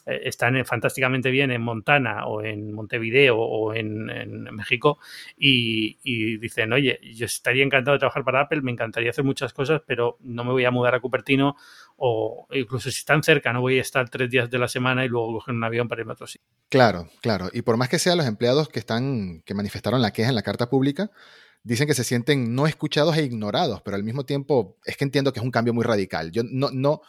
eh, 0.09 0.21
están 0.23 0.63
fantásticamente 0.65 1.29
bien 1.29 1.51
en 1.51 1.61
Montana 1.61 2.25
o 2.25 2.41
en 2.41 2.73
Montevideo 2.73 3.37
o 3.37 3.73
en, 3.73 3.99
México 4.51 4.99
y, 5.37 6.37
dicen, 6.37 6.73
oye, 6.73 6.99
yo 7.13 7.25
estaría 7.25 7.63
encantado 7.63 7.95
de 7.95 7.99
trabajar 7.99 8.23
para 8.23 8.41
Apple, 8.41 8.61
me 8.61 8.71
encantaría 8.71 9.09
hacer 9.11 9.23
muchas 9.23 9.53
cosas, 9.53 9.81
pero 9.85 10.17
no 10.21 10.43
me 10.43 10.51
voy 10.51 10.65
a 10.65 10.71
mudar 10.71 10.95
a 10.95 10.99
Cupertino 10.99 11.55
o 11.97 12.47
incluso 12.51 12.89
si 12.91 12.99
están 12.99 13.23
cerca, 13.23 13.53
no 13.53 13.61
voy 13.61 13.77
a 13.77 13.81
estar 13.81 14.09
tres 14.09 14.29
días 14.29 14.49
de 14.49 14.57
la 14.57 14.67
semana 14.67 15.05
y 15.05 15.09
luego 15.09 15.33
coger 15.33 15.55
un 15.55 15.63
avión 15.63 15.87
para 15.87 16.01
irme 16.01 16.11
a 16.11 16.13
otro 16.13 16.27
sitio. 16.27 16.47
Claro, 16.69 17.09
claro. 17.21 17.49
Y 17.53 17.61
por 17.61 17.77
más 17.77 17.89
que 17.89 17.99
sean 17.99 18.17
los 18.17 18.27
empleados 18.27 18.69
que 18.69 18.79
están, 18.79 19.41
que 19.45 19.53
manifestaron 19.53 20.01
la 20.01 20.11
queja 20.11 20.29
en 20.29 20.35
la 20.35 20.41
carta 20.41 20.69
pública, 20.69 21.11
dicen 21.63 21.87
que 21.87 21.93
se 21.93 22.03
sienten 22.03 22.55
no 22.55 22.67
escuchados 22.67 23.17
e 23.17 23.23
ignorados, 23.23 23.81
pero 23.81 23.95
al 23.95 24.03
mismo 24.03 24.25
tiempo 24.25 24.77
es 24.85 24.97
que 24.97 25.03
entiendo 25.03 25.33
que 25.33 25.39
es 25.39 25.45
un 25.45 25.51
cambio 25.51 25.73
muy 25.73 25.83
radical. 25.83 26.31
Yo 26.31 26.43
no, 26.43 26.69
no 26.71 27.01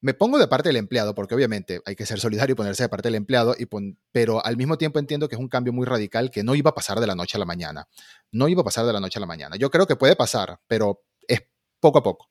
me 0.00 0.14
pongo 0.14 0.38
de 0.38 0.46
parte 0.48 0.68
del 0.68 0.76
empleado, 0.76 1.14
porque 1.14 1.34
obviamente 1.34 1.80
hay 1.84 1.96
que 1.96 2.06
ser 2.06 2.20
solidario 2.20 2.52
y 2.52 2.56
ponerse 2.56 2.84
de 2.84 2.88
parte 2.88 3.08
del 3.08 3.16
empleado, 3.16 3.54
y 3.58 3.66
pero 4.12 4.44
al 4.44 4.56
mismo 4.56 4.78
tiempo 4.78 4.98
entiendo 4.98 5.28
que 5.28 5.34
es 5.34 5.40
un 5.40 5.48
cambio 5.48 5.72
muy 5.72 5.86
radical 5.86 6.30
que 6.30 6.44
no 6.44 6.54
iba 6.54 6.70
a 6.70 6.74
pasar 6.74 7.00
de 7.00 7.06
la 7.06 7.14
noche 7.14 7.36
a 7.36 7.40
la 7.40 7.46
mañana. 7.46 7.88
No 8.30 8.48
iba 8.48 8.60
a 8.60 8.64
pasar 8.64 8.86
de 8.86 8.92
la 8.92 9.00
noche 9.00 9.18
a 9.18 9.20
la 9.20 9.26
mañana. 9.26 9.56
Yo 9.56 9.70
creo 9.70 9.86
que 9.86 9.96
puede 9.96 10.16
pasar, 10.16 10.60
pero 10.66 11.04
es 11.26 11.42
poco 11.80 11.98
a 11.98 12.02
poco. 12.02 12.30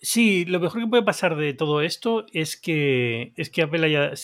Sí, 0.00 0.44
lo 0.46 0.58
mejor 0.58 0.80
que 0.80 0.88
puede 0.88 1.04
pasar 1.04 1.36
de 1.36 1.54
todo 1.54 1.80
esto 1.80 2.26
es 2.32 2.56
que, 2.56 3.32
es 3.36 3.50
que 3.50 3.62
Apple 3.62 3.86
haya, 3.86 4.16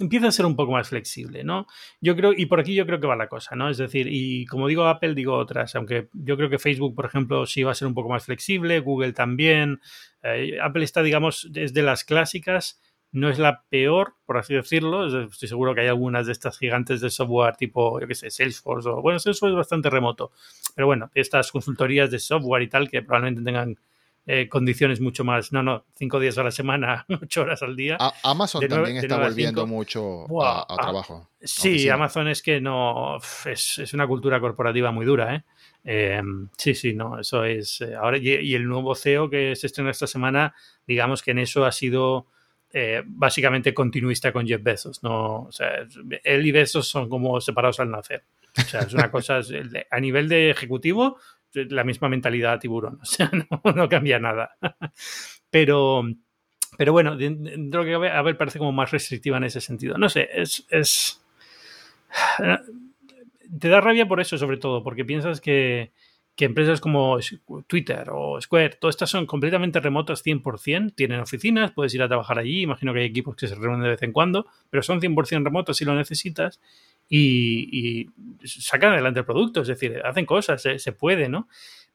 empieza 0.00 0.28
a 0.28 0.32
ser 0.32 0.46
un 0.46 0.56
poco 0.56 0.72
más 0.72 0.88
flexible, 0.88 1.44
¿no? 1.44 1.66
Yo 2.00 2.16
creo, 2.16 2.32
y 2.32 2.46
por 2.46 2.60
aquí 2.60 2.74
yo 2.74 2.86
creo 2.86 3.00
que 3.00 3.06
va 3.06 3.16
la 3.16 3.28
cosa, 3.28 3.54
¿no? 3.54 3.68
Es 3.68 3.78
decir, 3.78 4.08
y 4.10 4.46
como 4.46 4.66
digo 4.66 4.86
Apple, 4.86 5.14
digo 5.14 5.36
otras, 5.36 5.74
aunque 5.76 6.08
yo 6.12 6.36
creo 6.36 6.50
que 6.50 6.58
Facebook, 6.58 6.94
por 6.94 7.06
ejemplo, 7.06 7.46
sí 7.46 7.62
va 7.62 7.72
a 7.72 7.74
ser 7.74 7.88
un 7.88 7.94
poco 7.94 8.08
más 8.08 8.24
flexible, 8.24 8.80
Google 8.80 9.12
también. 9.12 9.80
Eh, 10.22 10.58
Apple 10.60 10.84
está, 10.84 11.02
digamos, 11.02 11.48
desde 11.50 11.82
las 11.82 12.04
clásicas, 12.04 12.80
no 13.12 13.30
es 13.30 13.38
la 13.38 13.62
peor, 13.68 14.14
por 14.26 14.38
así 14.38 14.54
decirlo. 14.54 15.06
Estoy 15.28 15.48
seguro 15.48 15.74
que 15.74 15.82
hay 15.82 15.88
algunas 15.88 16.26
de 16.26 16.32
estas 16.32 16.58
gigantes 16.58 17.00
de 17.00 17.10
software 17.10 17.54
tipo, 17.54 18.00
yo 18.00 18.08
qué 18.08 18.16
sé, 18.16 18.28
Salesforce 18.28 18.88
o, 18.88 19.00
bueno, 19.00 19.20
Salesforce 19.20 19.52
es 19.52 19.56
bastante 19.56 19.88
remoto. 19.88 20.32
Pero 20.74 20.88
bueno, 20.88 21.10
estas 21.14 21.52
consultorías 21.52 22.10
de 22.10 22.18
software 22.18 22.62
y 22.64 22.68
tal 22.68 22.90
que 22.90 23.02
probablemente 23.02 23.44
tengan 23.44 23.78
eh, 24.26 24.48
condiciones 24.48 25.02
mucho 25.02 25.22
más, 25.22 25.52
no, 25.52 25.62
no, 25.62 25.84
cinco 25.94 26.18
días 26.18 26.38
a 26.38 26.42
la 26.42 26.50
semana, 26.50 27.04
ocho 27.22 27.42
horas 27.42 27.62
al 27.62 27.76
día. 27.76 27.98
Amazon 28.22 28.66
también 28.66 28.96
está 28.96 29.18
volviendo 29.18 29.66
mucho 29.66 30.24
a, 30.42 30.66
trabajo. 30.80 31.28
Sí, 31.42 31.90
Amazon 31.90 32.28
es 32.28 32.40
que 32.40 32.58
no, 32.58 33.18
es, 33.44 33.92
una 33.92 34.06
cultura 34.06 34.40
corporativa 34.40 34.90
muy 34.92 35.04
dura, 35.04 35.34
¿eh? 35.34 35.44
Em, 35.84 36.48
sí, 36.56 36.74
sí, 36.74 36.94
no, 36.94 37.20
eso 37.20 37.44
es. 37.44 37.82
Eh, 37.82 37.94
ahora, 37.94 38.16
y, 38.16 38.54
el 38.54 38.66
nuevo 38.66 38.94
CEO 38.94 39.28
que 39.28 39.54
se 39.54 39.66
estrena 39.66 39.90
esta 39.90 40.06
semana, 40.06 40.54
digamos 40.86 41.22
que 41.22 41.32
en 41.32 41.40
eso 41.40 41.66
ha 41.66 41.72
sido 41.72 42.28
básicamente 43.06 43.72
continuista 43.72 44.32
con 44.32 44.48
Jeff 44.48 44.60
Bezos. 44.60 45.00
¿no? 45.04 45.44
O 45.44 45.52
sea, 45.52 45.86
él 46.24 46.44
y 46.44 46.50
Bezos 46.50 46.88
son 46.88 47.08
como 47.08 47.40
separados 47.40 47.78
al 47.78 47.88
nacer. 47.88 48.24
O 48.56 48.62
sea, 48.62 48.80
es 48.80 48.94
una 48.94 49.10
cosa, 49.12 49.40
a 49.90 50.00
nivel 50.00 50.28
de 50.28 50.50
ejecutivo, 50.50 51.18
la 51.54 51.84
misma 51.84 52.08
mentalidad 52.08 52.58
tiburón, 52.58 52.98
o 53.02 53.04
sea, 53.04 53.30
no, 53.30 53.88
cambia 53.88 54.18
nada. 54.18 54.56
Pero, 55.50 56.02
pero 56.76 56.92
bueno, 56.92 57.16
que 57.16 57.94
a 58.12 58.22
ver, 58.22 58.36
parece 58.36 58.58
como 58.58 58.72
más 58.72 58.90
restrictiva 58.90 59.36
en 59.36 59.44
ese 59.44 59.60
sentido. 59.60 59.98
No 59.98 60.08
sé, 60.08 60.28
es. 60.32 61.20
Te 63.60 63.68
da 63.68 63.80
rabia 63.80 64.06
por 64.06 64.20
eso, 64.20 64.36
sobre 64.38 64.56
todo, 64.56 64.82
porque 64.82 65.04
piensas 65.04 65.40
que, 65.40 65.92
que 66.36 66.44
empresas 66.44 66.80
como 66.80 67.18
Twitter 67.66 68.08
o 68.10 68.40
Square, 68.40 68.76
todas 68.80 68.94
estas 68.94 69.10
son 69.10 69.26
completamente 69.26 69.78
remotas 69.78 70.24
100%, 70.24 70.94
tienen 70.94 71.20
oficinas, 71.20 71.70
puedes 71.70 71.94
ir 71.94 72.02
a 72.02 72.08
trabajar 72.08 72.38
allí, 72.38 72.62
imagino 72.62 72.92
que 72.92 73.00
hay 73.00 73.06
equipos 73.06 73.36
que 73.36 73.46
se 73.46 73.54
reúnen 73.54 73.82
de 73.82 73.90
vez 73.90 74.02
en 74.02 74.12
cuando, 74.12 74.46
pero 74.70 74.82
son 74.82 75.00
100% 75.00 75.44
remotos 75.44 75.76
si 75.76 75.84
lo 75.84 75.94
necesitas 75.94 76.60
y, 77.08 78.08
sacan 78.44 78.92
adelante 78.92 79.20
el 79.20 79.26
producto, 79.26 79.62
es 79.62 79.68
decir, 79.68 80.00
hacen 80.04 80.26
cosas, 80.26 80.62
se, 80.62 80.92
puede, 80.92 81.28
¿no? 81.28 81.48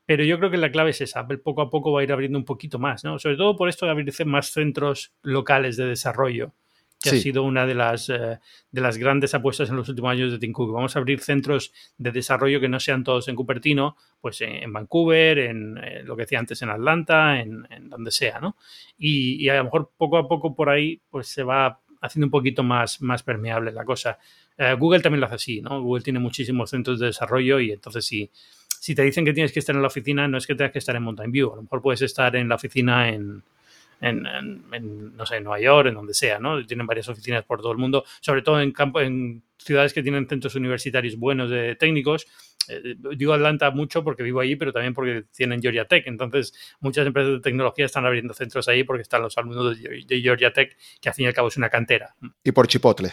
Pero 0.06 0.24
yo 0.24 0.39
creo 0.39 0.50
que 0.50 0.58
la 0.58 0.72
clave 0.72 0.91
es 0.91 1.02
esa, 1.02 1.22
Apple 1.22 1.38
poco 1.38 1.62
a 1.62 1.69
poco 1.69 1.91
va 1.91 2.02
a 2.02 2.04
ir 2.04 2.12
abriendo 2.12 2.38
un 2.38 2.45
poquito 2.45 2.80
más, 2.80 3.04
¿no? 3.04 3.19
Sobre 3.19 3.38
todo 3.38 3.56
por 3.56 3.69
esto 3.69 3.86
de 3.86 3.91
abrirse 3.91 4.26
más 4.26 4.52
centros 4.52 5.13
locales 5.22 5.78
de 5.78 5.86
desarrollo, 5.86 6.54
que 7.02 7.12
ha 7.12 7.13
sido 7.13 7.43
una 7.43 7.65
de 7.65 7.76
las, 7.76 8.10
eh, 8.10 8.39
de 8.72 8.82
las 8.82 8.98
grandes 8.98 9.34
apuestas 9.34 9.69
en 9.69 9.78
los 9.78 9.88
últimos 9.88 10.12
años 10.12 10.32
de 10.32 10.39
Tim 10.39 10.52
Cook. 10.52 10.74
Vamos 10.74 10.95
a 10.95 11.00
abrir 11.00 11.22
centros 11.22 11.72
de 11.98 12.12
desarrollo 12.12 12.60
que 12.60 12.67
no 12.67 12.80
sean 12.80 13.04
todos 13.04 13.28
en 13.30 13.36
Cupertino, 13.36 13.95
pues 14.19 14.41
en, 14.41 14.74
Vancouver, 14.74 15.39
en, 15.39 15.78
eh, 15.78 16.04
lo 16.04 16.17
que 16.17 16.24
decía 16.24 16.39
antes 16.39 16.62
en 16.62 16.69
Atlanta, 16.69 17.39
en, 17.39 17.67
donde 17.84 18.12
sea, 18.12 18.39
¿no? 18.39 18.58
Y, 18.98 19.43
y, 19.43 19.50
a 19.50 19.58
lo 19.58 19.65
mejor 19.65 19.91
poco 19.95 20.17
a 20.17 20.28
poco 20.28 20.56
por 20.56 20.69
ahí 20.69 21.00
pues 21.10 21.28
se 21.28 21.43
va 21.43 21.80
haciendo 22.01 22.27
un 22.27 22.31
poquito 22.31 22.63
más, 22.63 23.01
más 23.01 23.23
permeable 23.23 23.71
la 23.71 23.83
cosa. 23.85 24.17
Eh, 24.57 24.75
Google 24.77 25.01
también 25.01 25.21
lo 25.21 25.27
hace 25.27 25.35
así, 25.35 25.62
¿no? 25.62 25.81
Google 25.81 26.03
tiene 26.03 26.19
muchísimos 26.19 26.69
centros 26.69 26.99
de 26.99 27.07
desarrollo 27.07 27.59
y 27.59 27.71
entonces 27.71 28.05
si, 28.05 28.29
si 28.79 28.95
te 28.95 29.03
dicen 29.03 29.25
que 29.25 29.33
tienes 29.33 29.51
que 29.51 29.59
estar 29.59 29.75
en 29.75 29.81
la 29.81 29.88
oficina, 29.88 30.27
no 30.27 30.38
es 30.38 30.47
que 30.47 30.55
tengas 30.55 30.71
que 30.71 30.79
estar 30.79 30.95
en 30.95 31.03
Mountain 31.03 31.31
View, 31.31 31.53
a 31.53 31.55
lo 31.57 31.62
mejor 31.63 31.81
puedes 31.81 32.01
estar 32.01 32.35
en 32.35 32.49
la 32.49 32.55
oficina 32.55 33.09
en, 33.09 33.43
en, 34.01 35.15
no 35.15 35.25
sé, 35.25 35.38
en 35.38 35.43
Nueva 35.43 35.59
York, 35.59 35.88
en 35.88 35.95
donde 35.95 36.13
sea, 36.13 36.39
¿no? 36.39 36.65
Tienen 36.65 36.88
varias 36.88 37.09
oficinas 37.09 37.43
por 37.43 37.62
todo 37.62 37.71
el 37.71 37.77
mundo, 37.77 38.03
sobre 38.21 38.41
todo 38.41 38.62
en, 38.62 38.71
campo, 38.71 39.01
en 39.01 39.43
ciudades 39.57 39.93
que 39.93 40.03
tienen 40.03 40.27
centros 40.27 40.55
universitarios 40.55 41.17
buenos 41.17 41.49
de 41.49 41.75
técnicos. 41.75 42.27
Eh, 42.67 42.95
digo 43.15 43.33
Atlanta 43.33 43.71
mucho 43.71 44.03
porque 44.03 44.23
vivo 44.23 44.39
allí, 44.39 44.55
pero 44.55 44.71
también 44.71 44.93
porque 44.93 45.25
tienen 45.35 45.62
Georgia 45.62 45.85
Tech. 45.85 46.05
Entonces, 46.07 46.53
muchas 46.79 47.05
empresas 47.05 47.33
de 47.33 47.39
tecnología 47.39 47.85
están 47.85 48.05
abriendo 48.05 48.33
centros 48.33 48.67
ahí 48.67 48.83
porque 48.83 49.01
están 49.01 49.21
los 49.21 49.38
alumnos 49.38 49.79
de 49.79 50.21
Georgia 50.21 50.53
Tech, 50.53 50.77
que 51.01 51.09
al 51.09 51.15
fin 51.15 51.25
y 51.25 51.27
al 51.27 51.33
cabo 51.33 51.47
es 51.47 51.57
una 51.57 51.69
cantera. 51.69 52.15
Y 52.43 52.51
por 52.51 52.67
Chipotle. 52.67 53.12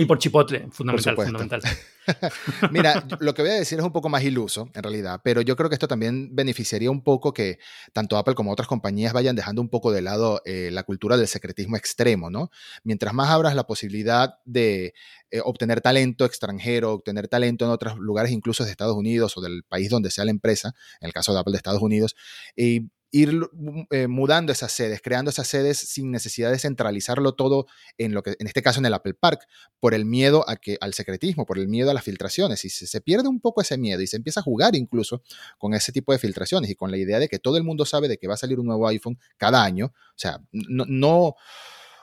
Y 0.00 0.06
por 0.06 0.18
Chipotle, 0.18 0.66
fundamental, 0.70 1.14
fundamental. 1.14 1.60
Mira, 2.70 3.06
lo 3.20 3.34
que 3.34 3.42
voy 3.42 3.50
a 3.50 3.56
decir 3.56 3.78
es 3.78 3.84
un 3.84 3.92
poco 3.92 4.08
más 4.08 4.22
iluso, 4.24 4.70
en 4.72 4.82
realidad, 4.82 5.20
pero 5.22 5.42
yo 5.42 5.56
creo 5.56 5.68
que 5.68 5.74
esto 5.74 5.88
también 5.88 6.34
beneficiaría 6.34 6.90
un 6.90 7.02
poco 7.02 7.34
que 7.34 7.58
tanto 7.92 8.16
Apple 8.16 8.34
como 8.34 8.50
otras 8.50 8.66
compañías 8.66 9.12
vayan 9.12 9.36
dejando 9.36 9.60
un 9.60 9.68
poco 9.68 9.92
de 9.92 10.00
lado 10.00 10.40
eh, 10.46 10.70
la 10.72 10.84
cultura 10.84 11.18
del 11.18 11.28
secretismo 11.28 11.76
extremo, 11.76 12.30
¿no? 12.30 12.50
Mientras 12.82 13.12
más 13.12 13.28
abras 13.28 13.54
la 13.54 13.66
posibilidad 13.66 14.36
de 14.46 14.94
eh, 15.30 15.42
obtener 15.44 15.82
talento 15.82 16.24
extranjero, 16.24 16.94
obtener 16.94 17.28
talento 17.28 17.66
en 17.66 17.70
otros 17.70 17.98
lugares, 17.98 18.32
incluso 18.32 18.64
de 18.64 18.70
Estados 18.70 18.96
Unidos 18.96 19.36
o 19.36 19.42
del 19.42 19.64
país 19.64 19.90
donde 19.90 20.10
sea 20.10 20.24
la 20.24 20.30
empresa, 20.30 20.74
en 21.02 21.08
el 21.08 21.12
caso 21.12 21.34
de 21.34 21.40
Apple 21.40 21.52
de 21.52 21.58
Estados 21.58 21.82
Unidos, 21.82 22.16
y 22.56 22.88
ir 23.10 23.48
eh, 23.90 24.06
mudando 24.06 24.52
esas 24.52 24.72
sedes, 24.72 25.00
creando 25.02 25.30
esas 25.30 25.48
sedes 25.48 25.78
sin 25.78 26.10
necesidad 26.10 26.50
de 26.50 26.58
centralizarlo 26.58 27.34
todo 27.34 27.66
en 27.98 28.14
lo 28.14 28.22
que, 28.22 28.36
en 28.38 28.46
este 28.46 28.62
caso 28.62 28.78
en 28.78 28.86
el 28.86 28.94
Apple 28.94 29.14
Park, 29.14 29.46
por 29.80 29.94
el 29.94 30.04
miedo 30.04 30.48
a 30.48 30.56
que, 30.56 30.78
al 30.80 30.94
secretismo, 30.94 31.46
por 31.46 31.58
el 31.58 31.68
miedo 31.68 31.90
a 31.90 31.94
las 31.94 32.04
filtraciones. 32.04 32.64
Y 32.64 32.70
se, 32.70 32.86
se 32.86 33.00
pierde 33.00 33.28
un 33.28 33.40
poco 33.40 33.60
ese 33.60 33.78
miedo 33.78 34.00
y 34.00 34.06
se 34.06 34.16
empieza 34.16 34.40
a 34.40 34.42
jugar 34.42 34.76
incluso 34.76 35.22
con 35.58 35.74
ese 35.74 35.92
tipo 35.92 36.12
de 36.12 36.18
filtraciones 36.18 36.70
y 36.70 36.74
con 36.74 36.90
la 36.90 36.96
idea 36.96 37.18
de 37.18 37.28
que 37.28 37.38
todo 37.38 37.56
el 37.56 37.64
mundo 37.64 37.84
sabe 37.84 38.08
de 38.08 38.18
que 38.18 38.28
va 38.28 38.34
a 38.34 38.38
salir 38.38 38.60
un 38.60 38.66
nuevo 38.66 38.86
iPhone 38.88 39.18
cada 39.36 39.64
año. 39.64 39.86
O 39.86 40.18
sea, 40.18 40.40
no, 40.52 40.84
no 40.86 41.34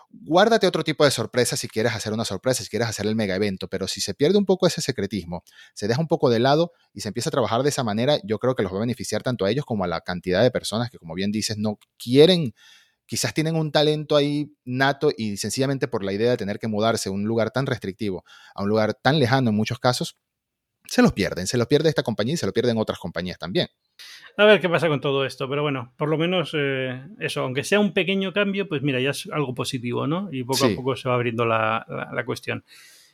guárdate 0.09 0.67
otro 0.67 0.83
tipo 0.83 1.05
de 1.05 1.11
sorpresa 1.11 1.57
si 1.57 1.67
quieres 1.67 1.93
hacer 1.93 2.13
una 2.13 2.25
sorpresa, 2.25 2.63
si 2.63 2.69
quieres 2.69 2.87
hacer 2.87 3.05
el 3.05 3.15
mega 3.15 3.35
evento, 3.35 3.67
pero 3.67 3.87
si 3.87 4.01
se 4.01 4.13
pierde 4.13 4.37
un 4.37 4.45
poco 4.45 4.67
ese 4.67 4.81
secretismo, 4.81 5.43
se 5.73 5.87
deja 5.87 5.99
un 5.99 6.07
poco 6.07 6.29
de 6.29 6.39
lado 6.39 6.71
y 6.93 7.01
se 7.01 7.09
empieza 7.09 7.29
a 7.29 7.31
trabajar 7.31 7.63
de 7.63 7.69
esa 7.69 7.83
manera, 7.83 8.19
yo 8.23 8.39
creo 8.39 8.55
que 8.55 8.63
los 8.63 8.71
va 8.71 8.77
a 8.77 8.81
beneficiar 8.81 9.23
tanto 9.23 9.45
a 9.45 9.51
ellos 9.51 9.65
como 9.65 9.83
a 9.83 9.87
la 9.87 10.01
cantidad 10.01 10.41
de 10.41 10.51
personas 10.51 10.89
que, 10.89 10.97
como 10.97 11.13
bien 11.13 11.31
dices, 11.31 11.57
no 11.57 11.79
quieren, 11.97 12.53
quizás 13.05 13.33
tienen 13.33 13.55
un 13.55 13.71
talento 13.71 14.15
ahí 14.15 14.53
nato 14.65 15.11
y 15.15 15.37
sencillamente 15.37 15.87
por 15.87 16.03
la 16.03 16.13
idea 16.13 16.31
de 16.31 16.37
tener 16.37 16.59
que 16.59 16.67
mudarse 16.67 17.09
a 17.09 17.11
un 17.11 17.23
lugar 17.25 17.51
tan 17.51 17.65
restrictivo, 17.65 18.23
a 18.55 18.63
un 18.63 18.69
lugar 18.69 18.93
tan 18.93 19.19
lejano 19.19 19.49
en 19.49 19.55
muchos 19.55 19.79
casos, 19.79 20.17
se 20.87 21.01
los 21.01 21.13
pierden, 21.13 21.47
se 21.47 21.57
los 21.57 21.67
pierde 21.67 21.89
esta 21.89 22.03
compañía 22.03 22.35
y 22.35 22.37
se 22.37 22.45
lo 22.45 22.53
pierden 22.53 22.77
otras 22.77 22.99
compañías 22.99 23.37
también. 23.37 23.67
A 24.37 24.45
ver 24.45 24.61
qué 24.61 24.69
pasa 24.69 24.87
con 24.87 25.01
todo 25.01 25.25
esto, 25.25 25.49
pero 25.49 25.63
bueno, 25.63 25.93
por 25.97 26.09
lo 26.09 26.17
menos 26.17 26.51
eh, 26.53 27.01
eso, 27.19 27.41
aunque 27.41 27.63
sea 27.63 27.79
un 27.79 27.93
pequeño 27.93 28.33
cambio, 28.33 28.67
pues 28.69 28.83
mira, 28.83 28.99
ya 28.99 29.09
es 29.09 29.27
algo 29.31 29.55
positivo, 29.55 30.05
¿no? 30.05 30.29
Y 30.31 30.43
poco 30.43 30.65
a 30.65 30.69
poco 30.75 30.95
se 30.95 31.09
va 31.09 31.15
abriendo 31.15 31.45
la, 31.45 31.85
la, 32.13 32.23
cuestión. 32.23 32.63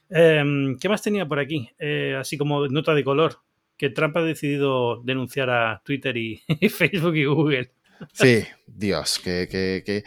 Em, 0.10 0.78
¿Qué 0.78 0.90
más 0.90 1.02
tenía 1.02 1.26
por 1.26 1.40
aquí? 1.40 1.70
Eh, 1.80 2.18
así 2.20 2.38
como 2.38 2.68
nota 2.68 2.94
de 2.94 3.06
color, 3.06 3.40
que 3.78 3.90
Trump 3.90 4.18
ha 4.18 4.22
decidido 4.22 5.02
denunciar 5.04 5.50
a 5.50 5.82
Twitter 5.86 6.18
y, 6.18 6.44
Facebook 6.70 7.16
y 7.16 7.26
Google. 7.26 7.72
Sí, 8.12 8.44
Dios, 8.68 9.22
qué, 9.24 9.48
qué, 9.50 10.04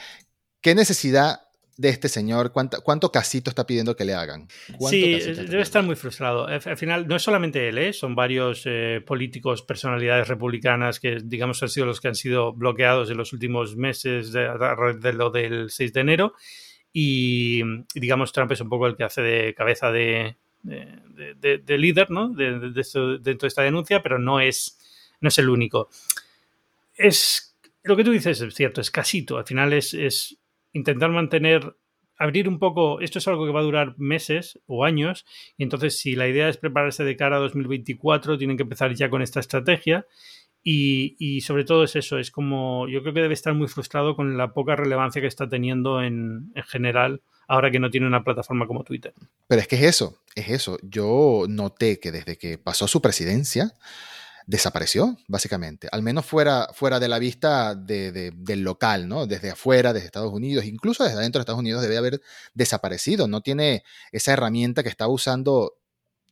qué 0.60 0.74
necesidad 0.74 1.45
de 1.76 1.88
este 1.90 2.08
señor? 2.08 2.52
¿Cuánto, 2.52 2.82
cuánto 2.82 3.12
casito 3.12 3.50
está 3.50 3.66
pidiendo 3.66 3.96
que 3.96 4.04
le 4.04 4.14
hagan? 4.14 4.48
Sí, 4.88 5.18
debe 5.20 5.62
estar 5.62 5.82
muy 5.82 5.96
frustrado. 5.96 6.46
Al 6.46 6.76
final, 6.76 7.06
no 7.06 7.16
es 7.16 7.22
solamente 7.22 7.68
él, 7.68 7.78
¿eh? 7.78 7.92
son 7.92 8.14
varios 8.14 8.62
eh, 8.64 9.02
políticos, 9.06 9.62
personalidades 9.62 10.28
republicanas 10.28 11.00
que, 11.00 11.18
digamos, 11.22 11.62
han 11.62 11.68
sido 11.68 11.86
los 11.86 12.00
que 12.00 12.08
han 12.08 12.14
sido 12.14 12.52
bloqueados 12.52 13.10
en 13.10 13.16
los 13.16 13.32
últimos 13.32 13.76
meses 13.76 14.32
de, 14.32 14.48
de 15.00 15.12
lo 15.12 15.30
del 15.30 15.70
6 15.70 15.92
de 15.92 16.00
enero. 16.00 16.34
Y, 16.92 17.62
digamos, 17.94 18.32
Trump 18.32 18.52
es 18.52 18.60
un 18.60 18.70
poco 18.70 18.86
el 18.86 18.96
que 18.96 19.04
hace 19.04 19.20
de 19.20 19.54
cabeza 19.54 19.92
de, 19.92 20.36
de, 20.62 21.78
líder, 21.78 22.10
¿no? 22.10 22.30
De, 22.30 22.58
dentro 22.58 23.20
de 23.22 23.48
esta 23.48 23.62
denuncia, 23.62 24.02
pero 24.02 24.18
no 24.18 24.40
es, 24.40 24.78
no 25.20 25.28
es 25.28 25.38
el 25.38 25.50
único. 25.50 25.90
Es 26.94 27.54
lo 27.82 27.96
que 27.96 28.04
tú 28.04 28.10
dices 28.10 28.40
es 28.40 28.54
cierto, 28.54 28.80
es 28.80 28.90
casito. 28.90 29.38
Al 29.38 29.44
final 29.44 29.72
es, 29.72 29.94
es 29.94 30.38
intentar 30.76 31.10
mantener, 31.10 31.76
abrir 32.18 32.48
un 32.48 32.58
poco, 32.58 33.00
esto 33.00 33.18
es 33.18 33.28
algo 33.28 33.46
que 33.46 33.52
va 33.52 33.60
a 33.60 33.64
durar 33.64 33.94
meses 33.98 34.60
o 34.66 34.84
años, 34.84 35.24
y 35.56 35.64
entonces 35.64 35.98
si 35.98 36.14
la 36.14 36.28
idea 36.28 36.48
es 36.48 36.56
prepararse 36.56 37.04
de 37.04 37.16
cara 37.16 37.36
a 37.36 37.40
2024, 37.40 38.38
tienen 38.38 38.56
que 38.56 38.62
empezar 38.62 38.94
ya 38.94 39.10
con 39.10 39.22
esta 39.22 39.40
estrategia. 39.40 40.06
Y, 40.68 41.42
sobre 41.42 41.64
todo 41.64 41.84
es 41.84 41.94
eso, 41.94 42.18
es 42.18 42.32
como 42.32 42.88
yo 42.88 43.00
creo 43.00 43.14
que 43.14 43.20
debe 43.20 43.34
estar 43.34 43.54
muy 43.54 43.68
frustrado 43.68 44.16
con 44.16 44.36
la 44.36 44.52
poca 44.52 44.74
relevancia 44.74 45.22
que 45.22 45.28
está 45.28 45.48
teniendo 45.48 46.02
en, 46.02 46.50
en 46.56 46.62
general 46.64 47.22
ahora 47.46 47.70
que 47.70 47.78
no 47.78 47.88
tiene 47.88 48.08
una 48.08 48.24
plataforma 48.24 48.66
como 48.66 48.82
Twitter. 48.82 49.14
Pero 49.46 49.60
es 49.60 49.68
que 49.68 49.76
es 49.76 49.82
eso, 49.82 50.18
es 50.34 50.48
eso. 50.48 50.78
Yo 50.82 51.44
noté 51.48 52.00
que 52.00 52.10
desde 52.10 52.36
que 52.36 52.58
pasó 52.58 52.88
su 52.88 53.00
presidencia, 53.00 53.74
desapareció, 54.46 55.18
básicamente. 55.26 55.88
Al 55.90 56.02
menos 56.02 56.24
fuera, 56.24 56.68
fuera 56.72 57.00
de 57.00 57.08
la 57.08 57.18
vista 57.18 57.74
del 57.74 58.62
local, 58.62 59.08
¿no? 59.08 59.26
Desde 59.26 59.50
afuera, 59.50 59.92
desde 59.92 60.06
Estados 60.06 60.32
Unidos, 60.32 60.64
incluso 60.64 61.04
desde 61.04 61.18
adentro 61.18 61.40
de 61.40 61.42
Estados 61.42 61.60
Unidos 61.60 61.82
debe 61.82 61.98
haber 61.98 62.20
desaparecido. 62.54 63.26
No 63.26 63.40
tiene 63.40 63.82
esa 64.12 64.32
herramienta 64.32 64.82
que 64.82 64.88
estaba 64.88 65.12
usando 65.12 65.74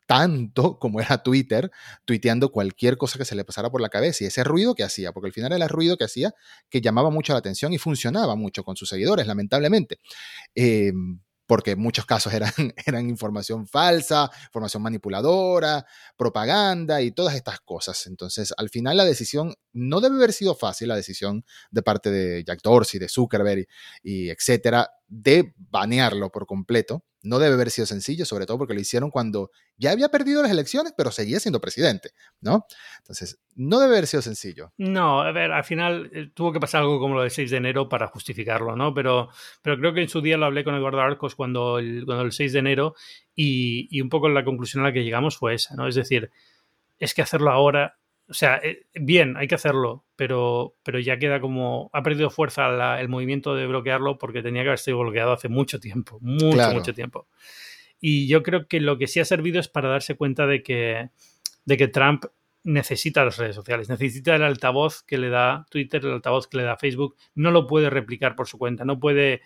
tanto 0.07 0.79
como 0.79 1.01
era 1.01 1.23
Twitter, 1.23 1.71
tuiteando 2.05 2.53
cualquier 2.53 2.97
cosa 2.97 3.19
que 3.19 3.25
se 3.25 3.35
le 3.35 3.45
pasara 3.45 3.71
por 3.71 3.81
la 3.81 3.89
cabeza 3.89 4.25
y 4.25 4.27
ese 4.29 4.45
ruido 4.45 4.75
que 4.75 4.85
hacía, 4.85 5.13
porque 5.13 5.29
al 5.29 5.33
final 5.33 5.53
era 5.53 5.65
el 5.65 5.71
ruido 5.71 5.97
que 5.97 6.05
hacía 6.05 6.35
que 6.71 6.81
llamaba 6.81 7.11
mucho 7.11 7.33
la 7.33 7.41
atención 7.41 7.73
y 7.73 7.79
funcionaba 7.79 8.37
mucho 8.37 8.65
con 8.65 8.77
sus 8.77 8.89
seguidores, 8.89 9.27
lamentablemente. 9.27 9.99
Eh, 10.55 10.93
porque 11.47 11.73
en 11.73 11.81
muchos 11.81 12.07
casos 12.07 12.33
eran, 12.33 12.53
eran 12.87 13.09
información 13.09 13.67
falsa, 13.67 14.31
información 14.47 14.83
manipuladora, 14.83 15.85
propaganda 16.17 17.03
y 17.03 17.13
todas 17.13 17.35
estas 17.35 17.61
cosas. 17.61 18.07
Entonces, 18.07 18.53
al 18.57 18.71
final 18.71 18.97
la 18.97 19.05
decisión 19.05 19.55
no 19.73 20.01
debe 20.01 20.17
haber 20.17 20.33
sido 20.33 20.55
fácil, 20.55 20.89
la 20.89 20.97
decisión 20.97 21.45
de 21.71 21.83
parte 21.83 22.11
de 22.11 22.45
Jack 22.45 22.61
Dorsey, 22.63 22.99
de 22.99 23.09
Zuckerberg 23.09 23.67
y, 24.03 24.15
y 24.15 24.31
etcétera, 24.31 24.91
de 25.15 25.55
banearlo 25.71 26.31
por 26.31 26.47
completo 26.47 27.05
no 27.23 27.39
debe 27.39 27.55
haber 27.55 27.71
sido 27.71 27.87
sencillo, 27.87 28.27
sobre 28.27 28.45
todo 28.45 28.59
porque 28.59 28.75
lo 28.75 28.81
hicieron 28.81 29.11
cuando 29.11 29.51
ya 29.79 29.93
había 29.93 30.11
perdido 30.11 30.43
las 30.43 30.51
elecciones, 30.51 30.93
pero 30.97 31.11
seguía 31.11 31.41
siendo 31.41 31.59
presidente, 31.59 32.11
¿no? 32.43 32.67
Entonces, 32.99 33.41
no 33.55 33.81
debe 33.81 33.95
haber 33.95 34.07
sido 34.07 34.21
sencillo. 34.21 34.73
No, 34.77 35.23
a 35.23 35.33
ver, 35.33 35.51
al 35.51 35.65
final 35.65 36.11
eh, 36.13 36.31
tuvo 36.35 36.53
que 36.53 36.61
pasar 36.61 36.83
algo 36.83 37.01
como 37.01 37.15
lo 37.15 37.23
del 37.23 37.31
6 37.31 37.51
de 37.51 37.57
enero 37.57 37.89
para 37.89 38.09
justificarlo, 38.09 38.77
¿no? 38.77 38.93
Pero, 38.93 39.31
pero 39.63 39.79
creo 39.79 39.95
que 39.95 40.03
en 40.03 40.11
su 40.11 40.21
día 40.21 40.37
lo 40.37 40.45
hablé 40.45 40.65
con 40.65 40.75
Eduardo 40.75 41.01
Arcos 41.01 41.35
cuando 41.35 41.79
el, 41.79 42.05
cuando 42.05 42.25
el 42.25 42.33
6 42.33 42.53
de 42.53 42.59
enero 42.59 42.95
y, 43.35 43.89
y 43.91 44.03
un 44.03 44.11
poco 44.11 44.29
la 44.29 44.45
conclusión 44.45 44.85
a 44.85 44.89
la 44.89 44.93
que 44.93 45.03
llegamos 45.03 45.39
fue 45.39 45.55
esa, 45.55 45.75
¿no? 45.77 45.89
Es 45.89 45.95
decir, 45.95 46.31
es 46.99 47.15
que 47.15 47.23
hacerlo 47.23 47.51
ahora 47.51 47.97
o 48.29 48.35
sea, 48.35 48.57
eh, 48.63 48.87
bien, 48.95 49.37
hay 49.37 49.47
que 49.47 49.55
hacerlo, 49.55 50.05
pero, 50.17 50.77
pero 50.83 50.99
ya 50.99 51.19
queda 51.19 51.41
como. 51.41 51.91
Ha 51.93 52.03
perdido 52.03 52.31
fuerza 52.31 52.99
el 53.01 53.09
movimiento 53.09 53.55
de 53.55 53.67
bloquearlo 53.67 54.19
porque 54.19 54.43
tenía 54.43 54.63
que 54.63 54.69
haber 54.69 54.79
sido 54.79 54.99
bloqueado 54.99 55.33
hace 55.33 55.49
mucho 55.49 55.79
tiempo. 55.81 56.19
Mucho, 56.21 56.73
mucho 56.73 56.95
tiempo. 56.95 57.29
Y 58.01 58.27
yo 58.27 58.43
creo 58.43 58.67
que 58.67 58.81
lo 58.81 58.99
que 58.99 59.07
sí 59.07 59.21
ha 59.21 59.25
servido 59.25 59.61
es 59.61 59.69
para 59.69 59.89
darse 59.89 60.15
cuenta 60.15 60.47
de 60.47 60.63
que, 60.63 61.11
de 61.65 61.77
que 61.77 61.89
Trump 61.89 62.25
necesita 62.63 63.25
las 63.25 63.37
redes 63.37 63.55
sociales, 63.55 63.91
necesita 63.91 64.35
el 64.35 64.43
altavoz 64.43 65.03
que 65.03 65.19
le 65.19 65.29
da 65.29 65.67
Twitter, 65.71 66.05
el 66.05 66.13
altavoz 66.13 66.49
que 66.49 66.57
le 66.57 66.63
da 66.65 66.79
Facebook, 66.79 67.15
no 67.35 67.51
lo 67.51 67.67
puede 67.67 67.91
replicar 67.91 68.37
por 68.37 68.49
su 68.49 68.59
cuenta, 68.59 68.87
no 68.87 68.99
puede 68.99 69.43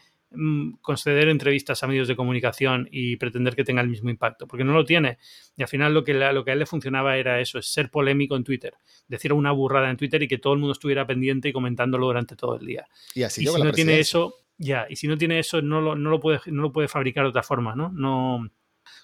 conceder 0.82 1.28
entrevistas 1.28 1.82
a 1.82 1.86
medios 1.86 2.06
de 2.06 2.14
comunicación 2.14 2.88
y 2.90 3.16
pretender 3.16 3.56
que 3.56 3.64
tenga 3.64 3.80
el 3.80 3.88
mismo 3.88 4.10
impacto, 4.10 4.46
porque 4.46 4.64
no 4.64 4.72
lo 4.72 4.84
tiene. 4.84 5.18
Y 5.56 5.62
al 5.62 5.68
final 5.68 5.94
lo 5.94 6.04
que, 6.04 6.14
lo 6.14 6.44
que 6.44 6.50
a 6.50 6.52
él 6.52 6.58
le 6.58 6.66
funcionaba 6.66 7.16
era 7.16 7.40
eso, 7.40 7.58
es 7.58 7.66
ser 7.66 7.90
polémico 7.90 8.36
en 8.36 8.44
Twitter, 8.44 8.74
decir 9.06 9.32
una 9.32 9.52
burrada 9.52 9.90
en 9.90 9.96
Twitter 9.96 10.22
y 10.22 10.28
que 10.28 10.38
todo 10.38 10.52
el 10.52 10.58
mundo 10.58 10.72
estuviera 10.72 11.06
pendiente 11.06 11.48
y 11.48 11.52
comentándolo 11.52 12.06
durante 12.06 12.36
todo 12.36 12.56
el 12.56 12.66
día. 12.66 12.86
Y 13.14 13.22
así 13.22 13.46
si 13.46 13.62
no 13.62 13.72
tiene 13.72 13.98
eso, 13.98 14.34
ya, 14.58 14.86
y 14.88 14.96
si 14.96 15.08
no 15.08 15.16
tiene 15.16 15.38
eso, 15.38 15.62
no 15.62 15.80
lo, 15.80 15.96
no 15.96 16.10
lo, 16.10 16.20
puede, 16.20 16.40
no 16.46 16.62
lo 16.62 16.72
puede 16.72 16.88
fabricar 16.88 17.24
de 17.24 17.30
otra 17.30 17.42
forma, 17.42 17.74
¿no? 17.74 17.90
No 17.90 18.50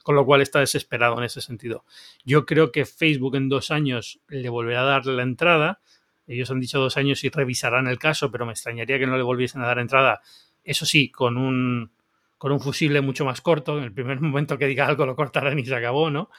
con 0.03 0.14
lo 0.14 0.25
cual 0.25 0.41
está 0.41 0.61
desesperado 0.61 1.16
en 1.18 1.25
ese 1.25 1.41
sentido. 1.41 1.85
Yo 2.25 2.47
creo 2.47 2.72
que 2.72 2.85
Facebook 2.85 3.37
en 3.37 3.49
dos 3.49 3.70
años 3.70 4.20
le 4.29 4.49
volverá 4.49 4.83
a 4.83 4.85
dar 4.85 5.07
la 5.07 5.22
entrada. 5.22 5.81
Ellos 6.27 6.51
han 6.51 6.61
dicho 6.61 6.79
dos 6.79 6.97
años 6.97 7.22
y 7.25 7.29
revisarán 7.29 7.87
el 7.87 7.99
caso, 7.99 8.31
pero 8.31 8.47
me 8.47 8.53
extrañaría 8.53 8.99
que 8.99 9.07
no 9.07 9.16
le 9.16 9.22
volviesen 9.22 9.62
a 9.62 9.66
dar 9.66 9.79
entrada 9.79 10.22
eso 10.64 10.86
sí, 10.86 11.10
con 11.10 11.36
un, 11.36 11.92
con 12.38 12.52
un 12.52 12.60
fusible 12.60 13.00
mucho 13.00 13.24
más 13.24 13.40
corto. 13.40 13.78
En 13.78 13.84
el 13.84 13.92
primer 13.92 14.20
momento 14.20 14.58
que 14.58 14.66
diga 14.66 14.86
algo 14.86 15.06
lo 15.06 15.16
cortarán 15.16 15.58
y 15.58 15.64
se 15.64 15.74
acabó, 15.74 16.10
¿no? 16.10 16.30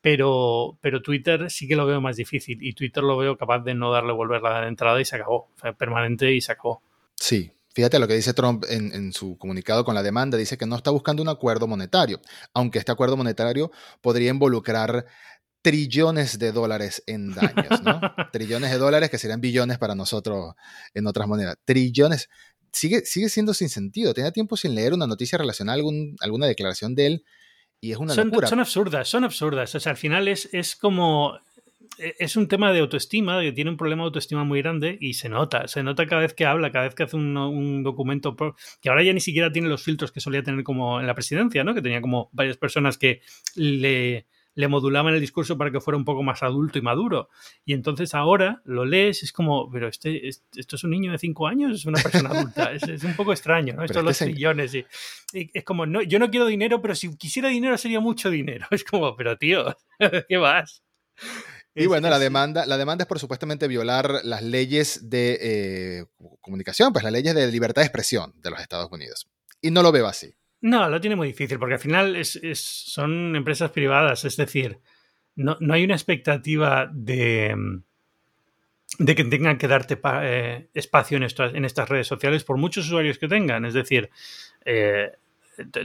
Pero, 0.00 0.78
pero 0.80 1.02
Twitter 1.02 1.50
sí 1.50 1.66
que 1.66 1.76
lo 1.76 1.86
veo 1.86 2.00
más 2.00 2.16
difícil 2.16 2.58
y 2.62 2.72
Twitter 2.72 3.02
lo 3.02 3.16
veo 3.16 3.36
capaz 3.36 3.60
de 3.60 3.74
no 3.74 3.90
darle 3.90 4.12
volver 4.12 4.40
la 4.42 4.66
entrada 4.68 5.00
y 5.00 5.04
se 5.04 5.16
acabó. 5.16 5.48
Permanente 5.76 6.32
y 6.32 6.40
se 6.40 6.52
acabó. 6.52 6.82
Sí, 7.16 7.50
Fíjate 7.74 8.00
lo 8.00 8.08
que 8.08 8.14
dice 8.14 8.34
Trump 8.34 8.64
en, 8.68 8.92
en, 8.92 9.12
su 9.12 9.38
comunicado 9.38 9.84
con 9.84 9.94
la 9.94 10.02
demanda. 10.02 10.36
Dice 10.36 10.58
que 10.58 10.66
no 10.66 10.74
está 10.74 10.90
buscando 10.90 11.22
un 11.22 11.28
acuerdo 11.28 11.68
monetario, 11.68 12.20
aunque 12.52 12.80
este 12.80 12.90
acuerdo 12.90 13.16
monetario 13.16 13.70
podría 14.00 14.30
involucrar 14.30 15.06
trillones 15.62 16.38
de 16.38 16.52
dólares 16.52 17.02
en 17.06 17.34
daños, 17.34 17.82
¿no? 17.82 18.00
trillones 18.32 18.70
de 18.70 18.78
dólares 18.78 19.10
que 19.10 19.18
serían 19.18 19.40
billones 19.40 19.78
para 19.78 19.94
nosotros 19.94 20.54
en 20.94 21.06
otras 21.06 21.28
monedas. 21.28 21.56
Trillones 21.64 22.28
sigue, 22.72 23.00
sigue 23.04 23.28
siendo 23.28 23.54
sin 23.54 23.68
sentido. 23.68 24.14
Tenía 24.14 24.32
tiempo 24.32 24.56
sin 24.56 24.74
leer 24.74 24.94
una 24.94 25.06
noticia 25.06 25.38
relacionada 25.38 25.74
a 25.74 25.78
algún, 25.78 26.16
alguna 26.20 26.46
declaración 26.46 26.94
de 26.94 27.06
él 27.06 27.24
y 27.80 27.92
es 27.92 27.98
una 27.98 28.14
son, 28.14 28.28
locura. 28.28 28.48
Son 28.48 28.60
absurdas, 28.60 29.08
son 29.08 29.24
absurdas. 29.24 29.74
O 29.74 29.80
sea, 29.80 29.92
al 29.92 29.98
final 29.98 30.28
es, 30.28 30.48
es 30.52 30.76
como 30.76 31.38
e, 31.98 32.14
es 32.18 32.36
un 32.36 32.48
tema 32.48 32.72
de 32.72 32.80
autoestima, 32.80 33.40
que 33.40 33.52
tiene 33.52 33.70
un 33.70 33.76
problema 33.76 34.02
de 34.02 34.06
autoestima 34.06 34.44
muy 34.44 34.62
grande 34.62 34.96
y 35.00 35.14
se 35.14 35.28
nota, 35.28 35.68
se 35.68 35.82
nota 35.82 36.06
cada 36.06 36.22
vez 36.22 36.34
que 36.34 36.46
habla, 36.46 36.72
cada 36.72 36.84
vez 36.84 36.94
que 36.94 37.04
hace 37.04 37.16
un, 37.16 37.36
un, 37.36 37.82
documento, 37.82 38.36
que 38.80 38.88
ahora 38.88 39.02
ya 39.02 39.12
ni 39.12 39.20
siquiera 39.20 39.52
tiene 39.52 39.68
los 39.68 39.82
filtros 39.82 40.12
que 40.12 40.20
solía 40.20 40.42
tener 40.42 40.64
como 40.64 41.00
en 41.00 41.06
la 41.06 41.14
presidencia, 41.14 41.64
¿no? 41.64 41.74
Que 41.74 41.82
tenía 41.82 42.00
como 42.00 42.30
varias 42.32 42.56
personas 42.56 42.98
que 42.98 43.20
le, 43.54 44.26
le 44.58 44.66
modulaban 44.66 45.14
el 45.14 45.20
discurso 45.20 45.56
para 45.56 45.70
que 45.70 45.80
fuera 45.80 45.96
un 45.96 46.04
poco 46.04 46.24
más 46.24 46.42
adulto 46.42 46.80
y 46.80 46.82
maduro. 46.82 47.28
Y 47.64 47.74
entonces 47.74 48.12
ahora 48.12 48.60
lo 48.64 48.84
lees, 48.84 49.22
es 49.22 49.30
como, 49.30 49.70
pero 49.70 49.86
este, 49.86 50.28
esto 50.28 50.74
es 50.74 50.82
un 50.82 50.90
niño 50.90 51.12
de 51.12 51.18
cinco 51.18 51.46
años, 51.46 51.70
es 51.70 51.86
una 51.86 52.02
persona 52.02 52.30
adulta, 52.30 52.72
es, 52.72 53.04
un 53.04 53.14
poco 53.14 53.30
extraño, 53.30 53.74
¿no? 53.74 53.84
Esto 53.84 54.02
los 54.02 54.18
trillones 54.18 54.74
y, 54.74 54.84
es 55.32 55.62
como, 55.62 55.86
no, 55.86 56.02
yo 56.02 56.18
no 56.18 56.28
quiero 56.28 56.46
dinero, 56.46 56.82
pero 56.82 56.96
si 56.96 57.16
quisiera 57.16 57.50
dinero 57.50 57.78
sería 57.78 58.00
mucho 58.00 58.30
dinero. 58.30 58.66
Es 58.72 58.82
como, 58.82 59.14
pero 59.14 59.38
tío, 59.38 59.76
¿qué 60.28 60.36
vas? 60.38 60.82
y 61.76 61.86
bueno, 61.86 62.10
la 62.10 62.18
demanda, 62.18 62.66
la 62.66 62.78
demanda 62.78 63.04
es 63.04 63.08
por 63.08 63.20
supuestamente 63.20 63.68
violar 63.68 64.22
las 64.24 64.42
leyes 64.42 65.08
de 65.08 65.38
eh, 65.40 66.04
comunicación, 66.40 66.92
pues 66.92 67.04
las 67.04 67.12
leyes 67.12 67.32
de 67.32 67.46
libertad 67.52 67.82
de 67.82 67.86
expresión 67.86 68.32
de 68.42 68.50
los 68.50 68.60
Estados 68.60 68.90
Unidos. 68.90 69.28
Y 69.60 69.70
no 69.70 69.84
lo 69.84 69.92
veo 69.92 70.08
así. 70.08 70.34
No, 70.60 70.88
lo 70.88 71.00
tiene 71.00 71.16
muy 71.16 71.28
difícil, 71.28 71.58
porque 71.58 71.74
al 71.74 71.80
final 71.80 72.16
es, 72.16 72.38
son 72.54 73.36
empresas 73.36 73.70
privadas, 73.70 74.24
es 74.24 74.36
decir, 74.36 74.78
no, 75.36 75.56
no 75.60 75.74
hay 75.74 75.84
una 75.84 75.94
expectativa 75.94 76.90
de, 76.92 77.54
de 78.98 79.14
que 79.14 79.24
tengan 79.24 79.58
que 79.58 79.68
darte 79.68 80.00
eh, 80.22 80.68
espacio 80.74 81.16
en 81.16 81.22
estas, 81.22 81.54
en 81.54 81.64
estas 81.64 81.88
redes 81.88 82.08
sociales 82.08 82.44
por 82.44 82.56
muchos 82.56 82.86
usuarios 82.86 83.18
que 83.18 83.28
tengan. 83.28 83.64
Es 83.64 83.74
decir, 83.74 84.10
eh, 84.64 85.12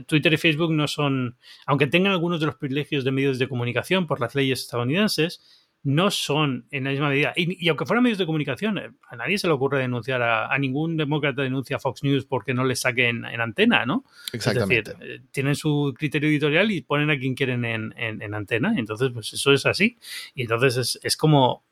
Twitter 0.08 0.34
y 0.34 0.38
Facebook 0.38 0.72
no 0.72 0.88
son, 0.88 1.38
aunque 1.66 1.88
tengan 1.88 2.14
algunos 2.14 2.40
de 2.40 2.48
los 2.48 2.56
privilegios 2.56 3.04
de 3.04 3.12
medios 3.12 3.40
de 3.40 3.48
comunicación 3.48 4.08
por 4.08 4.20
las 4.20 4.34
leyes 4.36 4.62
estadounidenses, 4.62 5.63
no 5.84 6.12
son 6.12 6.66
en 6.72 6.86
la 6.86 6.92
misma 6.92 7.10
medida. 7.10 7.34
Y, 7.36 7.68
aunque 7.68 7.86
fueran 7.86 8.04
medios 8.04 8.18
de 8.18 8.26
comunicación, 8.26 8.78
eh, 8.78 8.92
a 9.10 9.18
nadie 9.18 9.38
se 9.38 9.48
le 9.48 9.54
ocurre 9.54 9.80
denunciar 9.80 10.22
a, 10.22 10.58
ningún 10.58 10.96
demócrata 10.96 11.42
denuncia 11.42 11.76
a 11.76 11.80
Fox 11.80 12.04
News 12.04 12.26
porque 12.26 12.54
no 12.54 12.64
le 12.64 12.76
saquen 12.76 13.26
en 13.26 13.42
antena, 13.42 13.86
¿no? 13.86 14.06
Exactamente. 14.32 14.92
Es 14.92 15.00
decir, 15.00 15.14
eh, 15.14 15.22
tienen 15.32 15.56
su 15.56 15.94
criterio 15.98 16.30
editorial 16.30 16.72
y 16.72 16.82
ponen 16.82 17.10
a 17.10 17.20
quien 17.20 17.36
quieren 17.36 17.66
en, 17.66 17.94
en, 17.98 18.34
antena. 18.34 18.74
Entonces, 18.78 19.12
pues 19.14 19.34
eso 19.34 19.52
es 19.52 19.66
así. 19.66 19.98
Y 20.34 20.44
entonces 20.44 20.78
es, 20.78 21.00
es 21.04 21.18
como. 21.18 21.66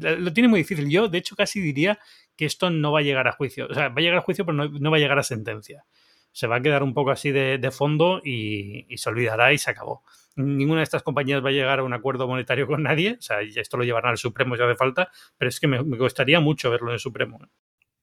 Eh, 0.00 0.16
lo 0.18 0.32
tiene 0.32 0.48
muy 0.48 0.60
difícil. 0.60 0.88
Yo, 0.88 1.08
de 1.08 1.18
hecho, 1.18 1.36
casi 1.36 1.60
diría 1.60 1.98
que 2.36 2.46
esto 2.46 2.70
no 2.70 2.92
va 2.92 3.00
a 3.00 3.02
llegar 3.02 3.28
a 3.28 3.32
juicio. 3.32 3.66
O 3.70 3.74
sea, 3.74 3.88
va 3.88 3.96
a 3.98 4.00
llegar 4.00 4.18
a 4.18 4.22
juicio, 4.22 4.46
pero 4.46 4.68
no, 4.68 4.90
va 4.90 4.96
a 4.96 5.00
llegar 5.00 5.18
a 5.18 5.22
sentencia. 5.22 5.84
Se 6.32 6.46
va 6.46 6.56
a 6.56 6.60
quedar 6.62 6.82
un 6.82 6.94
poco 6.94 7.10
así 7.10 7.30
de, 7.30 7.70
fondo 7.70 8.22
y 8.24 8.86
se 8.96 9.08
olvidará 9.08 9.52
y 9.52 9.58
se 9.58 9.70
acabó 9.70 10.02
ninguna 10.36 10.80
de 10.80 10.84
estas 10.84 11.02
compañías 11.02 11.44
va 11.44 11.48
a 11.48 11.52
llegar 11.52 11.78
a 11.78 11.84
un 11.84 11.92
acuerdo 11.92 12.26
monetario 12.26 12.66
con 12.66 12.82
nadie. 12.82 13.16
O 13.18 13.22
sea, 13.22 13.40
esto 13.40 13.76
lo 13.76 13.84
llevarán 13.84 14.12
al 14.12 14.18
Supremo 14.18 14.56
si 14.56 14.62
hace 14.62 14.76
falta, 14.76 15.10
pero 15.38 15.48
es 15.48 15.60
que 15.60 15.66
me, 15.66 15.82
me 15.82 15.98
costaría 15.98 16.40
mucho 16.40 16.70
verlo 16.70 16.88
en 16.88 16.94
el 16.94 17.00
Supremo. 17.00 17.38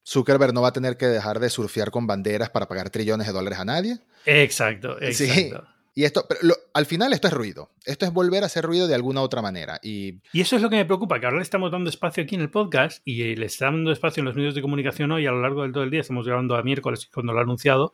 Zuckerberg 0.08 0.54
no 0.54 0.62
va 0.62 0.70
a 0.70 0.74
tener 0.74 0.98
que 0.98 1.06
dejar 1.06 1.40
de 1.40 1.50
surfear 1.50 1.92
con 1.92 2.08
banderas 2.08 2.50
para 2.50 2.68
pagar 2.68 2.90
trillones 2.90 3.28
de 3.28 3.34
dólares 3.34 3.60
a 3.60 3.66
nadie. 3.66 4.00
Exacto, 4.26 5.00
exacto. 5.02 5.68
Y 5.94 6.06
esto, 6.06 6.26
pero 6.28 6.56
al 6.74 6.86
final 6.86 7.12
esto 7.12 7.28
es 7.28 7.34
ruido. 7.34 7.72
Esto 7.86 8.06
es 8.06 8.14
volver 8.14 8.44
a 8.44 8.46
hacer 8.46 8.64
ruido 8.64 8.88
de 8.88 8.96
alguna 8.96 9.22
otra 9.22 9.42
manera. 9.42 9.78
Y... 9.84 10.22
y 10.32 10.42
eso 10.42 10.56
es 10.56 10.62
lo 10.62 10.70
que 10.70 10.78
me 10.78 10.86
preocupa, 10.86 11.20
que 11.20 11.26
ahora 11.26 11.38
le 11.38 11.44
estamos 11.44 11.70
dando 11.70 11.90
espacio 11.90 12.24
aquí 12.24 12.36
en 12.36 12.42
el 12.42 12.50
podcast 12.50 13.02
y 13.04 13.36
le 13.36 13.46
estamos 13.46 13.80
dando 13.80 13.92
espacio 13.92 14.22
en 14.22 14.26
los 14.26 14.36
medios 14.36 14.56
de 14.56 14.62
comunicación 14.62 15.12
hoy 15.12 15.26
a 15.26 15.32
lo 15.32 15.42
largo 15.42 15.64
del 15.64 15.74
todo 15.74 15.84
el 15.84 15.92
día. 15.92 16.00
Estamos 16.00 16.26
llegando 16.26 16.56
a 16.56 16.64
miércoles 16.64 17.10
cuando 17.14 17.34
lo 17.34 17.40
ha 17.40 17.44
anunciado. 17.44 17.94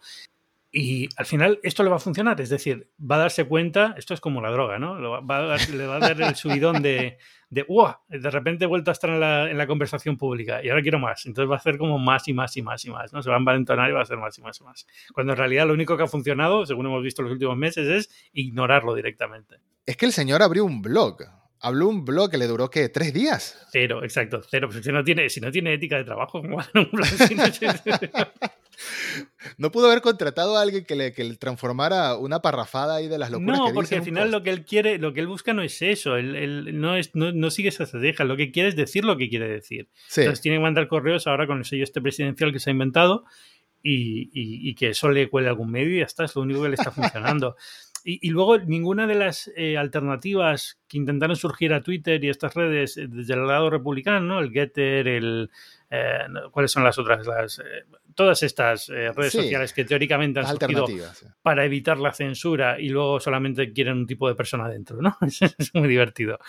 Y 0.72 1.08
al 1.16 1.26
final 1.26 1.60
esto 1.64 1.82
le 1.84 1.90
va 1.90 1.96
a 1.96 2.00
funcionar, 2.00 2.40
es 2.42 2.50
decir, 2.50 2.92
va 3.00 3.16
a 3.16 3.20
darse 3.20 3.46
cuenta, 3.46 3.96
esto 3.98 4.14
es 4.14 4.20
como 4.20 4.42
la 4.42 4.52
droga, 4.52 4.78
¿no? 4.78 5.00
le 5.00 5.08
va 5.08 5.96
a 5.96 6.00
dar 6.00 6.22
el 6.22 6.36
subidón 6.36 6.82
de, 6.82 7.18
de, 7.50 7.64
¡wow! 7.64 7.96
De 8.10 8.30
repente 8.30 8.66
he 8.66 8.68
vuelto 8.68 8.92
a 8.92 8.94
estar 8.94 9.10
en 9.10 9.58
la, 9.58 9.68
conversación 9.68 10.18
pública 10.18 10.64
y 10.64 10.70
ahora 10.70 10.82
quiero 10.82 11.00
más. 11.00 11.26
Entonces 11.26 11.50
va 11.50 11.56
a 11.56 11.60
hacer 11.60 11.78
como 11.78 11.98
más 11.98 12.28
y 12.28 12.34
más 12.34 12.56
y 12.58 12.62
más 12.62 12.84
y 12.84 12.90
más, 12.90 13.14
¿no? 13.14 13.22
Se 13.22 13.30
va 13.30 13.36
a 13.36 13.40
envalentonar 13.40 13.90
y 13.90 13.94
va 13.94 14.00
a 14.00 14.04
hacer 14.04 14.18
más 14.18 14.38
y 14.38 14.42
más 14.42 14.60
y 14.60 14.64
más. 14.64 14.88
Cuando 15.14 15.34
en 15.34 15.38
realidad 15.38 15.68
lo 15.68 15.74
único 15.74 15.96
que 15.96 16.04
ha 16.04 16.08
funcionado, 16.08 16.66
según 16.66 16.88
hemos 16.88 17.04
visto 17.04 17.22
en 17.22 17.28
los 17.28 17.34
últimos 17.34 17.58
meses, 17.58 17.88
es 17.88 18.30
ignorarlo 18.34 18.94
directamente. 18.94 19.58
Es 19.86 19.96
que 19.96 20.06
el 20.06 20.12
señor 20.12 20.44
abrió 20.44 20.66
un 20.66 20.82
blog. 20.82 21.24
Habló 21.60 21.90
un 21.90 22.06
blog 22.06 22.30
que 22.30 22.38
le 22.38 22.48
duró, 22.48 22.70
¿qué? 22.70 22.90
¿Tres 22.90 23.14
días? 23.14 23.58
Cero, 23.72 24.04
exacto, 24.04 24.42
cero. 24.50 24.70
Pues 24.72 24.84
si 24.84 24.92
no 24.92 25.04
tiene, 25.04 25.30
si 25.30 25.42
no 25.42 25.52
tiene 25.52 25.74
ética 25.74 25.98
de 25.98 26.04
trabajo, 26.04 26.42
no 29.58 29.72
pudo 29.72 29.88
haber 29.88 30.02
contratado 30.02 30.58
a 30.58 30.62
alguien 30.62 30.86
que 30.86 30.96
le, 30.96 31.14
que 31.14 31.24
le, 31.24 31.36
transformara 31.36 32.16
una 32.18 32.42
parrafada 32.42 32.98
ahí 32.98 33.08
de 33.08 33.18
las 33.18 33.32
locuras. 33.32 33.58
No, 33.58 33.74
porque 33.74 33.96
al 33.96 34.04
final 34.04 34.32
lo 34.32 34.44
que 34.44 34.52
él 34.52 34.66
quiere, 34.66 35.00
lo 35.00 35.14
que 35.14 35.22
él 35.22 35.28
busca 35.28 35.54
no 35.54 35.62
es 35.62 35.82
eso. 35.82 36.16
Él, 36.16 36.80
no, 36.80 36.96
es, 36.96 37.12
no, 37.16 37.50
sigue 37.50 37.70
esa 37.70 37.84
estrategia. 37.84 38.26
Lo 38.26 38.38
que 38.38 38.52
quiere 38.52 38.70
es 38.70 38.76
decir 38.76 39.04
lo 39.04 39.18
que 39.18 39.30
quiere 39.30 39.48
decir. 39.48 39.90
Entonces 40.16 40.42
tiene 40.42 40.58
que 40.58 40.64
mandar 40.64 40.88
correos 40.88 41.28
ahora 41.28 41.48
con 41.48 41.60
el 41.60 41.66
sello 41.66 41.84
este 41.84 42.02
presidencial 42.02 42.54
que 42.54 42.60
se 42.60 42.70
ha 42.70 42.74
inventado 42.74 43.26
y, 43.82 44.30
y, 44.34 44.76
que 44.76 44.90
eso 44.90 45.10
le 45.10 45.30
cuele 45.30 45.48
algún 45.48 45.72
medio 45.72 45.96
y 45.96 46.00
ya 46.00 46.06
está. 46.06 46.26
Es 46.26 46.36
lo 46.36 46.42
único 46.42 46.64
que 46.64 46.70
le 46.70 46.76
está 46.76 46.92
funcionando. 46.92 47.56
Y, 48.10 48.30
luego 48.30 48.58
ninguna 48.58 49.06
de 49.06 49.16
las 49.16 49.52
eh, 49.58 49.78
alternativas 49.78 50.80
que 50.88 50.98
intentaron 50.98 51.36
surgir 51.36 51.74
a 51.74 51.82
Twitter 51.82 52.24
y 52.24 52.30
estas 52.30 52.54
redes 52.54 52.96
eh, 52.96 53.08
desde 53.10 53.34
el 53.34 53.46
lado 53.46 53.70
republicano, 53.70 54.40
el 54.40 54.52
Getter, 54.52 55.10
el, 55.10 55.52
eh, 55.90 56.20
¿cuáles 56.52 56.72
son 56.72 56.86
las 56.86 56.98
otras? 56.98 57.28
Las, 57.28 57.62
todas 58.18 58.42
estas 58.42 58.90
eh, 58.90 59.12
redes 59.16 59.34
sociales 59.34 59.74
que 59.74 59.86
teóricamente 59.86 60.40
han 60.40 60.48
surgido 60.48 60.88
para 61.44 61.64
evitar 61.64 62.00
la 62.00 62.12
censura 62.12 62.82
y 62.82 62.90
luego 62.90 63.20
solamente 63.20 63.72
quieren 63.72 64.00
un 64.00 64.08
tipo 64.08 64.28
de 64.28 64.34
persona 64.34 64.68
dentro, 64.68 65.00
¿no? 65.00 65.16
es 65.22 65.76
muy 65.76 65.88
divertido. 65.88 66.40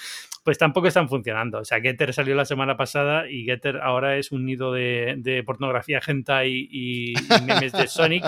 Pues 0.43 0.57
tampoco 0.57 0.89
están 0.89 1.11
funcionando. 1.11 1.59
O 1.59 1.64
sea, 1.66 1.79
Getter 1.83 2.14
salió 2.14 2.35
la 2.35 2.47
semana 2.47 2.79
pasada 2.79 3.29
y 3.29 3.45
Getter 3.45 3.83
ahora 3.83 4.16
es 4.16 4.33
un 4.33 4.47
nido 4.47 4.73
de, 4.73 5.43
pornografía 5.45 6.01
hentai 6.05 6.69
y, 6.71 7.12
y, 7.12 7.14
memes 7.45 7.73
de 7.73 7.87
Sonic 7.87 8.25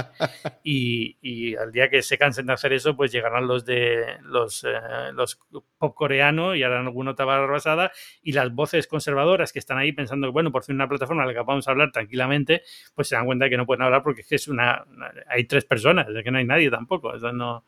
y, 0.62 1.56
al 1.56 1.72
día 1.72 1.88
que 1.88 2.02
se 2.02 2.18
cansen 2.18 2.44
de 2.44 2.52
hacer 2.52 2.74
eso, 2.74 2.94
pues 2.94 3.10
llegarán 3.10 3.46
los 3.46 3.64
de 3.64 4.04
los, 4.22 4.64
eh, 4.64 5.12
los 5.14 5.40
pop 5.78 5.94
coreano 5.94 6.54
y 6.54 6.62
harán 6.62 6.86
alguna 6.86 7.12
otra 7.12 7.24
basada 7.24 7.90
y 8.22 8.32
las 8.32 8.52
voces 8.52 8.86
conservadoras 8.86 9.50
que 9.50 9.58
están 9.58 9.78
ahí 9.78 9.92
pensando 9.92 10.26
que, 10.26 10.32
bueno, 10.32 10.52
por 10.52 10.62
fin 10.62 10.74
una 10.74 10.88
plataforma 10.88 11.22
en 11.22 11.28
la 11.28 11.34
que 11.34 11.40
vamos 11.40 11.66
a 11.66 11.70
hablar 11.70 11.90
tranquilamente, 11.90 12.62
pues 12.94 13.08
se 13.08 13.16
cuenta 13.30 13.48
que 13.48 13.56
no 13.56 13.66
pueden 13.66 13.82
hablar 13.82 14.02
porque 14.02 14.22
es 14.22 14.26
que 14.26 14.36
es 14.36 14.48
una, 14.48 14.84
hay 15.28 15.44
tres 15.44 15.64
personas, 15.64 16.08
es 16.08 16.24
que 16.24 16.30
no 16.30 16.38
hay 16.38 16.44
nadie 16.44 16.70
tampoco. 16.70 17.12
no... 17.32 17.64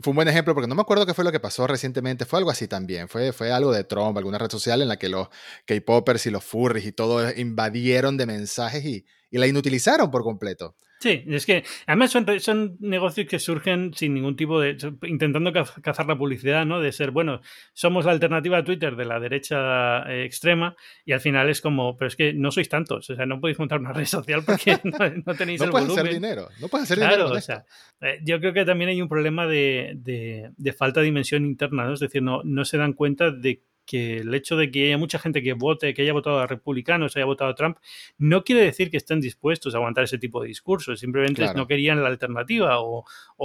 Fue 0.00 0.12
un 0.12 0.16
buen 0.16 0.28
ejemplo 0.28 0.54
porque 0.54 0.68
no 0.68 0.76
me 0.76 0.82
acuerdo 0.82 1.06
qué 1.06 1.12
fue 1.12 1.24
lo 1.24 1.32
que 1.32 1.40
pasó 1.40 1.66
recientemente. 1.66 2.24
Fue 2.24 2.38
algo 2.38 2.52
así 2.52 2.68
también. 2.68 3.08
Fue, 3.08 3.32
fue 3.32 3.50
algo 3.50 3.72
de 3.72 3.82
Trump, 3.82 4.16
alguna 4.16 4.38
red 4.38 4.48
social 4.48 4.80
en 4.80 4.86
la 4.86 4.96
que 4.96 5.08
los 5.08 5.28
K-Poppers 5.66 6.24
y 6.26 6.30
los 6.30 6.44
furries 6.44 6.86
y 6.86 6.92
todo 6.92 7.28
invadieron 7.36 8.16
de 8.16 8.26
mensajes 8.26 8.84
y, 8.84 9.04
y 9.30 9.38
la 9.38 9.46
inutilizaron 9.46 10.10
por 10.10 10.22
completo. 10.22 10.76
Sí, 11.00 11.24
es 11.28 11.46
que 11.46 11.64
además 11.86 12.10
son, 12.10 12.26
son 12.40 12.76
negocios 12.80 13.28
que 13.28 13.38
surgen 13.38 13.94
sin 13.94 14.14
ningún 14.14 14.34
tipo 14.34 14.60
de. 14.60 14.76
intentando 15.06 15.52
cazar 15.52 16.06
la 16.06 16.18
publicidad, 16.18 16.66
¿no? 16.66 16.80
De 16.80 16.90
ser, 16.90 17.12
bueno, 17.12 17.40
somos 17.72 18.04
la 18.04 18.10
alternativa 18.10 18.58
a 18.58 18.64
Twitter 18.64 18.96
de 18.96 19.04
la 19.04 19.20
derecha 19.20 20.02
eh, 20.10 20.24
extrema 20.24 20.74
y 21.04 21.12
al 21.12 21.20
final 21.20 21.48
es 21.48 21.60
como, 21.60 21.96
pero 21.96 22.08
es 22.08 22.16
que 22.16 22.32
no 22.32 22.50
sois 22.50 22.68
tantos, 22.68 23.08
o 23.10 23.14
sea, 23.14 23.26
no 23.26 23.40
podéis 23.40 23.60
montar 23.60 23.78
una 23.78 23.92
red 23.94 24.06
social 24.06 24.42
porque 24.44 24.76
no, 24.82 25.34
tenéis 25.36 25.60
el 25.60 25.70
volumen. 25.70 25.98
hacer 26.00 26.12
dinero, 26.12 26.48
no 26.60 26.66
puedes 26.66 26.90
hacer 26.90 26.98
dinero. 26.98 27.30
O 27.30 27.40
sea, 27.40 27.64
eh, 28.00 28.18
yo 28.24 28.40
creo 28.40 28.52
que 28.52 28.64
también 28.64 28.90
hay 28.90 29.00
un 29.00 29.08
problema 29.08 29.46
de, 29.46 29.92
de, 29.94 30.72
falta 30.72 30.98
de 30.98 31.06
dimensión 31.06 31.44
interna, 31.44 31.84
¿no? 31.84 31.94
Es 31.94 32.00
decir, 32.00 32.22
no, 32.22 32.42
no 32.42 32.64
se 32.64 32.76
dan 32.76 32.92
cuenta 32.92 33.30
de 33.30 33.62
que 33.88 34.18
el 34.18 34.34
hecho 34.34 34.54
de 34.56 34.70
que 34.70 34.88
haya 34.88 34.98
mucha 34.98 35.18
gente 35.18 35.42
que 35.42 35.54
vote, 35.54 35.94
que 35.94 36.02
haya 36.02 36.12
votado 36.12 36.38
a 36.40 36.46
republicanos, 36.46 37.16
haya 37.16 37.24
votado 37.24 37.50
a 37.50 37.54
Trump, 37.54 37.78
no 38.18 38.44
quiere 38.44 38.62
decir 38.62 38.90
que 38.90 38.98
estén 38.98 39.18
dispuestos 39.18 39.74
a 39.74 39.78
aguantar 39.78 40.04
ese 40.04 40.18
tipo 40.18 40.42
de 40.42 40.48
discursos. 40.48 41.00
Simplemente 41.00 41.42
no 41.54 41.66
querían 41.66 42.02
la 42.02 42.08
alternativa 42.08 42.76
o, 42.80 43.04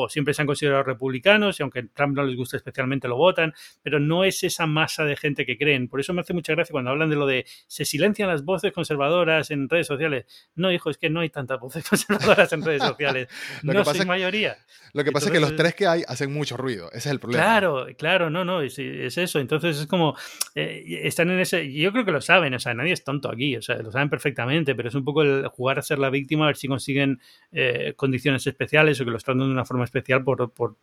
siempre 0.10 0.34
se 0.34 0.42
han 0.42 0.48
considerado 0.48 0.84
republicanos 0.84 1.60
y 1.60 1.64
aunque 1.64 1.84
Trump 1.84 2.18
no 2.18 2.24
les 2.24 2.36
gusta 2.36 2.58
especialmente 2.58 3.08
lo 3.08 3.16
votan, 3.16 3.54
pero 3.82 4.02
no 4.02 4.26
es 4.26 4.44
esa 4.44 4.68
masa 4.68 5.06
de 5.06 5.16
gente 5.16 5.46
que 5.46 5.58
creen. 5.58 5.88
Por 5.88 6.02
eso 6.02 6.14
me 6.14 6.22
hace 6.22 6.34
mucha 6.34 6.54
gracia 6.54 6.74
cuando 6.74 6.92
hablan 6.92 7.10
de 7.10 7.16
lo 7.16 7.26
de 7.26 7.46
se 7.68 7.86
silencian 7.86 8.28
las 8.28 8.44
voces 8.44 8.74
conservadoras 8.74 9.50
en 9.50 9.70
redes 9.70 9.88
sociales. 9.88 10.26
No, 10.56 10.74
hijo, 10.74 10.90
es 10.90 10.98
que 10.98 11.10
no 11.10 11.22
hay 11.22 11.30
tantas 11.30 11.58
voces 11.58 11.86
conservadoras 11.90 12.52
en 12.52 12.66
redes 12.66 12.84
sociales. 12.84 13.30
no 13.64 13.86
soy 13.86 14.06
mayoría. 14.06 14.58
Lo 14.92 15.06
que 15.06 15.14
pasa 15.14 15.28
es 15.28 15.32
que 15.32 15.40
los 15.40 15.56
tres 15.56 15.74
que 15.74 15.88
hay 15.88 16.04
hacen 16.06 16.34
mucho 16.34 16.58
ruido. 16.58 16.90
Ese 16.90 16.98
es 16.98 17.14
el 17.14 17.20
problema. 17.22 17.44
Claro, 17.46 17.88
claro, 17.98 18.30
no, 18.30 18.44
no, 18.44 18.62
es, 18.62 18.78
es 18.78 19.18
eso. 19.18 19.40
Entonces 19.40 19.80
es 19.80 19.88
como 19.88 20.18
eh, 20.56 21.02
están 21.04 21.32
en 21.32 21.40
ese. 21.40 21.72
Yo 21.72 21.92
creo 21.92 22.06
que 22.06 22.12
lo 22.12 22.22
saben, 22.22 22.54
o 22.54 22.60
sea, 22.60 22.74
nadie 22.74 22.94
es 22.94 23.04
tonto 23.04 23.30
aquí, 23.30 23.56
o 23.56 23.62
sea, 23.62 23.78
lo 23.78 23.92
saben 23.92 24.10
perfectamente, 24.10 24.76
pero 24.76 24.90
es 24.90 24.96
un 24.96 25.04
poco 25.04 25.24
el 25.24 25.48
jugar 25.48 25.80
a 25.80 25.82
ser 25.82 26.00
la 26.00 26.10
víctima, 26.10 26.46
a 26.46 26.48
ver 26.48 26.58
si 26.58 26.68
consiguen 26.68 27.20
eh, 27.52 27.94
condiciones 27.96 28.46
especiales 28.46 29.02
o 29.02 29.06
que 29.06 29.12
lo 29.12 29.18
están 29.18 29.38
dando 29.38 29.48
de 29.48 29.54
una 29.54 29.66
forma 29.66 29.84
especial, 29.84 30.24
por, 30.24 30.52
por, 30.54 30.76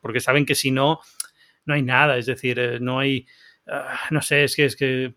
porque 0.00 0.20
saben 0.20 0.46
que 0.46 0.54
si 0.54 0.70
no, 0.70 1.00
no 1.64 1.74
hay 1.74 1.82
nada, 1.82 2.16
es 2.16 2.26
decir, 2.26 2.58
eh, 2.58 2.78
no 2.80 2.98
hay. 3.00 3.26
Ah, 3.66 3.98
no 4.10 4.22
sé, 4.22 4.44
es 4.44 4.54
que 4.54 4.64
es 4.64 4.76
que 4.76 5.14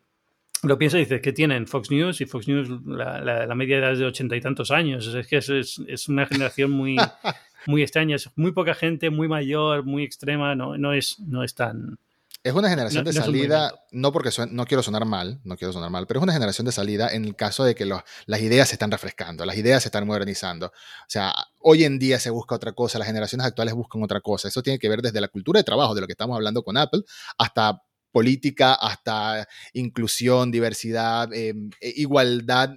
lo 0.64 0.78
piensa 0.78 0.98
y 0.98 1.02
dices 1.02 1.22
que 1.22 1.32
tienen 1.32 1.68
Fox 1.68 1.92
News 1.92 2.20
y 2.22 2.26
Fox 2.26 2.48
News 2.48 2.70
la, 2.86 3.46
la, 3.46 3.56
media 3.56 3.78
edad 3.78 3.94
es 3.94 4.00
de 4.00 4.06
ochenta 4.06 4.36
y 4.36 4.42
tantos 4.42 4.72
años. 4.72 5.08
Es 5.08 5.28
que 5.28 5.38
es, 5.38 5.50
es, 5.88 6.10
una 6.10 6.26
generación 6.26 6.72
muy, 6.72 6.98
muy 7.68 7.82
extraña, 7.82 8.16
es 8.16 8.30
muy 8.36 8.52
poca 8.52 8.74
gente, 8.74 9.10
muy 9.10 9.28
mayor, 9.28 9.84
muy 9.84 10.04
extrema, 10.04 10.56
no, 10.56 10.78
no, 10.78 10.94
es, 10.94 11.20
no 11.20 11.44
es 11.44 11.56
tan, 11.56 12.00
es 12.42 12.54
una 12.54 12.70
generación 12.70 13.04
de 13.04 13.12
salida, 13.12 13.74
no 13.92 14.14
porque 14.14 14.30
no 14.50 14.66
quiero 14.66 14.82
sonar 14.82 15.04
mal, 15.06 15.42
no 15.44 15.58
quiero 15.58 15.74
sonar 15.74 15.90
mal, 15.90 16.08
pero 16.08 16.20
es 16.20 16.24
una 16.24 16.32
generación 16.32 16.66
de 16.66 16.72
salida 16.72 17.10
en 17.10 17.26
el 17.26 17.36
caso 17.36 17.66
de 17.66 17.76
que 17.76 17.86
las 17.86 18.42
ideas 18.42 18.70
se 18.70 18.76
están 18.76 18.92
refrescando, 18.92 19.46
las 19.46 19.58
ideas 19.58 19.84
se 19.84 19.90
están 19.90 20.08
modernizando. 20.08 20.68
O 20.68 21.10
sea, 21.10 21.34
hoy 21.60 21.84
en 21.84 22.00
día 22.00 22.18
se 22.20 22.30
busca 22.30 22.56
otra 22.56 22.72
cosa, 22.72 22.98
las 22.98 23.08
generaciones 23.08 23.46
actuales 23.46 23.74
buscan 23.74 24.02
otra 24.04 24.22
cosa. 24.22 24.48
Eso 24.48 24.64
tiene 24.64 24.80
que 24.80 24.88
ver 24.88 25.02
desde 25.02 25.20
la 25.20 25.28
cultura 25.28 25.60
de 25.60 25.66
trabajo, 25.66 25.94
de 25.94 26.02
lo 26.02 26.08
que 26.08 26.14
estamos 26.14 26.36
hablando 26.36 26.64
con 26.64 26.78
Apple, 26.78 27.02
hasta 27.38 27.84
política, 28.12 28.74
hasta 28.74 29.48
inclusión, 29.74 30.50
diversidad, 30.50 31.32
em, 31.34 31.70
e, 31.82 31.94
igualdad 31.98 32.72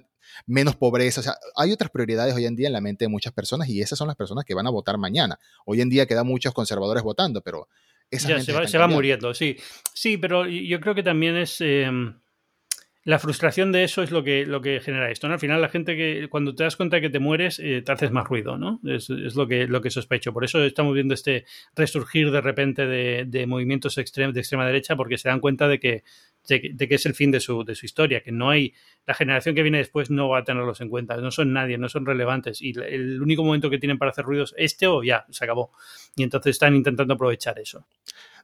menos 0.45 0.75
pobreza. 0.75 1.21
O 1.21 1.23
sea, 1.23 1.35
hay 1.55 1.71
otras 1.71 1.89
prioridades 1.89 2.35
hoy 2.35 2.45
en 2.45 2.55
día 2.55 2.67
en 2.67 2.73
la 2.73 2.81
mente 2.81 3.05
de 3.05 3.09
muchas 3.09 3.33
personas 3.33 3.69
y 3.69 3.81
esas 3.81 3.97
son 3.97 4.07
las 4.07 4.17
personas 4.17 4.43
que 4.45 4.53
van 4.53 4.67
a 4.67 4.71
votar 4.71 4.97
mañana. 4.97 5.39
Hoy 5.65 5.81
en 5.81 5.89
día 5.89 6.05
quedan 6.05 6.27
muchos 6.27 6.53
conservadores 6.53 7.03
votando, 7.03 7.41
pero 7.41 7.67
esa 8.15 8.39
se 8.39 8.53
va, 8.53 8.67
se 8.67 8.77
va 8.77 8.87
muriendo, 8.87 9.33
sí. 9.33 9.57
Sí, 9.93 10.17
pero 10.17 10.45
yo 10.47 10.79
creo 10.79 10.95
que 10.95 11.03
también 11.03 11.35
es... 11.37 11.61
Em, 11.61 12.15
la 13.05 13.19
frustración 13.19 13.73
de 13.73 13.83
eso 13.83 14.01
es 14.01 14.11
lo 14.11 14.23
que, 14.23 14.45
lo 14.45 14.61
que 14.61 14.79
genera 14.79 15.11
esto, 15.11 15.27
¿no? 15.27 15.33
Al 15.33 15.39
final 15.39 15.59
la 15.61 15.67
gente 15.67 15.97
que 15.97 16.27
cuando 16.29 16.55
te 16.55 16.63
das 16.63 16.77
cuenta 16.77 16.95
de 16.95 17.01
que 17.01 17.09
te 17.09 17.19
mueres 17.19 17.59
eh, 17.59 17.81
te 17.81 17.91
haces 17.91 18.11
más 18.11 18.27
ruido, 18.27 18.57
¿no? 18.57 18.79
Es, 18.85 19.09
lo, 19.09 19.45
que, 19.45 19.67
lo 19.67 19.81
que 19.81 19.89
sospecho. 19.89 20.31
Por 20.31 20.45
eso 20.45 20.63
estamos 20.63 20.93
viendo 20.93 21.13
este 21.13 21.45
resurgir 21.75 22.31
de 22.31 22.39
repente 22.39 22.85
de, 22.85 23.45
movimientos 23.45 23.95
de 23.95 24.01
extrema 24.03 24.65
derecha 24.65 24.95
porque 24.95 25.17
se 25.17 25.27
dan 25.27 25.41
cuenta 25.41 25.67
de 25.67 25.79
que, 25.79 26.03
de, 26.47 26.87
que 26.87 26.95
es 26.95 27.05
el 27.05 27.13
fin 27.13 27.29
de 27.31 27.41
su, 27.41 27.65
de 27.65 27.75
su 27.75 27.85
historia, 27.85 28.21
que 28.21 28.31
no 28.31 28.49
hay, 28.49 28.73
la 29.05 29.13
generación 29.13 29.53
que 29.53 29.63
viene 29.63 29.79
después 29.79 30.09
no 30.09 30.29
va 30.29 30.39
a 30.39 30.43
tenerlos 30.45 30.79
en 30.79 30.87
cuenta, 30.87 31.17
no 31.17 31.31
son 31.31 31.51
nadie, 31.51 31.77
no 31.77 31.89
son 31.89 32.05
relevantes 32.05 32.61
y 32.61 32.71
el 32.71 33.21
único 33.21 33.43
momento 33.43 33.69
que 33.69 33.79
tienen 33.79 33.97
para 33.97 34.11
hacer 34.11 34.23
ruidos 34.23 34.55
este 34.57 34.87
o 34.87 35.03
ya, 35.03 35.25
se 35.29 35.43
acabó. 35.43 35.71
Y 36.15 36.23
entonces 36.23 36.51
están 36.51 36.73
intentando 36.73 37.15
aprovechar 37.15 37.59
eso. 37.59 37.85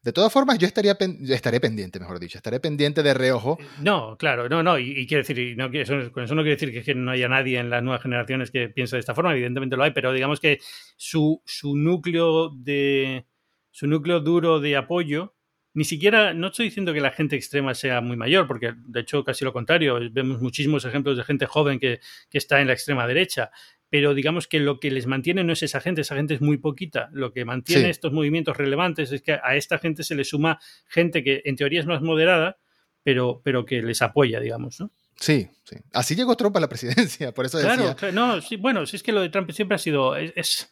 De 0.01 0.13
todas 0.13 0.31
formas, 0.31 0.57
yo 0.57 0.65
estaría 0.65 0.97
estaré 1.29 1.59
pendiente, 1.59 1.99
mejor 1.99 2.19
dicho, 2.19 2.37
estaré 2.37 2.61
pendiente 2.61 3.03
de 3.03 3.13
reojo. 3.13 3.57
Eh, 3.59 3.65
no, 3.81 4.15
claro, 4.17 4.47
no, 4.47 4.63
no, 4.63 4.79
y, 4.79 5.05
quiero 5.07 5.23
decir, 5.25 5.57
no, 5.57 5.69
con 6.11 6.23
eso 6.23 6.35
no 6.35 6.41
quiere 6.41 6.55
decir 6.55 6.83
que, 6.83 6.95
no 6.95 7.11
haya 7.11 7.27
nadie 7.27 7.59
en 7.59 7.69
las 7.69 7.83
nuevas 7.83 8.01
generaciones 8.01 8.49
que 8.49 8.69
piense 8.69 8.95
de 8.95 9.01
esta 9.01 9.13
forma, 9.13 9.33
evidentemente 9.33 9.75
lo 9.75 9.83
hay, 9.83 9.91
pero 9.91 10.13
digamos 10.13 10.39
que 10.39 10.59
su, 10.95 11.41
su 11.45 11.75
núcleo 11.75 12.49
de 12.55 13.25
su 13.71 13.87
núcleo 13.87 14.21
duro 14.21 14.61
de 14.61 14.77
apoyo, 14.77 15.35
ni 15.73 15.83
siquiera, 15.83 16.33
no 16.33 16.47
estoy 16.47 16.65
diciendo 16.65 16.93
que 16.93 17.01
la 17.01 17.11
gente 17.11 17.35
extrema 17.35 17.75
sea 17.75 17.99
muy 17.99 18.15
mayor, 18.15 18.47
porque 18.47 18.73
de 18.75 19.01
hecho 19.01 19.25
casi 19.25 19.43
lo 19.43 19.51
contrario, 19.51 19.99
vemos 20.11 20.41
muchísimos 20.41 20.85
ejemplos 20.85 21.17
de 21.17 21.23
gente 21.25 21.45
joven 21.45 21.77
que, 21.77 21.99
que 22.29 22.37
está 22.37 22.61
en 22.61 22.67
la 22.67 22.73
extrema 22.73 23.05
derecha, 23.05 23.51
pero 23.89 24.13
digamos 24.13 24.47
que 24.47 24.59
lo 24.59 24.79
que 24.79 24.91
les 24.91 25.07
mantiene 25.07 25.43
no 25.43 25.53
es 25.53 25.63
esa 25.63 25.81
gente, 25.81 26.01
esa 26.01 26.15
gente 26.15 26.35
es 26.35 26.41
muy 26.41 26.57
poquita. 26.57 27.09
Lo 27.11 27.33
que 27.33 27.45
mantiene 27.45 27.89
estos 27.89 28.13
movimientos 28.13 28.55
relevantes 28.55 29.11
es 29.11 29.21
que 29.21 29.33
a 29.33 29.55
esta 29.55 29.79
gente 29.79 30.03
se 30.03 30.15
le 30.15 30.23
suma 30.23 30.59
gente 30.87 31.23
que 31.23 31.41
en 31.45 31.55
teoría 31.55 31.79
es 31.79 31.85
más 31.87 32.01
moderada, 32.01 32.57
pero, 33.03 33.41
pero 33.43 33.65
que 33.65 33.81
les 33.81 34.01
apoya, 34.01 34.39
digamos, 34.39 34.79
¿no? 34.79 34.91
Sí, 35.15 35.49
sí. 35.63 35.75
Así 35.91 36.15
llegó 36.15 36.37
Trump 36.37 36.55
a 36.57 36.59
la 36.59 36.69
presidencia, 36.69 37.31
por 37.33 37.45
eso 37.45 37.57
decía... 37.57 37.95
Claro, 37.95 38.13
no, 38.13 38.41
sí, 38.41 38.55
bueno, 38.55 38.85
sí 38.85 38.95
es 38.95 39.03
que 39.03 39.11
lo 39.11 39.21
de 39.21 39.29
Trump 39.29 39.51
siempre 39.51 39.75
ha 39.75 39.79
sido... 39.79 40.15
es, 40.15 40.31
es 40.35 40.71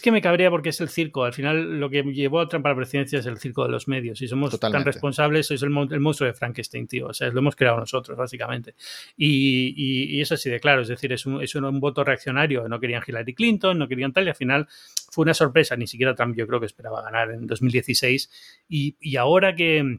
que 0.00 0.12
me 0.12 0.22
cabría 0.22 0.50
porque 0.50 0.68
es 0.68 0.80
el 0.80 0.88
circo. 0.88 1.24
Al 1.24 1.32
final, 1.32 1.80
lo 1.80 1.90
que 1.90 2.02
llevó 2.02 2.40
a 2.40 2.48
Trump 2.48 2.66
a 2.66 2.68
la 2.70 2.76
presidencia 2.76 3.18
es 3.18 3.26
el 3.26 3.38
circo 3.38 3.64
de 3.64 3.70
los 3.70 3.88
medios. 3.88 4.22
Y 4.22 4.28
somos 4.28 4.58
tan 4.60 4.84
responsables, 4.84 5.50
es 5.50 5.62
el, 5.62 5.70
monstruo 5.70 6.26
de 6.26 6.34
Frankenstein, 6.34 6.86
tío. 6.86 7.08
O 7.08 7.14
sea, 7.14 7.28
lo 7.30 7.40
hemos 7.40 7.56
creado 7.56 7.78
nosotros, 7.80 8.16
básicamente. 8.16 8.74
Y, 9.16 9.74
y, 9.76 10.20
es 10.20 10.30
así 10.30 10.48
de 10.50 10.60
claro. 10.60 10.82
Es 10.82 10.88
decir, 10.88 11.12
es 11.12 11.26
un, 11.26 11.42
es 11.42 11.54
un, 11.54 11.80
voto 11.80 12.04
reaccionario. 12.04 12.68
No 12.68 12.78
querían 12.78 13.02
Hillary 13.06 13.34
Clinton, 13.34 13.78
no 13.78 13.88
querían 13.88 14.12
tal. 14.12 14.26
Y 14.26 14.28
al 14.28 14.36
final 14.36 14.68
fue 15.10 15.22
una 15.24 15.34
sorpresa. 15.34 15.76
Ni 15.76 15.86
siquiera 15.86 16.14
Trump, 16.14 16.36
yo 16.36 16.46
creo 16.46 16.60
que 16.60 16.66
esperaba 16.66 17.02
ganar 17.02 17.30
en 17.32 17.46
2016. 17.46 18.30
Y, 18.68 18.96
y 19.00 19.16
ahora 19.16 19.56
que 19.56 19.98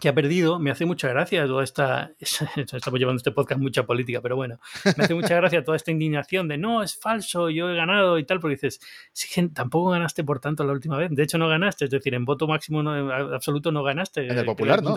que 0.00 0.08
ha 0.08 0.14
perdido, 0.14 0.58
me 0.58 0.70
hace 0.70 0.86
mucha 0.86 1.08
gracia 1.08 1.46
toda 1.46 1.62
esta, 1.62 2.12
estamos 2.20 2.98
llevando 2.98 3.18
este 3.18 3.30
podcast 3.30 3.60
mucha 3.60 3.84
política, 3.84 4.20
pero 4.20 4.34
bueno, 4.34 4.58
me 4.96 5.04
hace 5.04 5.14
mucha 5.14 5.36
gracia 5.36 5.62
toda 5.62 5.76
esta 5.76 5.90
indignación 5.90 6.48
de 6.48 6.58
no, 6.58 6.82
es 6.82 6.96
falso, 6.96 7.50
yo 7.50 7.70
he 7.70 7.76
ganado 7.76 8.18
y 8.18 8.24
tal, 8.24 8.40
porque 8.40 8.56
dices, 8.56 8.80
sí, 9.12 9.48
tampoco 9.48 9.90
ganaste 9.90 10.24
por 10.24 10.40
tanto 10.40 10.64
la 10.64 10.72
última 10.72 10.96
vez, 10.96 11.10
de 11.12 11.22
hecho 11.22 11.38
no 11.38 11.48
ganaste, 11.48 11.84
es 11.84 11.90
decir, 11.90 12.14
en 12.14 12.24
voto 12.24 12.48
máximo 12.48 12.82
no, 12.82 13.12
absoluto 13.34 13.70
no 13.70 13.82
ganaste. 13.82 14.26
En 14.26 14.38
el 14.38 14.44
popular, 14.44 14.82
¿no? 14.82 14.94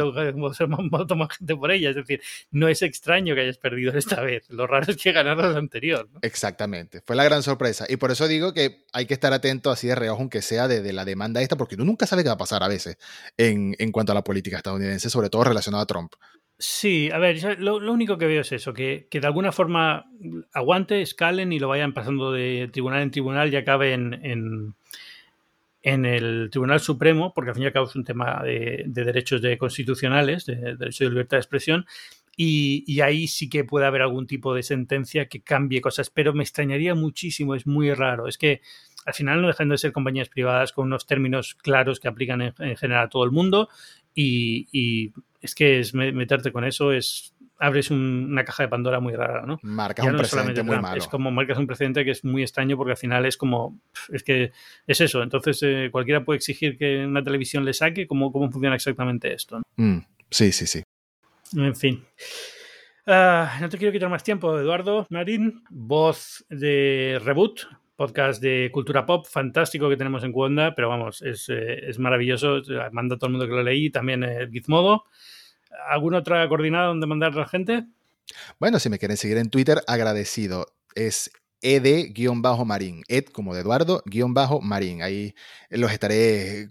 Voto 0.90 1.16
más 1.16 1.38
gente 1.38 1.56
por 1.56 1.72
ella, 1.72 1.90
es 1.90 1.96
decir, 1.96 2.22
no 2.52 2.68
es 2.68 2.82
extraño 2.82 3.36
que 3.36 3.42
hayas 3.42 3.58
perdido 3.58 3.92
esta 3.98 4.22
vez, 4.22 4.50
lo 4.50 4.66
raro 4.66 4.92
es 4.92 4.98
que 4.98 5.12
ganaras 5.12 5.54
la 5.54 5.60
anterior. 5.60 6.10
Exactamente, 6.22 7.02
fue 7.02 7.16
la 7.16 7.26
gran 7.26 7.44
sorpresa 7.44 7.86
y 7.90 7.98
por 7.98 8.12
eso 8.12 8.28
digo 8.28 8.54
que 8.54 8.86
hay 8.94 9.06
que 9.06 9.14
estar 9.14 9.34
atento 9.34 9.70
así 9.70 9.88
de 9.88 9.96
reojo, 9.96 10.22
aunque 10.22 10.42
sea 10.42 10.68
de, 10.68 10.82
de 10.82 10.94
la 10.94 11.06
demanda 11.06 11.42
esta, 11.42 11.58
porque 11.58 11.76
tú 11.76 11.84
nunca 11.84 12.08
sabes 12.08 12.24
qué 12.24 12.30
va 12.30 12.36
a 12.36 12.38
pasar 12.38 12.64
a 12.64 12.68
veces 12.68 12.98
en, 13.38 13.76
en 13.78 13.92
cuanto 13.92 14.14
a 14.14 14.16
la 14.16 14.24
política 14.24 14.58
estadounidense 14.58 14.93
sobre 15.00 15.30
todo 15.30 15.44
relacionado 15.44 15.84
a 15.84 15.88
Trump. 15.88 16.14
Sí, 16.58 17.10
a 17.12 17.18
ver, 17.18 17.60
lo, 17.60 17.76
único 17.92 18.18
que 18.18 18.28
veo 18.28 18.42
es 18.42 18.52
eso, 18.52 18.74
que, 18.74 19.08
de 19.12 19.28
alguna 19.28 19.52
forma 19.52 20.06
aguante, 20.54 21.02
escalen 21.02 21.52
y 21.52 21.60
lo 21.60 21.68
vayan 21.68 21.94
pasando 21.94 22.32
de 22.32 22.70
tribunal 22.72 23.02
en 23.02 23.12
tribunal 23.12 23.52
y 23.52 23.58
acabe 23.58 23.94
en, 23.94 24.74
en, 25.82 26.06
el 26.06 26.50
Tribunal 26.52 26.80
Supremo, 26.80 27.34
porque 27.34 27.50
al 27.50 27.56
fin 27.56 27.64
y 27.64 27.68
al 27.68 27.74
cabo 27.74 27.88
es 27.88 27.96
un 27.96 28.06
tema 28.06 28.42
de, 28.44 28.84
derechos 28.88 29.42
de 29.42 29.58
constitucionales, 29.58 30.46
de, 30.46 30.56
de 30.56 30.76
derecho 30.76 31.04
de 31.04 31.10
libertad 31.10 31.38
de 31.38 31.42
expresión, 31.42 31.86
y, 32.38 32.84
y, 32.88 33.02
ahí 33.02 33.28
sí 33.28 33.50
que 33.50 33.64
puede 33.64 33.86
haber 33.86 34.02
algún 34.02 34.26
tipo 34.26 34.56
de 34.56 34.64
sentencia 34.64 35.28
que 35.28 35.42
cambie 35.42 35.82
cosas, 35.82 36.10
pero 36.10 36.34
me 36.34 36.44
extrañaría 36.44 36.96
muchísimo, 36.96 37.56
es 37.56 37.68
muy 37.68 37.94
raro. 37.94 38.28
Es 38.28 38.38
que 38.38 38.62
al 39.06 39.14
final 39.14 39.42
no 39.42 39.48
dejan 39.48 39.70
de 39.70 39.78
ser 39.78 39.92
compañías 39.92 40.30
privadas 40.30 40.72
con 40.72 40.86
unos 40.86 41.06
términos 41.06 41.56
claros 41.56 42.00
que 42.00 42.08
aplican 42.08 42.42
en, 42.42 42.78
general 42.78 43.06
a 43.06 43.10
todo 43.10 43.24
el 43.24 43.32
mundo 43.32 43.70
y, 44.16 45.12
es 45.42 45.56
que 45.56 45.80
es 45.80 45.94
meterte 45.94 46.54
con 46.54 46.64
eso 46.64 46.94
es 46.94 47.34
abres 47.60 47.92
una 47.92 48.44
caja 48.44 48.64
de 48.64 48.70
Pandora 48.70 49.00
muy 49.00 49.14
rara, 49.14 49.46
¿no? 49.46 49.60
Marcas 49.62 50.06
un 50.06 50.18
precedente 50.18 50.64
muy 50.64 50.80
malo. 50.80 50.98
Es 50.98 51.08
como 51.08 51.32
marcas 51.32 51.58
un 51.58 51.68
precedente 51.68 52.04
que 52.04 52.12
es 52.12 52.24
muy 52.26 52.42
extraño 52.42 52.76
porque 52.76 52.92
al 52.92 52.98
final 52.98 53.26
es 53.26 53.38
como, 53.38 53.80
es 54.10 54.24
que 54.24 54.52
es 54.86 55.02
eso. 55.02 55.24
Entonces 55.24 55.60
eh, 55.64 55.90
cualquiera 55.92 56.26
puede 56.26 56.38
exigir 56.38 56.78
que 56.78 57.06
una 57.06 57.24
televisión 57.24 57.64
le 57.64 57.74
saque 57.74 58.06
cómo, 58.06 58.32
cómo 58.32 58.52
funciona 58.52 58.76
exactamente 58.76 59.34
esto. 59.34 59.62
Mm, 59.78 60.00
sí, 60.30 60.52
sí, 60.52 60.68
sí. 60.68 60.84
En 61.56 61.76
fin. 61.76 62.04
Ah, 63.06 63.58
no 63.62 63.70
te 63.70 63.78
quiero 63.78 63.92
quitar 63.92 64.10
más 64.10 64.24
tiempo, 64.24 64.58
Eduardo 64.58 65.06
Marín, 65.10 65.64
voz 65.70 66.46
de 66.50 67.20
Reboot, 67.24 67.68
podcast 67.96 68.42
de 68.42 68.70
cultura 68.72 69.06
pop 69.06 69.26
fantástico 69.28 69.90
que 69.90 69.98
tenemos 69.98 70.24
en 70.24 70.32
Cuonda, 70.32 70.74
pero 70.76 70.90
vamos, 70.90 71.22
es, 71.22 71.48
eh, 71.50 71.92
maravilloso. 71.98 72.62
Manda 72.92 73.16
a 73.16 73.18
todo 73.18 73.28
el 73.28 73.34
mundo 73.34 73.48
que 73.48 73.54
lo 73.54 73.64
leí, 73.64 73.90
también 73.90 74.24
eh, 74.24 74.48
Gizmodo. 74.52 75.06
¿Alguna 75.90 76.20
otra 76.20 76.48
coordinada 76.48 76.88
donde 76.88 77.08
mandar 77.08 77.34
a 77.34 77.42
la 77.42 77.48
gente? 77.48 77.86
Bueno, 78.60 78.80
si 78.80 78.90
me 78.90 79.00
quieren 79.00 79.18
seguir 79.18 79.38
en 79.38 79.50
Twitter, 79.50 79.82
agradecido. 79.88 80.68
Es 80.96 81.32
ed-marín, 81.62 83.04
ed 83.08 83.26
como 83.26 83.56
de 83.56 83.62
Eduardo-marín. 83.62 85.02
Ahí 85.02 85.34
los 85.70 85.92
estaré 85.92 86.62
eh, 86.62 86.70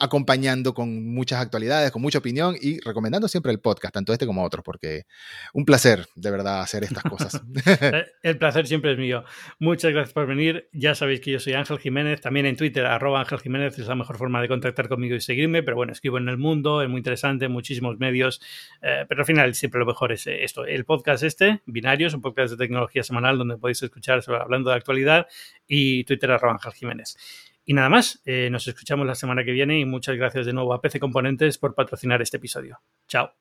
acompañando 0.00 0.74
con 0.74 1.12
muchas 1.12 1.40
actualidades, 1.40 1.90
con 1.90 2.02
mucha 2.02 2.18
opinión 2.18 2.56
y 2.60 2.80
recomendando 2.80 3.28
siempre 3.28 3.52
el 3.52 3.60
podcast, 3.60 3.94
tanto 3.94 4.12
este 4.12 4.26
como 4.26 4.44
otros, 4.44 4.64
porque 4.64 5.04
un 5.52 5.64
placer 5.64 6.06
de 6.14 6.30
verdad 6.30 6.60
hacer 6.60 6.84
estas 6.84 7.04
cosas. 7.04 7.42
Eh, 7.82 8.06
el 8.22 8.38
placer 8.38 8.66
siempre 8.66 8.92
es 8.92 8.98
mío. 8.98 9.24
Muchas 9.58 9.92
gracias 9.92 10.12
por 10.12 10.26
venir. 10.26 10.68
Ya 10.72 10.94
sabéis 10.94 11.20
que 11.20 11.32
yo 11.32 11.40
soy 11.40 11.54
Ángel 11.54 11.78
Jiménez, 11.78 12.20
también 12.20 12.46
en 12.46 12.56
Twitter, 12.56 12.86
arroba 12.86 13.20
Ángel 13.20 13.40
Jiménez 13.40 13.78
es 13.78 13.86
la 13.86 13.94
mejor 13.94 14.18
forma 14.18 14.40
de 14.40 14.48
contactar 14.48 14.88
conmigo 14.88 15.16
y 15.16 15.20
seguirme, 15.20 15.62
pero 15.62 15.76
bueno, 15.76 15.92
escribo 15.92 16.18
en 16.18 16.28
el 16.28 16.38
mundo, 16.38 16.82
es 16.82 16.88
muy 16.88 16.98
interesante, 16.98 17.48
muchísimos 17.48 17.98
medios, 17.98 18.40
eh, 18.82 19.04
pero 19.08 19.22
al 19.22 19.26
final 19.26 19.54
siempre 19.54 19.80
lo 19.80 19.86
mejor 19.86 20.12
es 20.12 20.26
esto. 20.26 20.64
El 20.64 20.84
podcast 20.84 21.22
este, 21.24 21.60
Binarios, 21.66 22.14
un 22.14 22.20
podcast 22.20 22.52
de 22.52 22.56
tecnología 22.56 23.02
semanal 23.02 23.38
donde 23.38 23.56
podéis 23.56 23.82
escuchar 23.82 24.22
hablando 24.28 24.70
de 24.70 24.76
actualidad 24.76 25.26
y 25.66 26.04
Twitter 26.04 26.30
arroba 26.30 26.54
Ángel 26.54 26.72
Jiménez. 26.72 27.16
Y 27.64 27.74
nada 27.74 27.88
más, 27.88 28.20
eh, 28.24 28.48
nos 28.50 28.66
escuchamos 28.66 29.06
la 29.06 29.14
semana 29.14 29.44
que 29.44 29.52
viene 29.52 29.78
y 29.78 29.84
muchas 29.84 30.16
gracias 30.16 30.46
de 30.46 30.52
nuevo 30.52 30.74
a 30.74 30.80
PC 30.80 30.98
Componentes 30.98 31.58
por 31.58 31.74
patrocinar 31.74 32.20
este 32.20 32.38
episodio. 32.38 32.80
Chao. 33.08 33.32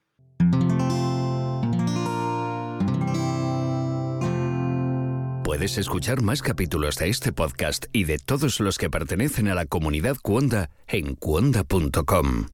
Puedes 5.43 5.77
escuchar 5.77 6.21
más 6.21 6.41
capítulos 6.41 6.97
de 6.97 7.09
este 7.09 7.33
podcast 7.33 7.87
y 7.91 8.05
de 8.05 8.19
todos 8.19 8.59
los 8.61 8.77
que 8.77 8.89
pertenecen 8.89 9.49
a 9.49 9.55
la 9.55 9.65
comunidad 9.65 10.15
Cuonda 10.21 10.69
en 10.87 11.15
cuonda.com. 11.15 12.47